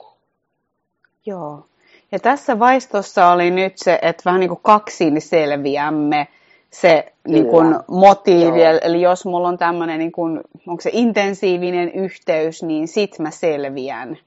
Joo. 1.25 1.65
Ja 2.11 2.19
tässä 2.19 2.59
vaistossa 2.59 3.27
oli 3.27 3.51
nyt 3.51 3.73
se, 3.77 3.99
että 4.01 4.21
vähän 4.25 4.39
niin 4.39 4.49
kuin 4.49 4.59
kaksin 4.63 5.21
selviämme 5.21 6.27
se 6.69 7.13
niin 7.27 7.47
kuin 7.47 7.75
motiivi. 7.87 8.63
Joo. 8.63 8.79
Eli 8.81 9.01
jos 9.01 9.25
mulla 9.25 9.47
on 9.47 9.57
tämmöinen, 9.57 9.99
niin 9.99 10.11
kuin, 10.11 10.41
onko 10.67 10.81
se 10.81 10.89
intensiivinen 10.93 11.91
yhteys, 11.91 12.63
niin 12.63 12.87
sit 12.87 13.19
mä 13.19 13.31
selviän. 13.31 14.17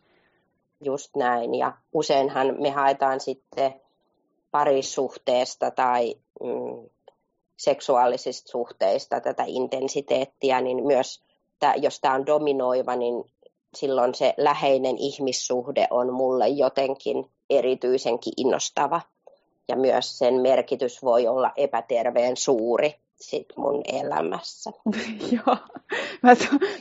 Just 0.80 1.16
näin. 1.16 1.54
Ja 1.54 1.72
useinhan 1.92 2.54
me 2.60 2.70
haetaan 2.70 3.20
sitten 3.20 3.74
parisuhteesta 4.56 5.70
tai 5.70 6.14
mm, 6.42 6.88
seksuaalisista 7.56 8.50
suhteista 8.50 9.20
tätä 9.20 9.44
intensiteettiä, 9.46 10.60
niin 10.60 10.86
myös 10.86 11.22
tää, 11.58 11.74
jos 11.74 12.00
tämä 12.00 12.14
on 12.14 12.26
dominoiva, 12.26 12.96
niin 12.96 13.24
silloin 13.74 14.14
se 14.14 14.34
läheinen 14.36 14.98
ihmissuhde 14.98 15.86
on 15.90 16.12
mulle 16.12 16.48
jotenkin 16.48 17.30
erityisenkin 17.50 18.32
innostava 18.36 19.00
ja 19.68 19.76
myös 19.76 20.18
sen 20.18 20.34
merkitys 20.34 21.02
voi 21.02 21.26
olla 21.26 21.52
epäterveen 21.56 22.36
suuri 22.36 22.94
sit 23.16 23.46
mun 23.56 23.82
elämässä. 23.92 24.70
Joo. 25.32 25.56
Mä, 26.22 26.32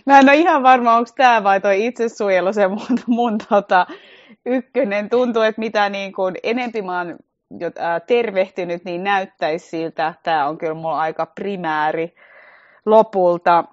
mä 0.05 0.19
en 0.19 0.29
ole 0.29 0.35
ihan 0.35 0.63
varma, 0.63 0.95
onko 0.95 1.09
tämä 1.17 1.43
vai 1.43 1.61
toi 1.61 1.85
itsesuojelu 1.85 2.53
se 2.53 2.67
mun, 2.67 2.99
mun 3.07 3.37
tota, 3.49 3.85
ykkönen. 4.45 5.09
Tuntuu, 5.09 5.41
että 5.41 5.59
mitä 5.59 5.89
niin 5.89 6.13
kuin 6.13 6.35
enempi 6.43 6.81
mä 6.81 6.97
oon 6.97 7.17
tervehtynyt, 8.07 8.85
niin 8.85 9.03
näyttäisi 9.03 9.69
siltä. 9.69 10.13
Tämä 10.23 10.47
on 10.47 10.57
kyllä 10.57 10.73
mulla 10.73 10.99
aika 10.99 11.25
primääri 11.25 12.15
lopulta. 12.85 13.63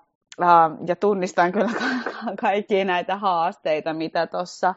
Ja 0.87 0.97
tunnistan 0.97 1.53
kyllä 1.53 1.71
kaikkia 2.41 2.85
näitä 2.85 3.17
haasteita, 3.17 3.93
mitä 3.93 4.27
tuossa 4.27 4.75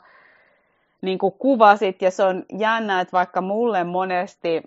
niin 1.01 1.19
kuvasit, 1.19 2.01
ja 2.01 2.11
se 2.11 2.23
on 2.23 2.43
jännä, 2.57 3.01
että 3.01 3.11
vaikka 3.11 3.41
mulle 3.41 3.83
monesti 3.83 4.63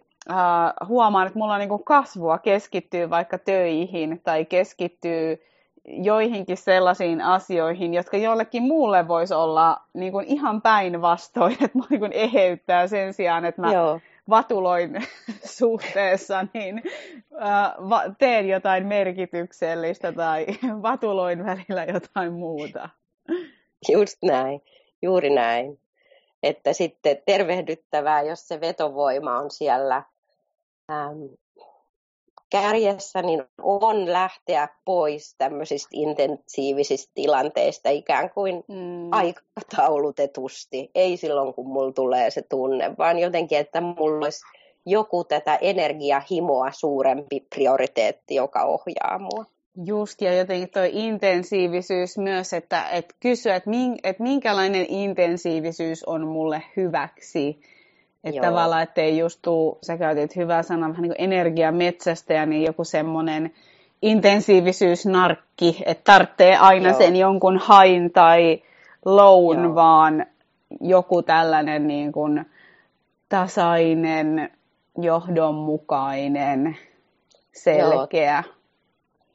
huomaan, 0.89 1.27
että 1.27 1.39
mulla 1.39 1.55
on 1.55 1.61
niin 1.61 1.85
kasvua 1.85 2.39
keskittyy 2.39 3.11
vaikka 3.11 3.39
töihin 3.39 4.21
tai 4.25 4.45
keskittyy 4.45 5.43
joihinkin 5.89 6.57
sellaisiin 6.57 7.21
asioihin, 7.21 7.95
jotka 7.95 8.17
jollekin 8.17 8.63
muulle 8.63 9.09
voisi 9.09 9.35
olla 9.35 9.81
niin 9.95 10.13
kuin 10.13 10.27
ihan 10.27 10.63
päinvastoin, 10.63 11.53
että 11.65 11.79
mä 11.79 11.85
niin 11.91 12.01
kuin 12.01 12.13
eheyttää 12.13 12.87
sen 12.87 13.15
sijaan, 13.15 13.45
että 13.45 13.61
mä 13.63 13.73
Joo. 13.73 14.01
Vatuloin 14.31 15.07
suhteessa, 15.59 16.47
niin 16.55 16.83
teen 18.19 18.49
jotain 18.49 18.87
merkityksellistä 18.87 20.13
tai 20.13 20.47
vatuloin 20.83 21.45
välillä 21.45 21.85
jotain 21.85 22.33
muuta. 22.33 22.89
Just 23.89 24.19
näin, 24.23 24.61
juuri 25.03 25.31
näin 25.31 25.79
että 26.43 26.73
sitten 26.73 27.23
tervehdyttävää, 27.27 28.23
jos 28.23 28.49
se 28.49 28.61
vetovoima 28.61 29.39
on 29.39 29.51
siellä 29.51 30.03
kärjessä, 32.51 33.23
niin 33.23 33.45
on 33.63 34.13
lähteä 34.13 34.69
pois 34.85 35.35
tämmöisistä 35.39 35.89
intensiivisistä 35.93 37.13
tilanteista 37.15 37.91
ikään 37.91 38.31
kuin 38.31 38.65
mm. 38.69 39.13
aikataulutetusti. 39.13 40.91
Ei 40.95 41.17
silloin, 41.17 41.55
kun 41.55 41.69
mulla 41.69 41.93
tulee 41.93 42.31
se 42.31 42.43
tunne, 42.43 42.97
vaan 42.99 43.19
jotenkin, 43.19 43.59
että 43.59 43.81
mulla 43.81 44.25
olisi 44.25 44.45
joku 44.87 45.25
tätä 45.25 45.59
energiahimoa 45.61 46.71
suurempi 46.73 47.47
prioriteetti, 47.55 48.35
joka 48.35 48.65
ohjaa 48.65 49.19
mua. 49.19 49.45
Just, 49.85 50.21
ja 50.21 50.35
jotenkin 50.35 50.71
tuo 50.71 50.83
intensiivisyys 50.91 52.19
myös, 52.19 52.53
että, 52.53 52.89
että 52.89 53.15
kysyä, 53.21 53.57
että, 53.57 53.71
mink, 53.71 53.99
että 54.05 54.23
minkälainen 54.23 54.87
intensiivisyys 54.89 56.05
on 56.05 56.27
mulle 56.27 56.63
hyväksi. 56.77 57.61
Että 58.25 58.41
tavallaan, 58.41 58.83
ettei 58.83 59.19
just 59.19 59.39
tuu, 59.43 59.79
sä 59.83 59.97
käytit 59.97 60.37
hyvää 60.37 60.63
sanaa, 60.63 60.89
vähän 60.89 61.03
niin 61.03 61.13
kuin 61.17 61.25
energiametsästäjä, 61.25 62.47
niin 62.47 62.63
joku 62.63 62.85
semmoinen 62.85 63.55
intensiivisyysnarkki, 64.03 65.83
että 65.87 66.13
tarvitsee 66.13 66.57
aina 66.57 66.89
Joo. 66.89 66.99
sen 66.99 67.17
jonkun 67.17 67.59
hain 67.59 68.13
tai 68.13 68.63
loun, 69.05 69.65
Joo. 69.65 69.75
vaan 69.75 70.27
joku 70.81 71.23
tällainen 71.23 71.87
niin 71.87 72.13
kuin 72.13 72.47
tasainen, 73.29 74.51
johdonmukainen, 74.99 76.77
selkeä. 77.53 78.43
Joo 78.47 78.59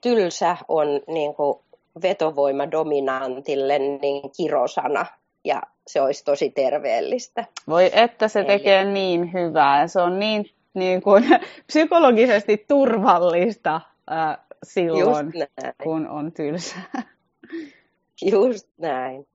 tylsä 0.03 0.57
on 0.67 0.87
niin 1.07 1.35
kuin 1.35 1.59
vetovoima 2.01 2.71
dominantille 2.71 3.79
niin 3.79 4.31
kirosana 4.37 5.05
ja 5.43 5.61
se 5.87 6.01
olisi 6.01 6.23
tosi 6.23 6.49
terveellistä. 6.49 7.45
Voi 7.67 7.91
että 7.93 8.27
se 8.27 8.39
Eli... 8.39 8.47
tekee 8.47 8.85
niin 8.85 9.33
hyvää. 9.33 9.87
Se 9.87 10.01
on 10.01 10.19
niin, 10.19 10.45
niin 10.73 11.01
kuin, 11.01 11.23
psykologisesti 11.67 12.65
turvallista 12.67 13.81
äh, 14.11 14.37
silloin, 14.63 15.33
kun 15.83 16.07
on 16.07 16.31
tylsä. 16.31 16.75
Just 18.31 18.67
näin. 18.77 19.27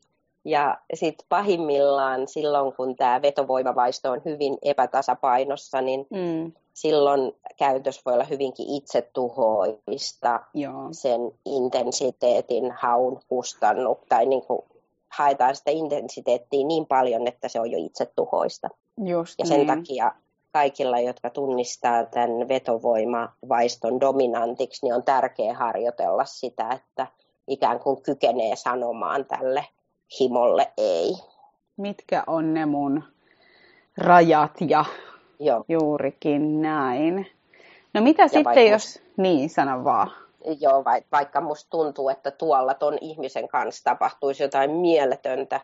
Ja 0.45 0.79
sitten 0.95 1.27
pahimmillaan 1.29 2.29
silloin, 2.29 2.73
kun 2.73 2.97
tämä 2.97 3.23
vetovoimavaisto 3.23 4.11
on 4.11 4.23
hyvin 4.25 4.59
epätasapainossa, 4.63 5.81
niin 5.81 6.07
mm 6.11 6.53
silloin 6.81 7.33
käytös 7.57 8.05
voi 8.05 8.15
olla 8.15 8.25
hyvinkin 8.25 8.67
itsetuhoista 8.69 10.41
Joo. 10.55 10.89
sen 10.93 11.21
intensiteetin 11.45 12.73
haun 12.73 13.21
kustannu 13.29 13.99
tai 14.09 14.27
niin 14.27 14.43
kuin 14.43 14.61
haetaan 15.09 15.57
sitä 15.57 15.71
intensiteettiä 15.71 16.67
niin 16.67 16.87
paljon, 16.87 17.27
että 17.27 17.49
se 17.49 17.61
on 17.61 17.71
jo 17.71 17.79
itse 17.81 18.07
tuhoista. 18.17 18.69
Just 19.05 19.35
ja 19.39 19.47
sen 19.47 19.57
niin. 19.57 19.67
takia 19.67 20.13
kaikilla, 20.53 21.01
jotka 21.01 21.31
tunnistaa 21.31 22.05
tämän 22.05 22.49
vetovoimavaiston 22.49 24.01
dominantiksi, 24.01 24.87
niin 24.87 24.95
on 24.95 25.03
tärkeää 25.03 25.55
harjoitella 25.55 26.25
sitä, 26.25 26.69
että 26.69 27.07
ikään 27.49 27.81
kuin 27.81 28.03
kykenee 28.03 28.57
sanomaan 28.57 29.25
tälle 29.25 29.65
himolle 30.21 30.73
ei. 30.79 31.15
Mitkä 31.77 32.25
on 32.27 32.55
ne 32.55 32.67
mun 32.67 33.05
rajat 33.99 34.53
ja 34.69 34.85
Joo. 35.41 35.65
juurikin 35.69 36.63
näin. 36.63 37.27
No 37.95 38.01
mitä 38.01 38.23
ja 38.23 38.29
sitten, 38.29 38.45
vaikka 38.45 38.61
jos... 38.61 39.03
Niin, 39.17 39.51
sano 39.51 39.85
vaan. 39.85 40.28
Joo, 40.61 40.85
vaikka 41.13 41.41
musta 41.41 41.71
tuntuu, 41.71 42.09
että 42.09 42.31
tuolla 42.31 42.75
ton 42.75 42.99
ihmisen 43.01 43.49
kanssa 43.49 43.85
tapahtuisi 43.85 44.43
jotain 44.43 44.71
mieletöntä, 44.71 45.61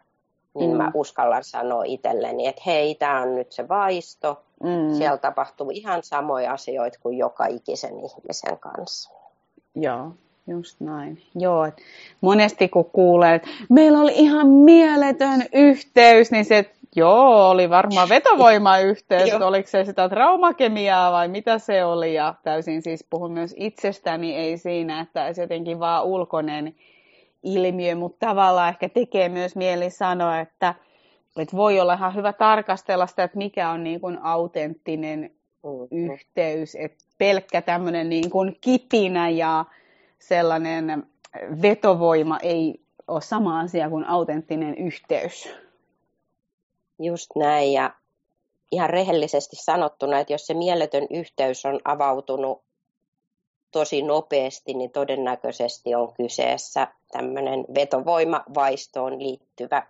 niin 0.54 0.70
mm. 0.70 0.76
mä 0.76 0.90
uskallan 0.94 1.44
sanoa 1.44 1.84
itselleni, 1.84 2.46
että 2.46 2.62
hei, 2.66 2.94
tämä 2.94 3.22
on 3.22 3.34
nyt 3.34 3.52
se 3.52 3.68
vaisto. 3.68 4.42
Mm. 4.62 4.94
Siellä 4.94 5.18
tapahtuu 5.18 5.70
ihan 5.70 6.02
samoja 6.02 6.52
asioita 6.52 6.98
kuin 7.02 7.18
joka 7.18 7.46
ikisen 7.46 7.94
ihmisen 8.00 8.58
kanssa. 8.58 9.10
Joo, 9.74 10.10
just 10.46 10.80
näin. 10.80 11.22
Joo, 11.34 11.64
et 11.64 11.82
monesti 12.20 12.68
kun 12.68 12.90
kuulee, 12.92 13.34
että 13.34 13.48
meillä 13.70 14.00
oli 14.00 14.12
ihan 14.14 14.46
mieletön 14.46 15.42
yhteys, 15.52 16.30
niin 16.30 16.44
se, 16.44 16.70
joo, 16.96 17.50
oli 17.50 17.70
varmaan 17.70 18.08
vetovoimayhteys, 18.08 19.34
oliko 19.48 19.68
se 19.68 19.84
sitä 19.84 20.08
traumakemiaa 20.08 21.12
vai 21.12 21.28
mitä 21.28 21.58
se 21.58 21.84
oli. 21.84 22.14
Ja 22.14 22.34
täysin 22.42 22.82
siis 22.82 23.06
puhun 23.10 23.32
myös 23.32 23.54
itsestäni, 23.58 24.34
ei 24.36 24.58
siinä, 24.58 25.00
että 25.00 25.24
olisi 25.24 25.40
jotenkin 25.40 25.80
vaan 25.80 26.04
ulkoinen 26.04 26.74
ilmiö, 27.42 27.94
mutta 27.94 28.26
tavallaan 28.26 28.68
ehkä 28.68 28.88
tekee 28.88 29.28
myös 29.28 29.56
mieli 29.56 29.90
sanoa, 29.90 30.40
että, 30.40 30.74
että 31.38 31.56
voi 31.56 31.80
olla 31.80 31.94
ihan 31.94 32.14
hyvä 32.14 32.32
tarkastella 32.32 33.06
sitä, 33.06 33.24
että 33.24 33.38
mikä 33.38 33.70
on 33.70 33.84
niin 33.84 34.00
kuin 34.00 34.18
autenttinen 34.22 35.30
mm-hmm. 35.64 36.10
yhteys, 36.12 36.74
että 36.74 37.04
pelkkä 37.18 37.62
tämmöinen 37.62 38.08
niin 38.08 38.30
kuin 38.30 38.56
kipinä 38.60 39.28
ja 39.28 39.64
sellainen 40.28 41.06
vetovoima 41.62 42.38
ei 42.42 42.80
ole 43.08 43.20
sama 43.20 43.60
asia 43.60 43.90
kuin 43.90 44.04
autenttinen 44.04 44.78
yhteys. 44.78 45.48
Just 46.98 47.30
näin 47.36 47.72
ja 47.72 47.94
ihan 48.72 48.90
rehellisesti 48.90 49.56
sanottuna, 49.56 50.18
että 50.18 50.32
jos 50.32 50.46
se 50.46 50.54
mieletön 50.54 51.06
yhteys 51.10 51.64
on 51.64 51.80
avautunut 51.84 52.62
tosi 53.70 54.02
nopeasti, 54.02 54.74
niin 54.74 54.90
todennäköisesti 54.90 55.94
on 55.94 56.14
kyseessä 56.14 56.88
tämmöinen 57.12 57.64
vetovoimavaistoon 57.74 59.22
liittyvä 59.22 59.86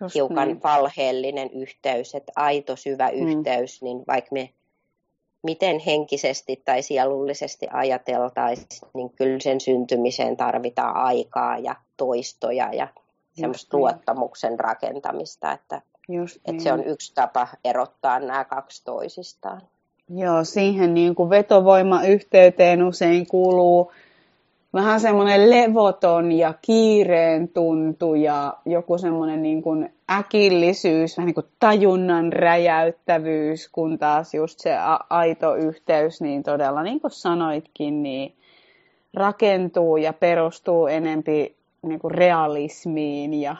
Just 0.00 0.14
hiukan 0.14 0.48
niin. 0.48 0.62
valheellinen 0.62 1.50
yhteys, 1.50 2.14
että 2.14 2.32
aito 2.36 2.76
syvä 2.76 3.08
mm. 3.08 3.28
yhteys, 3.28 3.82
niin 3.82 4.04
vaikka 4.06 4.28
me 4.32 4.50
miten 5.44 5.78
henkisesti 5.78 6.62
tai 6.64 6.82
sielullisesti 6.82 7.66
ajateltaisiin, 7.72 8.90
niin 8.94 9.10
kyllä 9.10 9.40
sen 9.40 9.60
syntymiseen 9.60 10.36
tarvitaan 10.36 10.96
aikaa 10.96 11.58
ja 11.58 11.76
toistoja 11.96 12.72
ja 12.72 12.88
Just 12.94 13.40
semmoista 13.40 13.76
niin. 13.76 13.80
luottamuksen 13.80 14.60
rakentamista, 14.60 15.52
että, 15.52 15.82
Just 16.08 16.36
että 16.36 16.52
niin. 16.52 16.60
se 16.60 16.72
on 16.72 16.84
yksi 16.84 17.14
tapa 17.14 17.48
erottaa 17.64 18.18
nämä 18.18 18.44
kaksi 18.44 18.84
toisistaan. 18.84 19.62
Joo, 20.08 20.44
siihen 20.44 20.94
niin 20.94 21.14
kuin 21.14 21.30
vetovoimayhteyteen 21.30 22.82
usein 22.82 23.26
kuuluu 23.26 23.92
vähän 24.74 25.00
semmoinen 25.00 25.50
levoton 25.50 26.32
ja 26.32 26.54
kiireen 26.62 27.48
tuntu 27.48 28.14
ja 28.14 28.56
joku 28.66 28.98
semmoinen 28.98 29.42
niin 29.42 29.62
kuin 29.62 29.92
äkillisyys, 30.10 31.16
vähän 31.16 31.26
niin 31.26 31.34
kuin 31.34 31.46
tajunnan 31.60 32.32
räjäyttävyys, 32.32 33.68
kun 33.68 33.98
taas 33.98 34.34
just 34.34 34.60
se 34.60 34.70
aito 35.10 35.54
yhteys, 35.54 36.20
niin 36.20 36.42
todella 36.42 36.82
niin 36.82 37.00
kuin 37.00 37.10
sanoitkin, 37.10 38.02
niin 38.02 38.34
rakentuu 39.14 39.96
ja 39.96 40.12
perustuu 40.12 40.86
enempi 40.86 41.56
niin 41.82 42.00
kuin 42.00 42.14
realismiin 42.14 43.34
ja 43.34 43.56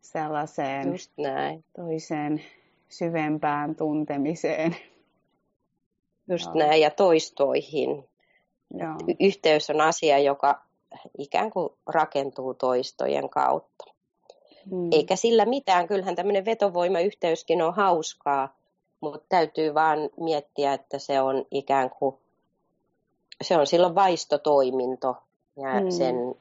sellaiseen 0.00 0.92
just 0.92 1.12
näin. 1.18 1.64
toiseen 1.76 2.42
syvempään 2.88 3.74
tuntemiseen. 3.74 4.76
Just 6.28 6.54
näin, 6.54 6.80
ja 6.80 6.90
toistoihin. 6.90 8.11
Joo. 8.78 8.94
Yhteys 9.20 9.70
on 9.70 9.80
asia, 9.80 10.18
joka 10.18 10.62
ikään 11.18 11.50
kuin 11.50 11.72
rakentuu 11.86 12.54
toistojen 12.54 13.28
kautta. 13.28 13.84
Hmm. 14.70 14.88
Eikä 14.92 15.16
sillä 15.16 15.44
mitään, 15.44 15.88
kyllähän 15.88 16.16
tämmöinen 16.16 16.44
vetovoimayhteyskin 16.44 17.62
on 17.62 17.74
hauskaa, 17.74 18.56
mutta 19.00 19.26
täytyy 19.28 19.74
vaan 19.74 19.98
miettiä, 20.20 20.72
että 20.72 20.98
se 20.98 21.20
on 21.20 21.46
ikään 21.50 21.90
kuin, 21.90 22.16
se 23.42 23.56
on 23.56 23.66
silloin 23.66 23.94
vaistotoiminto 23.94 25.16
ja 25.56 25.80
hmm. 25.80 25.90
sen 25.90 26.34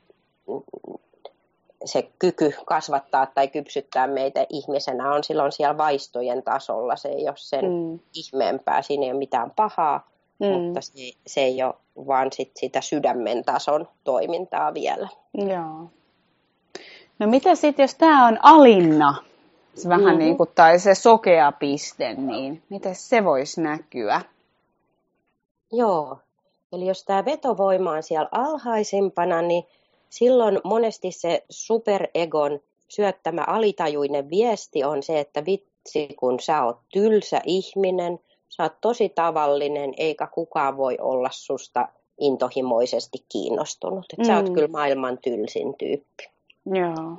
se 1.85 2.09
kyky 2.19 2.53
kasvattaa 2.65 3.25
tai 3.25 3.47
kypsyttää 3.47 4.07
meitä 4.07 4.45
ihmisenä 4.49 5.13
on 5.13 5.23
silloin 5.23 5.51
siellä 5.51 5.77
vaistojen 5.77 6.43
tasolla. 6.43 6.95
Se 6.95 7.09
ei 7.09 7.27
ole 7.27 7.37
sen 7.37 7.65
mm. 7.65 7.99
ihmeempää, 8.15 8.81
siinä 8.81 9.05
ei 9.05 9.11
ole 9.11 9.17
mitään 9.17 9.51
pahaa, 9.55 10.10
mm. 10.41 10.47
mutta 10.47 10.81
se, 10.81 10.91
se 11.27 11.41
ei 11.41 11.63
ole 11.63 11.73
vaan 12.07 12.31
sit 12.31 12.51
sitä 12.55 12.81
sydämen 12.81 13.45
tason 13.45 13.87
toimintaa 14.03 14.73
vielä. 14.73 15.07
Joo. 15.33 15.89
No 17.19 17.27
mitä 17.27 17.55
sitten, 17.55 17.83
jos 17.83 17.95
tämä 17.95 18.27
on 18.27 18.39
alinna, 18.41 19.15
se 19.75 19.89
vähän 19.89 20.05
mm-hmm. 20.05 20.19
niin 20.19 20.37
kuin, 20.37 20.49
tai 20.55 20.79
se 20.79 20.95
sokea 20.95 21.51
piste, 21.51 22.13
niin 22.13 22.63
miten 22.69 22.95
se 22.95 23.23
voisi 23.23 23.61
näkyä? 23.61 24.21
Joo, 25.71 26.17
eli 26.71 26.87
jos 26.87 27.03
tämä 27.03 27.25
vetovoima 27.25 27.91
on 27.91 28.03
siellä 28.03 28.29
alhaisimpana, 28.31 29.41
niin 29.41 29.63
silloin 30.09 30.59
monesti 30.63 31.11
se 31.11 31.43
superegon 31.49 32.59
syöttämä 32.87 33.43
alitajuinen 33.47 34.29
viesti 34.29 34.83
on 34.83 35.03
se, 35.03 35.19
että 35.19 35.45
vitsi 35.45 36.07
kun 36.19 36.39
sä 36.39 36.63
oot 36.63 36.79
tylsä 36.93 37.41
ihminen, 37.45 38.19
sä 38.51 38.63
oot 38.63 38.73
tosi 38.81 39.09
tavallinen 39.09 39.93
eikä 39.97 40.27
kukaan 40.27 40.77
voi 40.77 40.97
olla 41.01 41.29
susta 41.31 41.87
intohimoisesti 42.19 43.25
kiinnostunut. 43.29 44.05
Että 44.13 44.23
mm. 44.23 44.27
sä 44.27 44.35
oot 44.35 44.47
mm. 44.47 44.53
kyllä 44.53 44.67
maailman 44.67 45.17
tylsin 45.17 45.75
tyyppi. 45.77 46.29
Joo. 46.65 47.17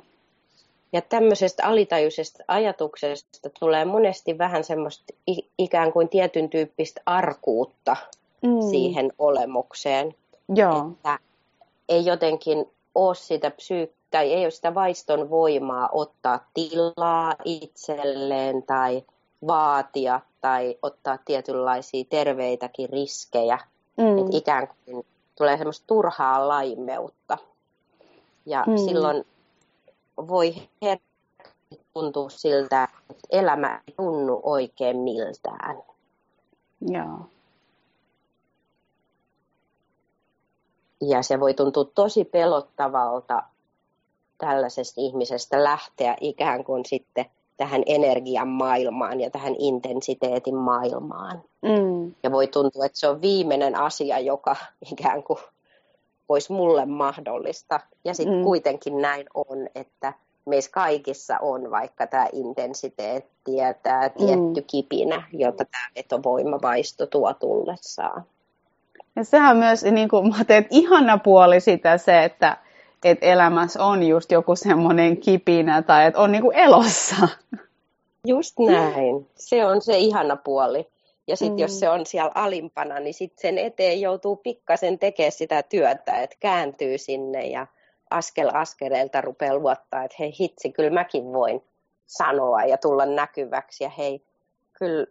Ja 0.93 1.01
tämmöisestä 1.01 1.67
alitajuisesta 1.67 2.43
ajatuksesta 2.47 3.49
tulee 3.59 3.85
monesti 3.85 4.37
vähän 4.37 4.63
semmoista 4.63 5.13
ikään 5.57 5.93
kuin 5.93 6.09
tietyn 6.09 6.49
tyyppistä 6.49 7.01
arkuutta 7.05 7.95
mm. 8.41 8.69
siihen 8.69 9.13
olemukseen. 9.19 10.15
Joo. 10.55 10.87
Että 10.91 11.19
ei 11.89 12.05
jotenkin 12.05 12.65
ole 12.95 13.15
sitä 13.15 13.49
psyy- 13.49 13.93
tai 14.11 14.33
ei 14.33 14.45
ole 14.45 14.51
sitä 14.51 14.75
vaiston 14.75 15.29
voimaa 15.29 15.89
ottaa 15.91 16.45
tilaa 16.53 17.35
itselleen 17.45 18.63
tai 18.63 19.03
vaatia 19.47 20.19
tai 20.43 20.77
ottaa 20.81 21.17
tietynlaisia 21.25 22.03
terveitäkin 22.09 22.89
riskejä. 22.89 23.59
Mm. 23.97 24.17
Että 24.17 24.37
ikään 24.37 24.67
kuin 24.67 25.05
tulee 25.37 25.57
semmoista 25.57 25.87
turhaa 25.87 26.47
laimeutta. 26.47 27.37
Ja 28.45 28.63
mm. 28.67 28.77
silloin 28.77 29.25
voi 30.17 30.55
herkästi 30.81 31.85
tuntua 31.93 32.29
siltä, 32.29 32.87
että 33.09 33.27
elämä 33.31 33.81
ei 33.87 33.93
tunnu 33.97 34.39
oikein 34.43 34.97
miltään. 34.97 35.83
Joo. 36.81 37.19
Ja 41.01 41.21
se 41.21 41.39
voi 41.39 41.53
tuntua 41.53 41.85
tosi 41.85 42.25
pelottavalta 42.25 43.43
tällaisesta 44.37 45.01
ihmisestä 45.01 45.63
lähteä 45.63 46.17
ikään 46.21 46.63
kuin 46.63 46.85
sitten 46.85 47.25
tähän 47.57 47.83
energian 47.85 48.47
maailmaan 48.47 49.21
ja 49.21 49.29
tähän 49.29 49.55
intensiteetin 49.59 50.55
maailmaan. 50.55 51.43
Mm. 51.61 52.15
Ja 52.23 52.31
voi 52.31 52.47
tuntua, 52.47 52.85
että 52.85 52.99
se 52.99 53.07
on 53.07 53.21
viimeinen 53.21 53.75
asia, 53.75 54.19
joka 54.19 54.55
ikään 54.91 55.23
kuin 55.23 55.39
olisi 56.29 56.51
mulle 56.51 56.85
mahdollista. 56.85 57.79
Ja 58.05 58.13
sitten 58.13 58.37
mm. 58.37 58.43
kuitenkin 58.43 59.01
näin 59.01 59.25
on, 59.33 59.67
että 59.75 60.13
meissä 60.45 60.71
kaikissa 60.71 61.37
on 61.41 61.71
vaikka 61.71 62.07
tämä 62.07 62.27
intensiteetti 62.33 63.55
ja 63.55 63.73
tämä 63.73 64.09
tietty 64.09 64.61
mm. 64.61 64.65
kipinä, 64.67 65.23
jota 65.31 65.65
tämä 65.65 65.87
vetovoimavaisto 65.95 67.05
tuo 67.05 67.33
tullessaan. 67.33 68.23
Ja 69.15 69.23
sehän 69.23 69.51
on 69.51 69.57
myös, 69.57 69.83
niin 69.83 70.09
kuin 70.09 70.29
mä 70.37 70.43
teet, 70.43 70.67
ihana 70.69 71.17
puoli 71.17 71.59
sitä 71.59 71.97
se, 71.97 72.23
että, 72.23 72.57
että 73.11 73.25
elämässä 73.25 73.83
on 73.83 74.03
just 74.03 74.31
joku 74.31 74.55
semmoinen 74.55 75.17
kipinä 75.17 75.81
tai 75.81 76.05
että 76.05 76.19
on 76.19 76.31
niin 76.31 76.41
kuin 76.41 76.55
elossa. 76.55 77.15
Just 78.27 78.59
näin. 78.59 79.27
Se 79.35 79.65
on 79.65 79.81
se 79.81 79.97
ihana 79.97 80.35
puoli. 80.35 80.87
Ja 81.27 81.37
sitten 81.37 81.55
mm. 81.55 81.59
jos 81.59 81.79
se 81.79 81.89
on 81.89 82.05
siellä 82.05 82.31
alimpana, 82.35 82.99
niin 82.99 83.13
sitten 83.13 83.41
sen 83.41 83.57
eteen 83.57 84.01
joutuu 84.01 84.35
pikkasen 84.35 84.99
tekemään 84.99 85.31
sitä 85.31 85.63
työtä, 85.63 86.21
että 86.21 86.35
kääntyy 86.39 86.97
sinne 86.97 87.47
ja 87.47 87.67
askel 88.09 88.49
askeleelta 88.53 89.21
rupeaa 89.21 89.55
luottaa, 89.55 90.03
että 90.03 90.17
hei 90.19 90.33
hitsi, 90.39 90.71
kyllä 90.71 90.89
mäkin 90.89 91.33
voin 91.33 91.63
sanoa 92.07 92.63
ja 92.63 92.77
tulla 92.77 93.05
näkyväksi 93.05 93.83
ja 93.83 93.89
hei, 93.89 94.21
kyllä 94.73 95.05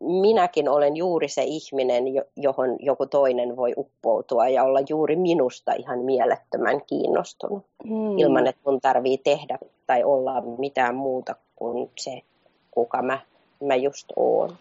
minäkin 0.00 0.68
olen 0.68 0.96
juuri 0.96 1.28
se 1.28 1.42
ihminen, 1.42 2.04
johon 2.36 2.76
joku 2.80 3.06
toinen 3.06 3.56
voi 3.56 3.72
uppoutua 3.76 4.48
ja 4.48 4.64
olla 4.64 4.80
juuri 4.88 5.16
minusta 5.16 5.72
ihan 5.72 5.98
mielettömän 5.98 6.80
kiinnostunut, 6.86 7.64
hmm. 7.88 8.18
ilman 8.18 8.46
että 8.46 8.60
mun 8.64 8.80
tarvii 8.80 9.18
tehdä 9.18 9.58
tai 9.86 10.04
olla 10.04 10.40
mitään 10.40 10.94
muuta 10.94 11.34
kuin 11.56 11.90
se, 11.98 12.22
kuka 12.70 13.02
mä, 13.02 13.18
mä 13.64 13.74
just 13.74 14.12
oon. 14.16 14.56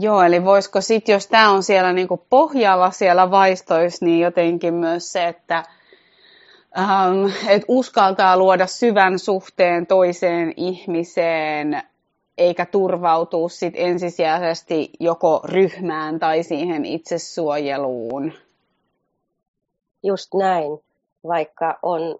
Joo, 0.00 0.22
eli 0.22 0.44
voisiko 0.44 0.80
sitten, 0.80 1.12
jos 1.12 1.26
tämä 1.26 1.50
on 1.50 1.62
siellä 1.62 1.92
niinku 1.92 2.22
pohjalla 2.30 2.90
siellä 2.90 3.30
vaistoissa, 3.30 4.04
niin 4.04 4.20
jotenkin 4.20 4.74
myös 4.74 5.12
se, 5.12 5.28
että 5.28 5.64
ähm, 6.78 7.26
et 7.48 7.62
uskaltaa 7.68 8.36
luoda 8.36 8.66
syvän 8.66 9.18
suhteen 9.18 9.86
toiseen 9.86 10.52
ihmiseen, 10.56 11.82
eikä 12.38 12.66
turvautuu 12.66 13.48
sit 13.48 13.74
ensisijaisesti 13.76 14.90
joko 15.00 15.40
ryhmään 15.44 16.18
tai 16.18 16.42
siihen 16.42 16.84
itsesuojeluun. 16.84 18.32
Just 20.02 20.34
näin, 20.34 20.78
vaikka 21.28 21.78
on 21.82 22.18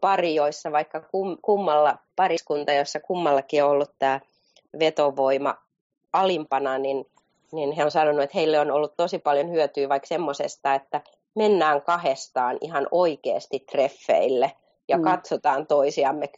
pari, 0.00 0.34
joissa 0.34 0.72
vaikka 0.72 1.02
kummalla 1.42 1.98
pariskunta, 2.16 2.72
jossa 2.72 3.00
kummallakin 3.00 3.64
on 3.64 3.70
ollut 3.70 3.90
tämä 3.98 4.20
vetovoima 4.78 5.54
alimpana, 6.12 6.78
niin, 6.78 7.06
niin 7.52 7.72
he 7.72 7.84
on 7.84 7.90
sanonut, 7.90 8.22
että 8.22 8.38
heille 8.38 8.60
on 8.60 8.70
ollut 8.70 8.96
tosi 8.96 9.18
paljon 9.18 9.50
hyötyä 9.50 9.88
vaikka 9.88 10.06
semmoisesta, 10.06 10.74
että 10.74 11.00
mennään 11.34 11.82
kahdestaan 11.82 12.58
ihan 12.60 12.86
oikeasti 12.90 13.64
treffeille 13.70 14.52
ja 14.88 14.96
mm. 14.96 15.04
katsotaan 15.04 15.66
toisiamme 15.66 16.28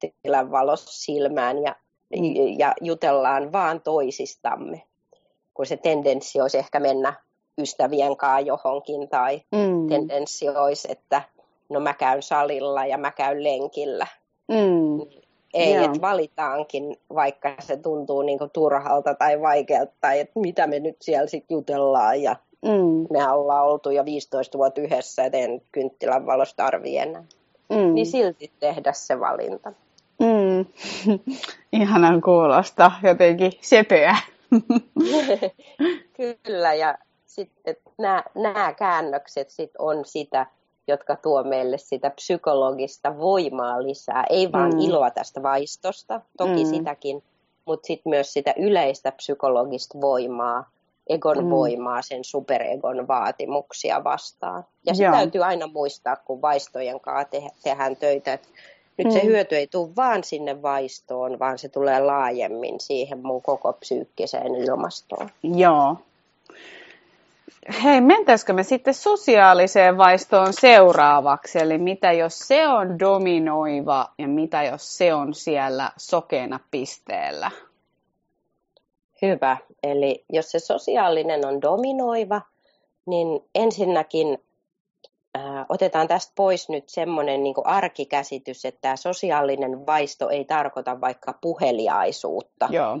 kynttilän 0.00 0.50
valossa 0.50 1.04
silmään 1.04 1.62
ja, 1.62 1.76
mm. 2.16 2.58
ja 2.58 2.74
jutellaan 2.80 3.52
vaan 3.52 3.80
toisistamme, 3.80 4.82
kun 5.54 5.66
se 5.66 5.76
tendenssi 5.76 6.40
olisi 6.40 6.58
ehkä 6.58 6.80
mennä 6.80 7.14
ystävien 7.58 8.16
kanssa 8.16 8.40
johonkin 8.40 9.08
tai 9.08 9.42
mm. 9.52 9.88
tendenssi 9.88 10.48
olisi, 10.48 10.92
että 10.92 11.22
no 11.68 11.80
mä 11.80 11.94
käyn 11.94 12.22
salilla 12.22 12.86
ja 12.86 12.98
mä 12.98 13.10
käyn 13.10 13.44
lenkillä. 13.44 14.06
Mm. 14.48 15.20
Ei, 15.54 15.74
että 15.74 16.00
valitaankin, 16.00 16.96
vaikka 17.14 17.54
se 17.60 17.76
tuntuu 17.76 18.22
niinku 18.22 18.48
turhalta 18.52 19.14
tai 19.14 19.40
vaikealta, 19.40 19.92
tai 20.00 20.20
että 20.20 20.40
mitä 20.40 20.66
me 20.66 20.80
nyt 20.80 20.96
siellä 21.02 21.26
sitten 21.26 21.54
jutellaan. 21.54 22.22
Ja 22.22 22.36
mm. 22.62 23.06
me 23.10 23.32
ollaan 23.32 23.66
oltu 23.66 23.90
jo 23.90 24.04
15 24.04 24.58
vuotta 24.58 24.80
yhdessä, 24.80 25.24
et 25.24 25.34
en 25.34 25.62
kynttilän 25.72 26.26
valosta 26.26 26.64
tarvii 26.64 26.98
enää. 26.98 27.24
Mm. 27.70 27.94
Niin 27.94 28.06
silti 28.06 28.50
tehdä 28.60 28.92
se 28.92 29.20
valinta. 29.20 29.72
Mm. 31.06 31.18
Ihanan 31.80 32.20
kuulosta, 32.20 32.92
jotenkin 33.02 33.52
sepöä. 33.60 34.16
Kyllä, 36.42 36.74
ja 36.74 36.98
sitten 37.26 37.76
nämä 38.34 38.72
käännökset 38.72 39.50
sit 39.50 39.70
on 39.78 40.04
sitä, 40.04 40.46
jotka 40.88 41.16
tuo 41.16 41.42
meille 41.42 41.78
sitä 41.78 42.10
psykologista 42.10 43.18
voimaa 43.18 43.82
lisää. 43.82 44.24
Ei 44.30 44.52
vaan 44.52 44.74
mm. 44.74 44.80
iloa 44.80 45.10
tästä 45.10 45.42
vaistosta, 45.42 46.20
toki 46.38 46.64
mm. 46.64 46.70
sitäkin, 46.70 47.22
mutta 47.64 47.86
sitten 47.86 48.10
myös 48.10 48.32
sitä 48.32 48.54
yleistä 48.56 49.12
psykologista 49.12 50.00
voimaa, 50.00 50.70
egon 51.08 51.44
mm. 51.44 51.50
voimaa, 51.50 52.02
sen 52.02 52.24
superegon 52.24 53.08
vaatimuksia 53.08 54.04
vastaan. 54.04 54.64
Ja 54.86 54.94
se 54.94 55.04
täytyy 55.04 55.44
aina 55.44 55.66
muistaa, 55.66 56.16
kun 56.16 56.42
vaistojen 56.42 57.00
kanssa 57.00 57.30
te- 57.30 57.50
tehdään 57.62 57.96
töitä, 57.96 58.32
että 58.32 58.48
nyt 58.98 59.06
mm. 59.06 59.12
se 59.12 59.24
hyöty 59.24 59.56
ei 59.56 59.66
tule 59.66 59.96
vaan 59.96 60.24
sinne 60.24 60.62
vaistoon, 60.62 61.38
vaan 61.38 61.58
se 61.58 61.68
tulee 61.68 62.00
laajemmin 62.00 62.80
siihen 62.80 63.18
mun 63.22 63.42
koko 63.42 63.72
psyykkiseen 63.72 64.54
ilmastoon. 64.54 65.30
Joo, 65.42 65.96
Hei, 67.84 68.00
mentäisikö 68.00 68.52
me 68.52 68.62
sitten 68.62 68.94
sosiaaliseen 68.94 69.98
vaistoon 69.98 70.52
seuraavaksi? 70.52 71.58
Eli 71.58 71.78
mitä 71.78 72.12
jos 72.12 72.38
se 72.38 72.68
on 72.68 72.98
dominoiva 72.98 74.06
ja 74.18 74.28
mitä 74.28 74.62
jos 74.62 74.98
se 74.98 75.14
on 75.14 75.34
siellä 75.34 75.92
sokeena 75.96 76.60
pisteellä? 76.70 77.50
Hyvä. 79.22 79.56
Eli 79.82 80.24
jos 80.28 80.50
se 80.50 80.58
sosiaalinen 80.58 81.46
on 81.46 81.62
dominoiva, 81.62 82.42
niin 83.06 83.44
ensinnäkin 83.54 84.38
otetaan 85.68 86.08
tästä 86.08 86.32
pois 86.36 86.68
nyt 86.68 86.88
semmoinen 86.88 87.42
niin 87.42 87.54
arkikäsitys, 87.64 88.64
että 88.64 88.80
tämä 88.80 88.96
sosiaalinen 88.96 89.86
vaisto 89.86 90.28
ei 90.28 90.44
tarkoita 90.44 91.00
vaikka 91.00 91.34
puheliaisuutta. 91.40 92.68
Joo. 92.70 92.98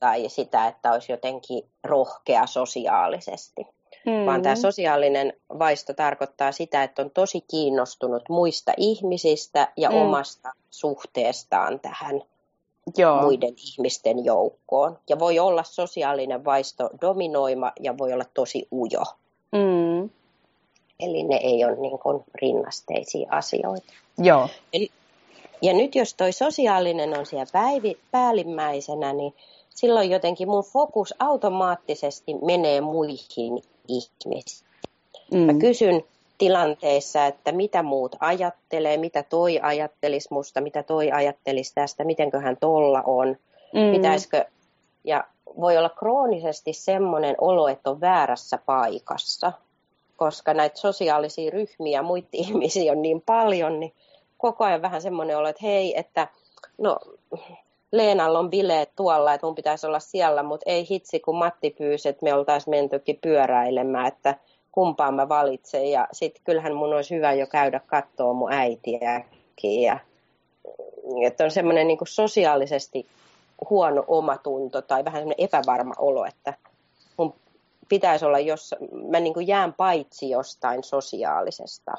Tai 0.00 0.28
sitä, 0.28 0.66
että 0.66 0.92
olisi 0.92 1.12
jotenkin 1.12 1.64
rohkea 1.84 2.46
sosiaalisesti 2.46 3.66
Mm. 4.06 4.26
Vaan 4.26 4.42
tämä 4.42 4.56
sosiaalinen 4.56 5.32
vaisto 5.58 5.94
tarkoittaa 5.94 6.52
sitä, 6.52 6.82
että 6.82 7.02
on 7.02 7.10
tosi 7.10 7.40
kiinnostunut 7.40 8.22
muista 8.28 8.72
ihmisistä 8.76 9.72
ja 9.76 9.90
mm. 9.90 9.96
omasta 9.96 10.52
suhteestaan 10.70 11.80
tähän 11.80 12.22
Joo. 12.96 13.22
muiden 13.22 13.54
ihmisten 13.56 14.24
joukkoon. 14.24 14.98
Ja 15.08 15.18
voi 15.18 15.38
olla 15.38 15.62
sosiaalinen 15.62 16.44
vaisto 16.44 16.90
dominoima 17.00 17.72
ja 17.80 17.98
voi 17.98 18.12
olla 18.12 18.24
tosi 18.34 18.68
ujo. 18.72 19.02
Mm. 19.52 19.87
Eli 21.00 21.22
ne 21.22 21.36
ei 21.36 21.64
ole 21.64 21.76
niin 21.76 21.98
kuin 21.98 22.24
rinnasteisia 22.34 23.28
asioita. 23.30 23.92
Joo. 24.18 24.48
Eli, 24.72 24.90
ja 25.62 25.72
nyt 25.74 25.94
jos 25.94 26.14
toi 26.14 26.32
sosiaalinen 26.32 27.18
on 27.18 27.26
siellä 27.26 27.46
päivi, 27.52 27.98
päällimmäisenä, 28.10 29.12
niin 29.12 29.34
silloin 29.70 30.10
jotenkin 30.10 30.48
mun 30.48 30.64
fokus 30.64 31.14
automaattisesti 31.18 32.34
menee 32.34 32.80
muihin 32.80 33.62
ihmisiä. 33.88 34.68
Mm. 35.32 35.38
Mä 35.38 35.54
kysyn 35.54 36.04
tilanteissa, 36.38 37.26
että 37.26 37.52
mitä 37.52 37.82
muut 37.82 38.16
ajattelee, 38.20 38.96
mitä 38.96 39.22
toi 39.22 39.60
ajattelisi 39.62 40.28
musta, 40.30 40.60
mitä 40.60 40.82
toi 40.82 41.12
ajattelisi 41.12 41.74
tästä, 41.74 42.04
mitenköhän 42.04 42.56
tolla 42.56 43.02
on, 43.06 43.36
mm. 43.74 43.96
pitäisikö, 43.96 44.44
ja 45.04 45.24
voi 45.60 45.76
olla 45.76 45.88
kroonisesti 45.88 46.72
semmoinen 46.72 47.34
olo, 47.40 47.68
että 47.68 47.90
on 47.90 48.00
väärässä 48.00 48.58
paikassa, 48.66 49.52
koska 50.18 50.54
näitä 50.54 50.76
sosiaalisia 50.76 51.50
ryhmiä, 51.50 52.02
muita 52.02 52.28
ihmisiä 52.44 52.92
on 52.92 53.02
niin 53.02 53.22
paljon, 53.26 53.80
niin 53.80 53.92
koko 54.38 54.64
ajan 54.64 54.82
vähän 54.82 55.02
semmoinen 55.02 55.38
olo, 55.38 55.48
että 55.48 55.66
hei, 55.66 55.98
että 55.98 56.28
no 56.78 56.98
Leenalla 57.92 58.38
on 58.38 58.50
bileet 58.50 58.90
tuolla, 58.96 59.34
että 59.34 59.46
mun 59.46 59.54
pitäisi 59.54 59.86
olla 59.86 60.00
siellä, 60.00 60.42
mutta 60.42 60.70
ei 60.70 60.86
hitsi, 60.90 61.20
kun 61.20 61.38
Matti 61.38 61.70
pyysi, 61.70 62.08
että 62.08 62.24
me 62.24 62.34
oltaisiin 62.34 62.70
mentykin 62.70 63.18
pyöräilemään, 63.22 64.06
että 64.06 64.34
kumpaan 64.72 65.14
mä 65.14 65.28
valitsen. 65.28 65.90
Ja 65.90 66.08
sitten 66.12 66.42
kyllähän 66.44 66.74
mun 66.74 66.94
olisi 66.94 67.16
hyvä 67.16 67.32
jo 67.32 67.46
käydä 67.46 67.80
katsoa 67.86 68.32
mun 68.32 68.52
äitiäkin. 68.52 69.82
Ja, 69.82 69.98
että 71.26 71.44
on 71.44 71.50
semmoinen 71.50 71.86
niin 71.86 71.98
sosiaalisesti 72.08 73.06
huono 73.70 74.04
omatunto 74.06 74.82
tai 74.82 75.04
vähän 75.04 75.20
semmoinen 75.20 75.44
epävarma 75.44 75.94
olo, 75.98 76.24
että 76.24 76.54
pitäisi 77.88 78.24
olla, 78.24 78.38
jos 78.38 78.74
mä 79.10 79.20
niin 79.20 79.46
jään 79.46 79.72
paitsi 79.72 80.30
jostain 80.30 80.84
sosiaalisesta. 80.84 81.92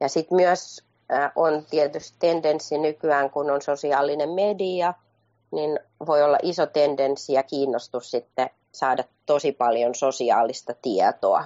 Ja 0.00 0.08
sitten 0.08 0.36
myös 0.36 0.84
on 1.36 1.66
tietysti 1.70 2.16
tendenssi 2.18 2.78
nykyään, 2.78 3.30
kun 3.30 3.50
on 3.50 3.62
sosiaalinen 3.62 4.30
media, 4.30 4.94
niin 5.50 5.80
voi 6.06 6.22
olla 6.22 6.38
iso 6.42 6.66
tendenssi 6.66 7.32
ja 7.32 7.42
kiinnostus 7.42 8.10
sitten 8.10 8.50
saada 8.72 9.04
tosi 9.26 9.52
paljon 9.52 9.94
sosiaalista 9.94 10.74
tietoa. 10.82 11.44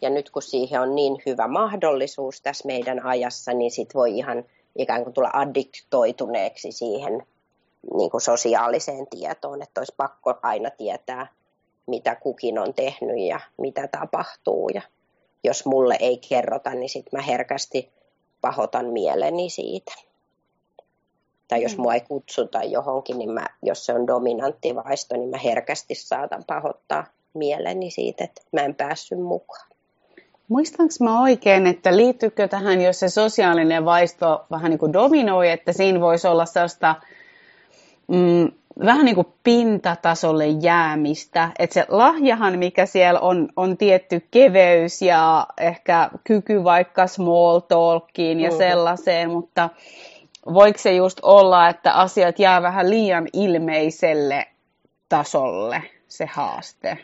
Ja 0.00 0.10
nyt 0.10 0.30
kun 0.30 0.42
siihen 0.42 0.80
on 0.80 0.94
niin 0.94 1.22
hyvä 1.26 1.48
mahdollisuus 1.48 2.40
tässä 2.40 2.66
meidän 2.66 3.06
ajassa, 3.06 3.52
niin 3.52 3.70
sit 3.70 3.94
voi 3.94 4.18
ihan 4.18 4.44
ikään 4.76 5.04
kuin 5.04 5.14
tulla 5.14 5.30
addiktoituneeksi 5.32 6.72
siihen 6.72 7.26
niin 7.96 8.10
kuin 8.10 8.20
sosiaaliseen 8.20 9.06
tietoon, 9.06 9.62
että 9.62 9.80
olisi 9.80 9.94
pakko 9.96 10.34
aina 10.42 10.70
tietää, 10.70 11.26
mitä 11.86 12.14
kukin 12.14 12.58
on 12.58 12.74
tehnyt 12.74 13.18
ja 13.18 13.40
mitä 13.58 13.88
tapahtuu. 13.88 14.68
Ja 14.68 14.82
jos 15.44 15.66
mulle 15.66 15.96
ei 16.00 16.20
kerrota, 16.28 16.70
niin 16.70 16.88
sitten 16.88 17.18
mä 17.18 17.22
herkästi 17.22 17.90
pahotan 18.40 18.86
mieleni 18.86 19.50
siitä. 19.50 19.92
Tai 21.48 21.62
jos 21.62 21.76
mm. 21.76 21.82
mua 21.82 21.94
ei 21.94 22.00
kutsuta 22.00 22.62
johonkin, 22.62 23.18
niin 23.18 23.30
mä, 23.30 23.46
jos 23.62 23.86
se 23.86 23.92
on 23.92 24.06
dominantti 24.06 24.74
vaisto, 24.74 25.16
niin 25.16 25.30
mä 25.30 25.38
herkästi 25.38 25.94
saatan 25.94 26.44
pahoittaa 26.46 27.04
mieleni 27.34 27.90
siitä, 27.90 28.24
että 28.24 28.42
mä 28.52 28.60
en 28.60 28.74
päässyt 28.74 29.20
mukaan. 29.20 29.68
Muistanko 30.48 30.94
mä 31.00 31.22
oikein, 31.22 31.66
että 31.66 31.96
liittyykö 31.96 32.48
tähän, 32.48 32.80
jos 32.80 33.00
se 33.00 33.08
sosiaalinen 33.08 33.84
vaisto 33.84 34.44
vähän 34.50 34.70
niin 34.70 34.78
kuin 34.78 34.92
dominoi, 34.92 35.50
että 35.50 35.72
siinä 35.72 36.00
voisi 36.00 36.28
olla 36.28 36.46
sellaista 36.46 36.94
mm, 38.08 38.52
vähän 38.84 39.04
niin 39.04 39.14
kuin 39.14 39.32
pintatasolle 39.42 40.46
jäämistä. 40.46 41.50
Että 41.58 41.74
se 41.74 41.86
lahjahan, 41.88 42.58
mikä 42.58 42.86
siellä 42.86 43.20
on, 43.20 43.48
on 43.56 43.76
tietty 43.76 44.26
keveys 44.30 45.02
ja 45.02 45.46
ehkä 45.60 46.10
kyky 46.24 46.64
vaikka 46.64 47.06
small 47.06 47.58
talkiin 47.58 48.40
ja 48.40 48.48
mm-hmm. 48.48 48.58
sellaiseen, 48.58 49.30
mutta 49.30 49.70
voiko 50.54 50.78
se 50.78 50.94
just 50.94 51.18
olla, 51.22 51.68
että 51.68 51.92
asiat 51.92 52.38
jää 52.38 52.62
vähän 52.62 52.90
liian 52.90 53.28
ilmeiselle 53.32 54.46
tasolle, 55.08 55.82
se 56.08 56.26
haaste? 56.26 56.98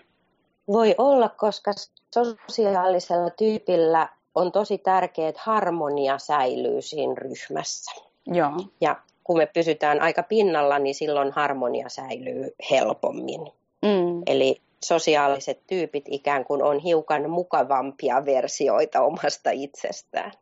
Voi 0.68 0.94
olla, 0.98 1.28
koska 1.28 1.72
sosiaalisella 2.14 3.30
tyypillä 3.30 4.08
on 4.34 4.52
tosi 4.52 4.78
tärkeää, 4.78 5.28
että 5.28 5.40
harmonia 5.44 6.18
säilyy 6.18 6.82
siinä 6.82 7.14
ryhmässä. 7.14 8.02
Joo. 8.26 8.52
Ja 8.80 8.96
kun 9.28 9.38
me 9.38 9.46
pysytään 9.46 10.00
aika 10.00 10.22
pinnalla, 10.22 10.78
niin 10.78 10.94
silloin 10.94 11.32
harmonia 11.32 11.88
säilyy 11.88 12.54
helpommin. 12.70 13.40
Mm. 13.82 14.22
Eli 14.26 14.60
sosiaaliset 14.84 15.60
tyypit 15.66 16.04
ikään 16.08 16.44
kuin 16.44 16.62
on 16.62 16.78
hiukan 16.78 17.30
mukavampia 17.30 18.24
versioita 18.24 19.02
omasta 19.02 19.50
itsestään. 19.50 20.32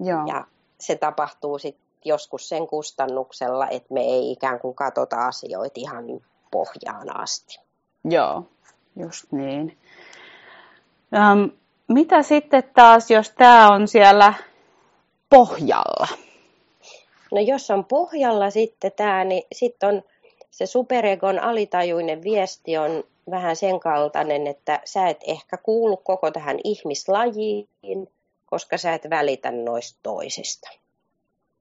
Joo. 0.00 0.26
Ja 0.26 0.44
se 0.80 0.96
tapahtuu 0.96 1.58
sitten 1.58 1.86
joskus 2.04 2.48
sen 2.48 2.66
kustannuksella, 2.66 3.68
että 3.68 3.94
me 3.94 4.00
ei 4.00 4.32
ikään 4.32 4.60
kuin 4.60 4.74
katsota 4.74 5.26
asioita 5.26 5.74
ihan 5.80 6.04
pohjaan 6.50 7.20
asti. 7.20 7.60
Joo, 8.04 8.48
just 8.96 9.32
niin. 9.32 9.78
Um, 11.32 11.50
mitä 11.88 12.22
sitten 12.22 12.64
taas, 12.74 13.10
jos 13.10 13.30
tämä 13.30 13.68
on 13.68 13.88
siellä 13.88 14.34
pohjalla? 15.30 16.25
No 17.32 17.40
jos 17.40 17.70
on 17.70 17.84
pohjalla 17.84 18.50
sitten 18.50 18.92
tämä, 18.96 19.24
niin 19.24 19.42
sitten 19.52 19.88
on 19.88 20.02
se 20.50 20.66
superegon 20.66 21.38
alitajuinen 21.38 22.22
viesti 22.22 22.78
on 22.78 23.04
vähän 23.30 23.56
sen 23.56 23.80
kaltainen, 23.80 24.46
että 24.46 24.80
sä 24.84 25.08
et 25.08 25.20
ehkä 25.26 25.56
kuulu 25.56 25.96
koko 25.96 26.30
tähän 26.30 26.58
ihmislajiin, 26.64 27.68
koska 28.46 28.78
sä 28.78 28.94
et 28.94 29.10
välitä 29.10 29.50
noista 29.50 29.98
toisista. 30.02 30.70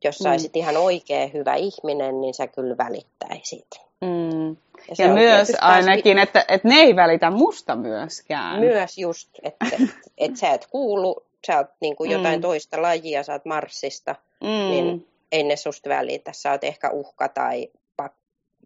Jos 0.03 0.17
sä 0.17 0.31
olisit 0.31 0.53
mm. 0.53 0.59
ihan 0.59 0.77
oikein 0.77 1.33
hyvä 1.33 1.55
ihminen, 1.55 2.21
niin 2.21 2.33
sä 2.33 2.47
kyllä 2.47 2.77
välittäisit. 2.77 3.67
Mm. 4.01 4.49
Ja, 4.49 5.05
ja 5.05 5.13
myös 5.13 5.51
ainakin, 5.61 6.17
taas... 6.17 6.27
että, 6.27 6.45
että 6.47 6.67
ne 6.67 6.75
ei 6.75 6.95
välitä 6.95 7.31
musta 7.31 7.75
myöskään. 7.75 8.59
Myös 8.59 8.97
just, 8.97 9.29
että, 9.43 9.65
että, 9.65 9.93
että 10.17 10.39
sä 10.39 10.49
et 10.49 10.67
kuulu, 10.71 11.23
sä 11.47 11.57
oot 11.57 11.67
niin 11.79 11.95
kuin 11.95 12.11
jotain 12.11 12.39
mm. 12.39 12.41
toista 12.41 12.81
lajia, 12.81 13.23
sä 13.23 13.33
oot 13.33 13.45
Marsista, 13.45 14.15
mm. 14.41 14.47
niin 14.47 15.07
ei 15.35 15.43
ne 15.43 15.55
susta 15.55 15.89
välitä. 15.89 16.33
Sä 16.33 16.51
oot 16.51 16.63
ehkä 16.63 16.89
uhka 16.89 17.29
tai 17.29 17.71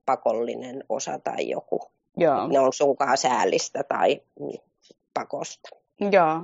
pakollinen 0.06 0.84
osa 0.90 1.20
tai 1.20 1.50
joku. 1.50 1.92
Joo. 2.18 2.48
Ne 2.48 2.60
on 2.60 2.74
sunkaan 2.74 3.18
säällistä 3.18 3.84
tai 3.84 4.22
pakosta. 5.14 5.70
Joo. 6.12 6.42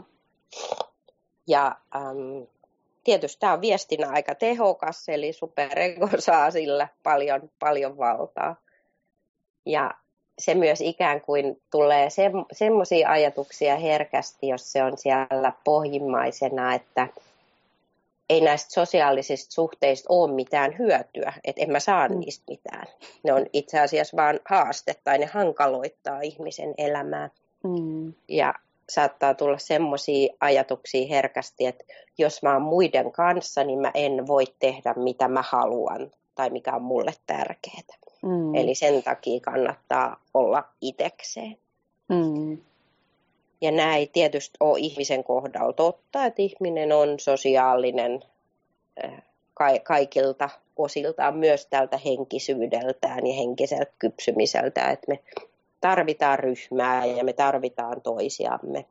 Ja 1.48 1.76
ähm, 1.96 2.44
tietysti 3.04 3.40
tämä 3.40 3.54
on 3.54 3.62
viestinä 3.62 4.10
aika 4.10 4.36
tehokas, 4.36 5.10
eli 5.10 5.34
superego 5.34 6.10
saa 6.20 6.52
sillä 6.52 6.88
paljon, 7.04 7.50
paljon 7.60 7.98
valtaa. 7.98 8.56
Ja 9.66 9.92
se 10.40 10.56
myös 10.56 10.82
ikään 10.82 11.22
kuin 11.22 11.62
tulee 11.72 12.10
se, 12.10 12.32
semmoisia 12.52 13.10
ajatuksia 13.10 13.76
herkästi, 13.76 14.48
jos 14.48 14.72
se 14.72 14.84
on 14.84 14.98
siellä 14.98 15.54
pohjimmaisena, 15.64 16.74
että 16.74 17.08
ei 18.30 18.42
näistä 18.42 18.74
sosiaalisista 18.74 19.54
suhteista 19.54 20.08
ole 20.10 20.34
mitään 20.34 20.78
hyötyä, 20.78 21.34
että 21.44 21.62
en 21.62 21.72
mä 21.72 21.80
saa 21.80 22.10
mm. 22.10 22.20
niistä 22.20 22.44
mitään. 22.50 22.88
Ne 23.24 23.34
on 23.34 23.46
itse 23.54 23.80
asiassa 23.80 24.18
vaan 24.18 24.40
haaste 24.50 24.96
tai 25.04 25.18
ne 25.18 25.26
hankaloittaa 25.26 26.22
ihmisen 26.22 26.74
elämää. 26.78 27.30
Mm. 27.64 28.14
Ja 28.28 28.54
saattaa 28.90 29.34
tulla 29.34 29.58
semmoisia 29.58 30.34
ajatuksia 30.40 31.08
herkästi, 31.08 31.66
että 31.66 31.84
jos 32.18 32.44
mä 32.44 32.54
oon 32.54 32.62
muiden 32.62 33.12
kanssa, 33.12 33.64
niin 33.64 33.80
mä 33.80 33.92
en 33.94 34.28
voi 34.28 34.46
tehdä 34.60 34.94
mitä 34.98 35.28
mä 35.28 35.44
haluan 35.50 36.12
tai 36.36 36.50
mikä 36.50 36.76
on 36.76 36.82
mulle 36.82 37.14
tärkeää. 37.28 37.98
Mm. 38.24 38.56
Eli 38.56 38.76
sen 38.76 39.04
takia 39.04 39.40
kannattaa 39.40 40.22
olla 40.34 40.64
itekseen. 40.82 41.58
Mm. 42.10 42.58
Ja 43.62 43.72
nämä 43.72 43.96
ei 43.96 44.08
tietysti 44.08 44.58
ole 44.60 44.80
ihmisen 44.80 45.24
kohdalla 45.24 45.74
totta, 45.74 46.26
että 46.26 46.42
ihminen 46.42 46.92
on 46.92 47.20
sosiaalinen 47.20 48.24
äh, 49.04 49.24
kaikilta 49.84 50.50
osiltaan 50.78 51.38
myös 51.38 51.66
tältä 51.66 51.98
henkisyydeltään 51.98 53.28
ja 53.28 53.34
henkiseltä 53.34 53.92
kypsymiseltä, 54.00 54.92
että 54.92 55.06
me 55.08 55.20
tarvitaan 55.82 56.40
ryhmää 56.40 57.06
ja 57.06 57.24
me 57.24 57.34
tarvitaan 57.34 58.02
toisiamme. 58.02 58.86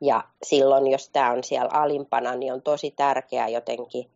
Ja 0.00 0.24
silloin, 0.42 0.86
jos 0.86 1.08
tämä 1.08 1.32
on 1.32 1.44
siellä 1.44 1.70
alimpana, 1.72 2.34
niin 2.34 2.52
on 2.52 2.62
tosi 2.62 2.90
tärkeää 2.90 3.48
jotenkin 3.48 4.10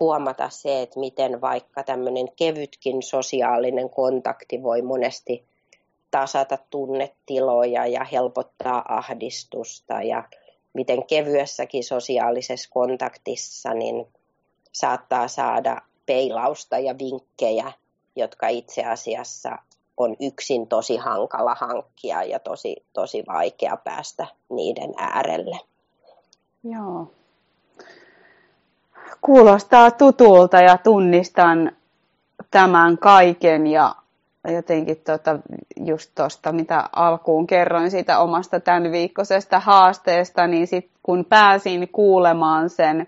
huomata 0.00 0.48
se, 0.50 0.82
että 0.82 1.00
miten 1.00 1.40
vaikka 1.40 1.82
tämmöinen 1.82 2.28
kevytkin 2.36 3.02
sosiaalinen 3.02 3.90
kontakti 3.90 4.62
voi 4.62 4.82
monesti 4.82 5.44
tasata 6.12 6.58
tunnetiloja 6.70 7.86
ja 7.86 8.04
helpottaa 8.04 8.84
ahdistusta 8.88 10.02
ja 10.02 10.24
miten 10.72 11.06
kevyessäkin 11.06 11.84
sosiaalisessa 11.84 12.70
kontaktissa 12.72 13.74
niin 13.74 14.06
saattaa 14.72 15.28
saada 15.28 15.82
peilausta 16.06 16.78
ja 16.78 16.94
vinkkejä, 16.98 17.72
jotka 18.16 18.48
itse 18.48 18.84
asiassa 18.84 19.58
on 19.96 20.16
yksin 20.20 20.66
tosi 20.66 20.96
hankala 20.96 21.54
hankkia 21.54 22.22
ja 22.22 22.38
tosi, 22.38 22.76
tosi 22.92 23.24
vaikea 23.28 23.76
päästä 23.76 24.26
niiden 24.48 24.94
äärelle. 24.96 25.58
Joo. 26.64 27.12
Kuulostaa 29.20 29.90
tutulta 29.90 30.60
ja 30.60 30.78
tunnistan 30.78 31.72
tämän 32.50 32.98
kaiken 32.98 33.66
ja 33.66 33.94
jotenkin 34.50 34.96
tota, 34.96 35.38
just 35.84 36.10
tuosta, 36.14 36.52
mitä 36.52 36.88
alkuun 36.92 37.46
kerroin 37.46 37.90
siitä 37.90 38.18
omasta 38.18 38.60
tämän 38.60 38.92
viikkoisesta 38.92 39.60
haasteesta, 39.60 40.46
niin 40.46 40.66
sit 40.66 40.90
kun 41.02 41.24
pääsin 41.24 41.88
kuulemaan 41.88 42.70
sen 42.70 43.06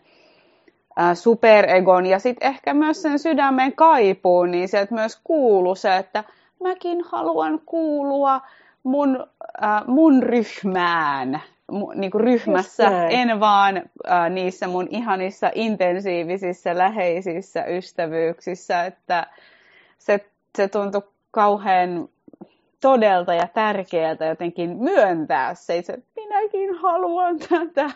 ää, 0.96 1.14
superegon 1.14 2.06
ja 2.06 2.18
sitten 2.18 2.48
ehkä 2.48 2.74
myös 2.74 3.02
sen 3.02 3.18
sydämen 3.18 3.72
kaipuun, 3.72 4.50
niin 4.50 4.68
sieltä 4.68 4.94
myös 4.94 5.20
kuului 5.24 5.76
se, 5.76 5.96
että 5.96 6.24
mäkin 6.62 7.04
haluan 7.04 7.60
kuulua 7.66 8.40
mun, 8.82 9.26
äh, 9.64 9.86
mun 9.86 10.22
ryhmään, 10.22 11.42
mu, 11.70 11.92
niin 11.94 12.10
kuin 12.10 12.24
ryhmässä, 12.24 13.06
en 13.08 13.40
vaan 13.40 13.76
äh, 13.76 14.30
niissä 14.30 14.66
mun 14.66 14.86
ihanissa 14.90 15.50
intensiivisissä 15.54 16.78
läheisissä 16.78 17.64
ystävyyksissä, 17.64 18.84
että 18.84 19.26
se, 19.98 20.24
se 20.56 20.68
tuntui 20.68 21.02
kauhean 21.34 22.08
todelta 22.80 23.34
ja 23.34 23.48
tärkeältä 23.54 24.24
jotenkin 24.24 24.70
myöntää 24.76 25.54
se, 25.54 25.78
että 25.78 25.98
minäkin 26.16 26.74
haluan 26.74 27.38
tätä, 27.38 27.90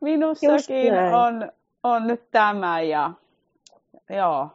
minussakin 0.00 0.94
on, 0.94 1.52
on 1.82 2.06
nyt 2.06 2.30
tämä 2.30 2.80
ja 2.80 3.10
joo. 4.10 4.48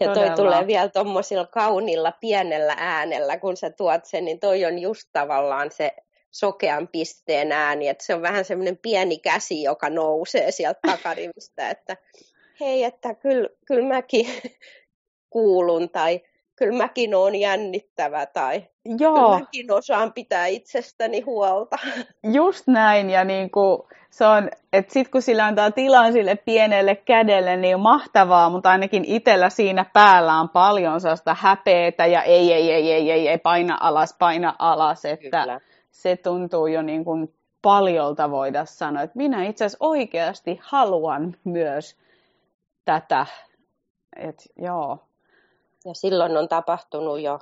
Ja 0.00 0.06
toi 0.06 0.14
Todella. 0.14 0.36
tulee 0.36 0.66
vielä 0.66 0.88
tuommoisilla 0.88 1.46
kaunilla 1.46 2.12
pienellä 2.20 2.74
äänellä, 2.78 3.38
kun 3.38 3.56
sä 3.56 3.70
tuot 3.70 4.04
sen, 4.04 4.24
niin 4.24 4.40
toi 4.40 4.64
on 4.64 4.78
just 4.78 5.08
tavallaan 5.12 5.70
se 5.70 5.96
sokean 6.30 6.88
pisteen 6.88 7.52
ääni, 7.52 7.88
että 7.88 8.04
se 8.04 8.14
on 8.14 8.22
vähän 8.22 8.44
semmoinen 8.44 8.78
pieni 8.78 9.18
käsi, 9.18 9.62
joka 9.62 9.90
nousee 9.90 10.50
sieltä 10.50 10.80
takarivistä, 10.90 11.70
että 11.70 11.96
hei, 12.60 12.84
että 12.84 13.14
kyllä, 13.14 13.48
kyllä 13.66 13.88
mäkin 13.88 14.26
kuulun 15.30 15.90
tai 15.90 16.20
kyllä 16.56 16.76
mäkin 16.76 17.14
olen 17.14 17.34
jännittävä 17.34 18.26
tai 18.26 18.62
Joo. 18.84 19.14
kyllä 19.14 19.38
mäkin 19.38 19.72
osaan 19.72 20.12
pitää 20.12 20.46
itsestäni 20.46 21.20
huolta. 21.20 21.78
Just 22.34 22.66
näin 22.66 23.10
ja 23.10 23.24
niin 23.24 23.50
kuin 23.50 23.82
se 24.10 24.26
on, 24.26 24.50
että 24.72 24.92
sit 24.92 25.08
kun 25.08 25.22
sillä 25.22 25.46
antaa 25.46 25.70
tilaa 25.70 26.12
sille 26.12 26.36
pienelle 26.36 26.96
kädelle, 26.96 27.56
niin 27.56 27.74
on 27.74 27.80
mahtavaa, 27.80 28.50
mutta 28.50 28.70
ainakin 28.70 29.04
itsellä 29.04 29.50
siinä 29.50 29.86
päällä 29.92 30.40
on 30.40 30.48
paljon 30.48 31.00
sellaista 31.00 31.36
häpeetä 31.40 32.06
ja 32.06 32.22
ei, 32.22 32.52
ei, 32.52 32.72
ei, 32.72 32.92
ei, 32.92 33.10
ei, 33.10 33.28
ei 33.28 33.38
paina 33.38 33.78
alas, 33.80 34.16
paina 34.18 34.54
alas, 34.58 35.04
että 35.04 35.40
Kyllä. 35.40 35.60
se 35.90 36.16
tuntuu 36.16 36.66
jo 36.66 36.82
niin 36.82 37.04
kuin 37.04 37.34
paljolta 37.62 38.30
voida 38.30 38.64
sanoa, 38.64 39.02
että 39.02 39.16
minä 39.16 39.44
itse 39.44 39.64
asiassa 39.64 39.84
oikeasti 39.84 40.60
haluan 40.62 41.36
myös 41.44 41.96
tätä, 42.84 43.26
että 44.16 44.44
joo. 44.56 44.98
Ja 45.84 45.94
silloin 45.94 46.36
on 46.36 46.48
tapahtunut 46.48 47.20
jo 47.20 47.38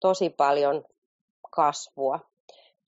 tosi 0.00 0.30
paljon 0.30 0.84
kasvua. 1.50 2.20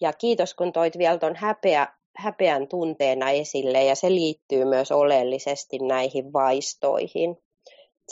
Ja 0.00 0.12
kiitos 0.12 0.54
kun 0.54 0.72
toit 0.72 0.98
vielä 0.98 1.18
tuon 1.18 1.36
häpeä 1.36 1.88
häpeän 2.16 2.68
tunteena 2.68 3.30
esille 3.30 3.84
ja 3.84 3.94
se 3.94 4.10
liittyy 4.10 4.64
myös 4.64 4.92
oleellisesti 4.92 5.78
näihin 5.78 6.32
vaistoihin. 6.32 7.42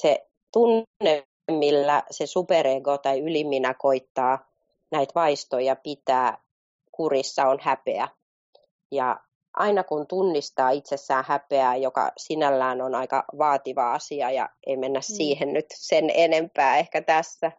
Se 0.01 0.29
tunne 0.53 1.27
millä 1.51 2.03
se 2.11 2.27
superego 2.27 2.99
tai 2.99 3.21
yliminä 3.21 3.75
koittaa 3.75 4.49
näitä 4.91 5.13
vaistoja 5.15 5.77
pitää 5.77 6.39
kurissa, 6.93 7.49
on 7.49 7.59
häpeä. 7.61 8.09
Ja 8.91 9.21
aina 9.55 9.85
kun 9.85 10.07
tunnistaa 10.07 10.71
itsessään 10.71 11.25
häpeää, 11.29 11.77
joka 11.77 12.13
sinällään 12.17 12.81
on 12.81 12.95
aika 12.95 13.25
vaativa 13.39 13.93
asia 13.93 14.31
ja 14.31 14.49
ei 14.67 14.77
mennä 14.77 14.99
mm. 14.99 15.17
siihen 15.17 15.53
nyt 15.53 15.67
sen 15.75 16.11
enempää 16.15 16.79
ehkä 16.79 17.03
tässä, 17.03 17.53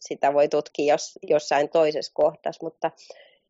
sitä 0.00 0.34
voi 0.34 0.48
tutkia 0.48 0.94
jos, 0.94 1.18
jossain 1.22 1.68
toisessa 1.68 2.12
kohdassa, 2.14 2.64
mutta 2.66 2.90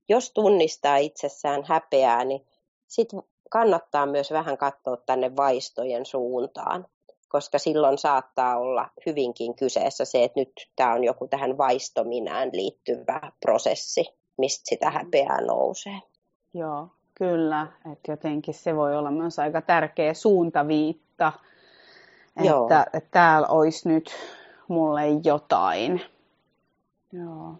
jos 0.08 0.32
tunnistaa 0.32 0.96
itsessään 0.96 1.64
häpeää, 1.64 2.24
niin 2.24 2.46
sitten 2.88 3.22
kannattaa 3.50 4.06
myös 4.06 4.30
vähän 4.30 4.58
katsoa 4.58 4.96
tänne 4.96 5.36
vaistojen 5.36 6.06
suuntaan, 6.06 6.86
koska 7.28 7.58
silloin 7.58 7.98
saattaa 7.98 8.58
olla 8.58 8.88
hyvinkin 9.06 9.56
kyseessä 9.56 10.04
se, 10.04 10.24
että 10.24 10.40
nyt 10.40 10.52
tämä 10.76 10.92
on 10.92 11.04
joku 11.04 11.28
tähän 11.28 11.58
vaistominään 11.58 12.50
liittyvä 12.52 13.32
prosessi, 13.40 14.04
mistä 14.38 14.62
sitä 14.64 14.90
häpeää 14.90 15.40
nousee. 15.40 15.98
Joo, 16.54 16.88
kyllä. 17.20 17.66
Että 17.92 18.12
jotenkin 18.12 18.54
se 18.54 18.76
voi 18.76 18.96
olla 18.96 19.10
myös 19.10 19.38
aika 19.38 19.60
tärkeä 19.60 20.14
suuntaviitta, 20.14 21.32
Joo. 22.42 22.62
että, 22.62 22.86
että 22.92 23.08
täällä 23.10 23.48
olisi 23.48 23.88
nyt 23.88 24.10
mulle 24.68 25.02
jotain. 25.24 26.00
Joo. 27.12 27.54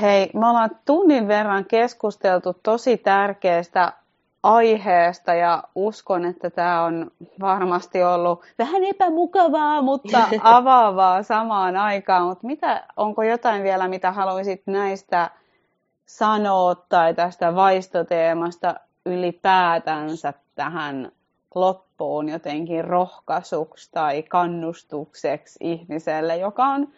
Hei, 0.00 0.30
me 0.34 0.48
ollaan 0.48 0.70
tunnin 0.84 1.28
verran 1.28 1.64
keskusteltu 1.64 2.52
tosi 2.62 2.96
tärkeästä 2.96 3.92
aiheesta 4.42 5.34
ja 5.34 5.62
uskon, 5.74 6.24
että 6.24 6.50
tämä 6.50 6.84
on 6.84 7.10
varmasti 7.40 8.02
ollut 8.02 8.42
vähän 8.58 8.84
epämukavaa, 8.84 9.82
mutta 9.82 10.28
avaavaa 10.42 11.22
samaan 11.22 11.76
aikaan. 11.76 12.22
Mutta 12.22 12.46
mitä, 12.46 12.86
onko 12.96 13.22
jotain 13.22 13.62
vielä, 13.62 13.88
mitä 13.88 14.12
haluaisit 14.12 14.62
näistä 14.66 15.30
sanoa 16.16 16.74
tai 16.74 17.14
tästä 17.14 17.54
vaistoteemasta 17.54 18.74
ylipäätänsä 19.06 20.32
tähän 20.54 21.12
loppuun 21.54 22.28
jotenkin 22.28 22.84
rohkaisuksi 22.84 23.90
tai 23.92 24.22
kannustukseksi 24.22 25.58
ihmiselle, 25.60 26.36
joka 26.36 26.64
on 26.64 26.88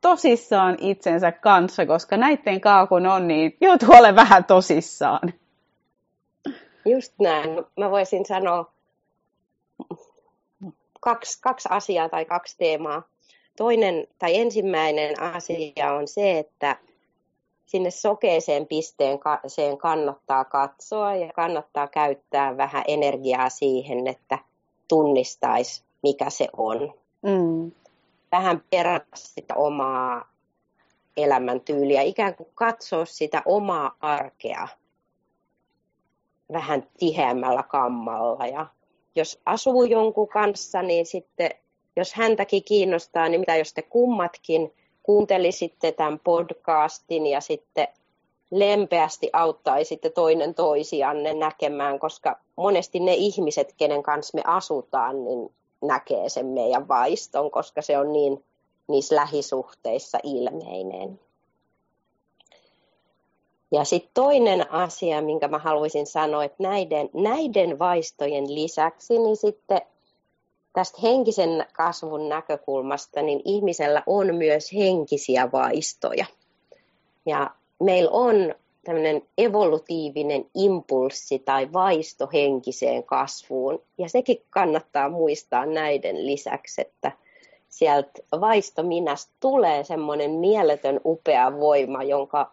tosissaan 0.00 0.76
itsensä 0.80 1.32
kanssa, 1.32 1.86
koska 1.86 2.16
näiden 2.16 2.60
kaakun 2.60 3.06
on, 3.06 3.28
niin 3.28 3.56
joutuu 3.60 3.88
olemaan 3.88 4.26
vähän 4.26 4.44
tosissaan. 4.44 5.32
Just 6.84 7.14
näin. 7.20 7.50
Mä 7.78 7.90
voisin 7.90 8.26
sanoa 8.26 8.72
kaksi, 11.00 11.38
kaksi 11.40 11.68
asiaa 11.72 12.08
tai 12.08 12.24
kaksi 12.24 12.58
teemaa. 12.58 13.02
Toinen 13.56 14.06
tai 14.18 14.36
ensimmäinen 14.36 15.20
asia 15.20 15.92
on 15.92 16.08
se, 16.08 16.38
että 16.38 16.76
sinne 17.72 17.90
sokeeseen 17.90 18.66
pisteeseen 18.66 19.78
kannattaa 19.78 20.44
katsoa 20.44 21.14
ja 21.14 21.32
kannattaa 21.32 21.88
käyttää 21.88 22.56
vähän 22.56 22.84
energiaa 22.88 23.48
siihen, 23.48 24.06
että 24.06 24.38
tunnistaisi, 24.88 25.84
mikä 26.02 26.30
se 26.30 26.48
on. 26.56 26.94
Mm 27.22 27.72
vähän 28.32 28.64
perata 28.70 29.16
sitä 29.16 29.54
omaa 29.54 30.32
elämäntyyliä, 31.16 32.02
ikään 32.02 32.34
kuin 32.34 32.48
katsoa 32.54 33.04
sitä 33.04 33.42
omaa 33.44 33.96
arkea 34.00 34.68
vähän 36.52 36.88
tiheämmällä 36.98 37.62
kammalla. 37.62 38.46
Ja 38.46 38.66
jos 39.14 39.40
asuu 39.46 39.84
jonkun 39.84 40.28
kanssa, 40.28 40.82
niin 40.82 41.06
sitten 41.06 41.50
jos 41.96 42.14
häntäkin 42.14 42.64
kiinnostaa, 42.64 43.28
niin 43.28 43.40
mitä 43.40 43.56
jos 43.56 43.74
te 43.74 43.82
kummatkin 43.82 44.74
kuuntelisitte 45.02 45.92
tämän 45.92 46.20
podcastin 46.24 47.26
ja 47.26 47.40
sitten 47.40 47.88
lempeästi 48.50 49.30
auttaisitte 49.32 50.10
toinen 50.10 50.54
toisianne 50.54 51.34
näkemään, 51.34 51.98
koska 51.98 52.38
monesti 52.56 53.00
ne 53.00 53.14
ihmiset, 53.14 53.74
kenen 53.76 54.02
kanssa 54.02 54.38
me 54.38 54.42
asutaan, 54.46 55.24
niin 55.24 55.52
näkee 55.82 56.28
sen 56.28 56.46
meidän 56.46 56.88
vaiston, 56.88 57.50
koska 57.50 57.82
se 57.82 57.98
on 57.98 58.12
niin 58.12 58.44
niissä 58.88 59.16
lähisuhteissa 59.16 60.18
ilmeinen. 60.22 61.20
Ja 63.70 63.84
sitten 63.84 64.10
toinen 64.14 64.72
asia, 64.72 65.22
minkä 65.22 65.48
mä 65.48 65.58
haluaisin 65.58 66.06
sanoa, 66.06 66.44
että 66.44 66.62
näiden, 66.62 67.10
näiden 67.14 67.78
vaistojen 67.78 68.54
lisäksi, 68.54 69.18
niin 69.18 69.36
sitten 69.36 69.80
tästä 70.72 70.98
henkisen 71.02 71.66
kasvun 71.72 72.28
näkökulmasta, 72.28 73.22
niin 73.22 73.42
ihmisellä 73.44 74.02
on 74.06 74.34
myös 74.34 74.72
henkisiä 74.72 75.52
vaistoja. 75.52 76.26
Ja 77.26 77.50
meillä 77.80 78.10
on 78.10 78.54
tämmöinen 78.84 79.22
evolutiivinen 79.38 80.44
impulssi 80.54 81.38
tai 81.38 81.72
vaisto 81.72 82.28
henkiseen 82.32 83.04
kasvuun. 83.04 83.82
Ja 83.98 84.08
sekin 84.08 84.42
kannattaa 84.50 85.08
muistaa 85.08 85.66
näiden 85.66 86.26
lisäksi, 86.26 86.80
että 86.80 87.12
sieltä 87.68 88.10
vaistominasta 88.40 89.32
tulee 89.40 89.84
semmoinen 89.84 90.30
mieletön 90.30 91.00
upea 91.04 91.60
voima, 91.60 92.02
jonka 92.02 92.52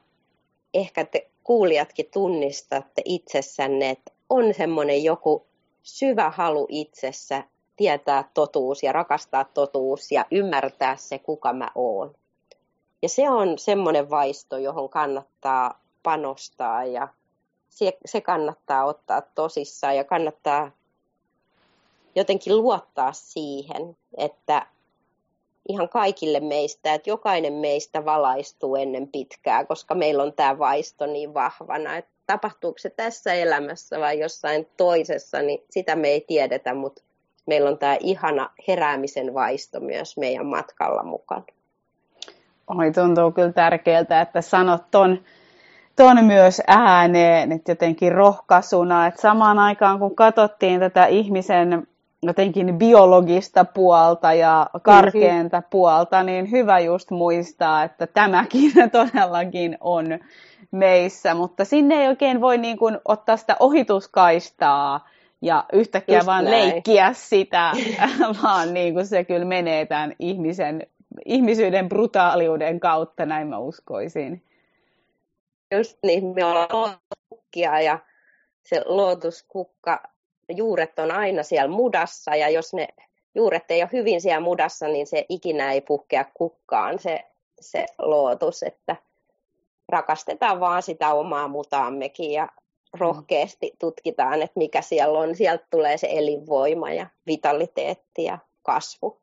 ehkä 0.74 1.05
te 1.05 1.28
kuulijatkin 1.43 2.09
tunnistatte 2.13 3.01
itsessänne, 3.05 3.89
että 3.89 4.11
on 4.30 4.53
semmoinen 4.53 5.03
joku 5.03 5.45
syvä 5.84 6.30
halu 6.30 6.65
itsessä 6.70 7.43
tietää 7.80 8.30
totuus 8.34 8.84
ja 8.84 8.91
rakastaa 8.91 9.43
totuus 9.43 10.11
ja 10.11 10.25
ymmärtää 10.32 10.95
se, 10.95 11.19
kuka 11.19 11.53
mä 11.53 11.71
oon. 11.75 12.15
Ja 13.01 13.09
se 13.09 13.30
on 13.30 13.57
semmoinen 13.57 14.09
vaisto, 14.09 14.57
johon 14.57 14.89
kannattaa 14.89 15.82
panostaa 16.03 16.86
ja 16.86 17.07
se, 18.05 18.21
kannattaa 18.21 18.86
ottaa 18.86 19.21
tosissaan 19.21 19.95
ja 19.95 20.03
kannattaa 20.03 20.71
jotenkin 22.15 22.57
luottaa 22.57 23.13
siihen, 23.13 23.97
että 24.17 24.65
ihan 25.69 25.89
kaikille 25.89 26.39
meistä, 26.39 26.93
että 26.93 27.09
jokainen 27.09 27.53
meistä 27.53 28.05
valaistuu 28.05 28.75
ennen 28.75 29.07
pitkää, 29.07 29.65
koska 29.65 29.95
meillä 29.95 30.23
on 30.23 30.34
tämä 30.34 30.59
vaisto 30.59 31.05
niin 31.05 31.34
vahvana, 31.34 31.97
että 31.97 32.11
tapahtuuko 32.25 32.77
se 32.77 32.89
tässä 32.89 33.34
elämässä 33.34 33.99
vai 33.99 34.19
jossain 34.19 34.67
toisessa, 34.77 35.41
niin 35.41 35.63
sitä 35.69 35.95
me 35.95 36.07
ei 36.07 36.21
tiedetä, 36.21 36.73
mutta 36.73 37.01
meillä 37.50 37.70
on 37.70 37.78
tämä 37.78 37.97
ihana 38.00 38.50
heräämisen 38.68 39.34
vaisto 39.34 39.80
myös 39.80 40.18
meidän 40.18 40.45
matkalla 40.45 41.04
mukana. 41.04 41.43
Oi, 42.68 42.91
tuntuu 42.91 43.32
kyllä 43.32 43.52
tärkeältä, 43.52 44.22
että 44.22 44.41
sanot 44.41 44.82
ton 44.91 45.20
ton 45.95 46.26
myös 46.26 46.62
ääneen, 46.68 47.52
että 47.52 47.72
jotenkin 47.72 48.12
rohkaisuna, 48.12 49.08
että 49.08 49.22
samaan 49.22 49.60
aikaan 49.60 50.00
kun 50.00 50.16
katsottiin 50.16 50.80
tätä 50.80 51.06
ihmisen 51.06 51.88
jotenkin 52.24 52.78
biologista 52.78 53.66
puolta 53.66 54.34
ja 54.34 54.70
karkeinta 54.82 55.58
mm-hmm. 55.58 55.70
puolta, 55.70 56.24
niin 56.24 56.52
hyvä 56.52 56.80
just 56.80 57.12
muistaa, 57.12 57.84
että 57.84 58.08
tämäkin 58.08 58.72
todellakin 58.91 59.78
on 59.82 60.06
meissä, 60.72 61.34
mutta 61.34 61.66
sinne 61.66 61.95
ei 61.95 62.08
oikein 62.08 62.41
voi 62.41 62.58
niin 62.58 62.78
kuin 62.78 62.97
ottaa 63.06 63.38
sitä 63.38 63.56
ohituskaistaa 63.60 65.08
ja 65.41 65.65
yhtäkkiä 65.73 66.17
just 66.17 66.27
vaan 66.27 66.45
näin. 66.45 66.69
leikkiä 66.69 67.13
sitä, 67.13 67.71
vaan 68.43 68.73
niin 68.73 68.93
kuin 68.93 69.07
se 69.07 69.23
kyllä 69.23 69.45
menee 69.45 69.85
tämän 69.85 70.13
ihmisen, 70.19 70.87
ihmisyyden 71.25 71.89
brutaaliuden 71.89 72.79
kautta, 72.79 73.25
näin 73.25 73.47
mä 73.47 73.57
uskoisin 73.57 74.43
just 75.75 75.97
niin, 76.03 76.25
me 76.35 76.45
ollaan 76.45 76.69
lootuskukkia 76.71 77.81
ja 77.81 77.99
se 78.63 78.81
lootuskukka, 78.85 80.03
juuret 80.49 80.99
on 80.99 81.11
aina 81.11 81.43
siellä 81.43 81.71
mudassa 81.75 82.35
ja 82.35 82.49
jos 82.49 82.73
ne 82.73 82.87
juuret 83.35 83.71
ei 83.71 83.81
ole 83.81 83.89
hyvin 83.93 84.21
siellä 84.21 84.39
mudassa, 84.39 84.87
niin 84.87 85.07
se 85.07 85.25
ikinä 85.29 85.71
ei 85.71 85.81
puhkea 85.81 86.25
kukkaan 86.33 86.99
se, 86.99 87.19
se 87.59 87.85
lootus, 87.97 88.63
että 88.63 88.95
rakastetaan 89.89 90.59
vaan 90.59 90.83
sitä 90.83 91.13
omaa 91.13 91.47
mutaammekin 91.47 92.31
ja 92.31 92.47
rohkeasti 92.97 93.71
tutkitaan, 93.79 94.41
että 94.41 94.57
mikä 94.57 94.81
siellä 94.81 95.19
on. 95.19 95.35
Sieltä 95.35 95.65
tulee 95.71 95.97
se 95.97 96.07
elinvoima 96.11 96.91
ja 96.91 97.07
vitaliteetti 97.27 98.23
ja 98.23 98.37
kasvu. 98.61 99.19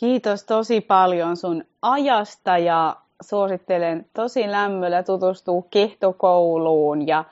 Kiitos 0.00 0.44
tosi 0.44 0.80
paljon 0.80 1.36
sun 1.36 1.64
ajasta 1.82 2.58
ja 2.58 2.96
suosittelen 3.22 4.06
tosi 4.14 4.50
lämmöllä 4.50 5.02
tutustua 5.02 5.62
kehtokouluun 5.70 7.06
ja 7.06 7.24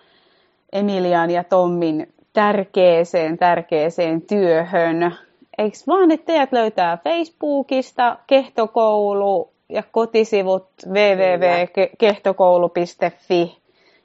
Emilian 0.73 1.31
ja 1.31 1.45
Tommin 1.45 2.15
tärkeeseen, 2.33 3.39
tärkeeseen 3.39 4.23
työhön. 4.23 5.15
Eikö 5.59 5.77
vaan, 5.87 6.11
että 6.11 6.27
teidät 6.27 6.53
löytää 6.53 6.99
Facebookista 7.05 8.19
kehtokoulu 8.27 9.53
ja 9.69 9.83
kotisivut 9.93 10.69
www.kehtokoulu.fi. 10.87 13.64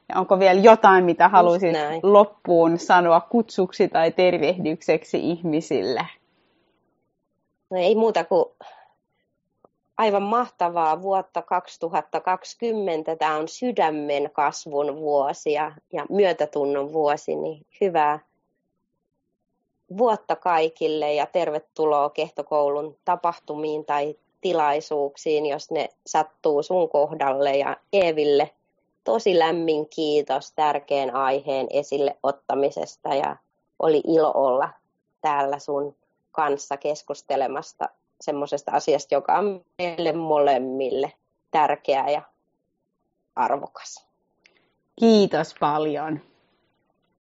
Ja 0.10 0.20
onko 0.20 0.40
vielä 0.40 0.60
jotain, 0.60 1.06
mitä 1.06 1.28
haluaisit 1.28 1.76
loppuun 2.04 2.78
sanoa 2.78 3.22
kutsuksi 3.22 3.88
tai 3.88 4.12
tervehdykseksi 4.12 5.20
ihmisille? 5.30 6.08
No 7.70 7.78
ei 7.78 7.96
muuta 7.96 8.24
kuin 8.24 8.46
aivan 9.98 10.24
mahtavaa 10.24 11.02
vuotta 11.02 11.42
2020. 11.42 13.16
Tämä 13.16 13.38
on 13.38 13.48
sydämen 13.48 14.30
kasvun 14.34 14.96
vuosi 14.96 15.52
ja, 15.52 15.72
ja 15.94 16.06
myötätunnon 16.10 16.94
vuosi, 16.94 17.36
niin 17.36 17.66
hyvää 17.82 18.20
vuotta 19.98 20.36
kaikille 20.36 21.14
ja 21.14 21.26
tervetuloa 21.26 22.10
Kehtokoulun 22.10 22.98
tapahtumiin 23.06 23.86
tai 23.86 24.16
tilaisuuksiin, 24.42 25.46
jos 25.46 25.72
ne 25.72 25.90
sattuu 26.06 26.64
sun 26.64 26.90
kohdalle 26.90 27.58
ja 27.58 27.78
Eeville 27.94 28.52
tosi 29.04 29.40
lämmin 29.40 29.90
kiitos 29.90 30.52
tärkeän 30.52 31.16
aiheen 31.16 31.68
esille 31.70 32.18
ottamisesta 32.24 33.16
ja 33.16 33.36
oli 33.80 34.02
ilo 34.08 34.32
olla 34.36 34.70
täällä 35.22 35.60
sun 35.60 35.96
kanssa 36.32 36.78
keskustelemasta 36.78 37.90
semmoisesta 38.22 38.72
asiasta, 38.72 39.16
joka 39.16 39.38
on 39.38 39.66
meille 39.78 40.12
molemmille 40.12 41.14
tärkeä 41.52 42.10
ja 42.10 42.22
arvokas. 43.36 44.06
Kiitos 45.00 45.56
paljon. 45.60 46.22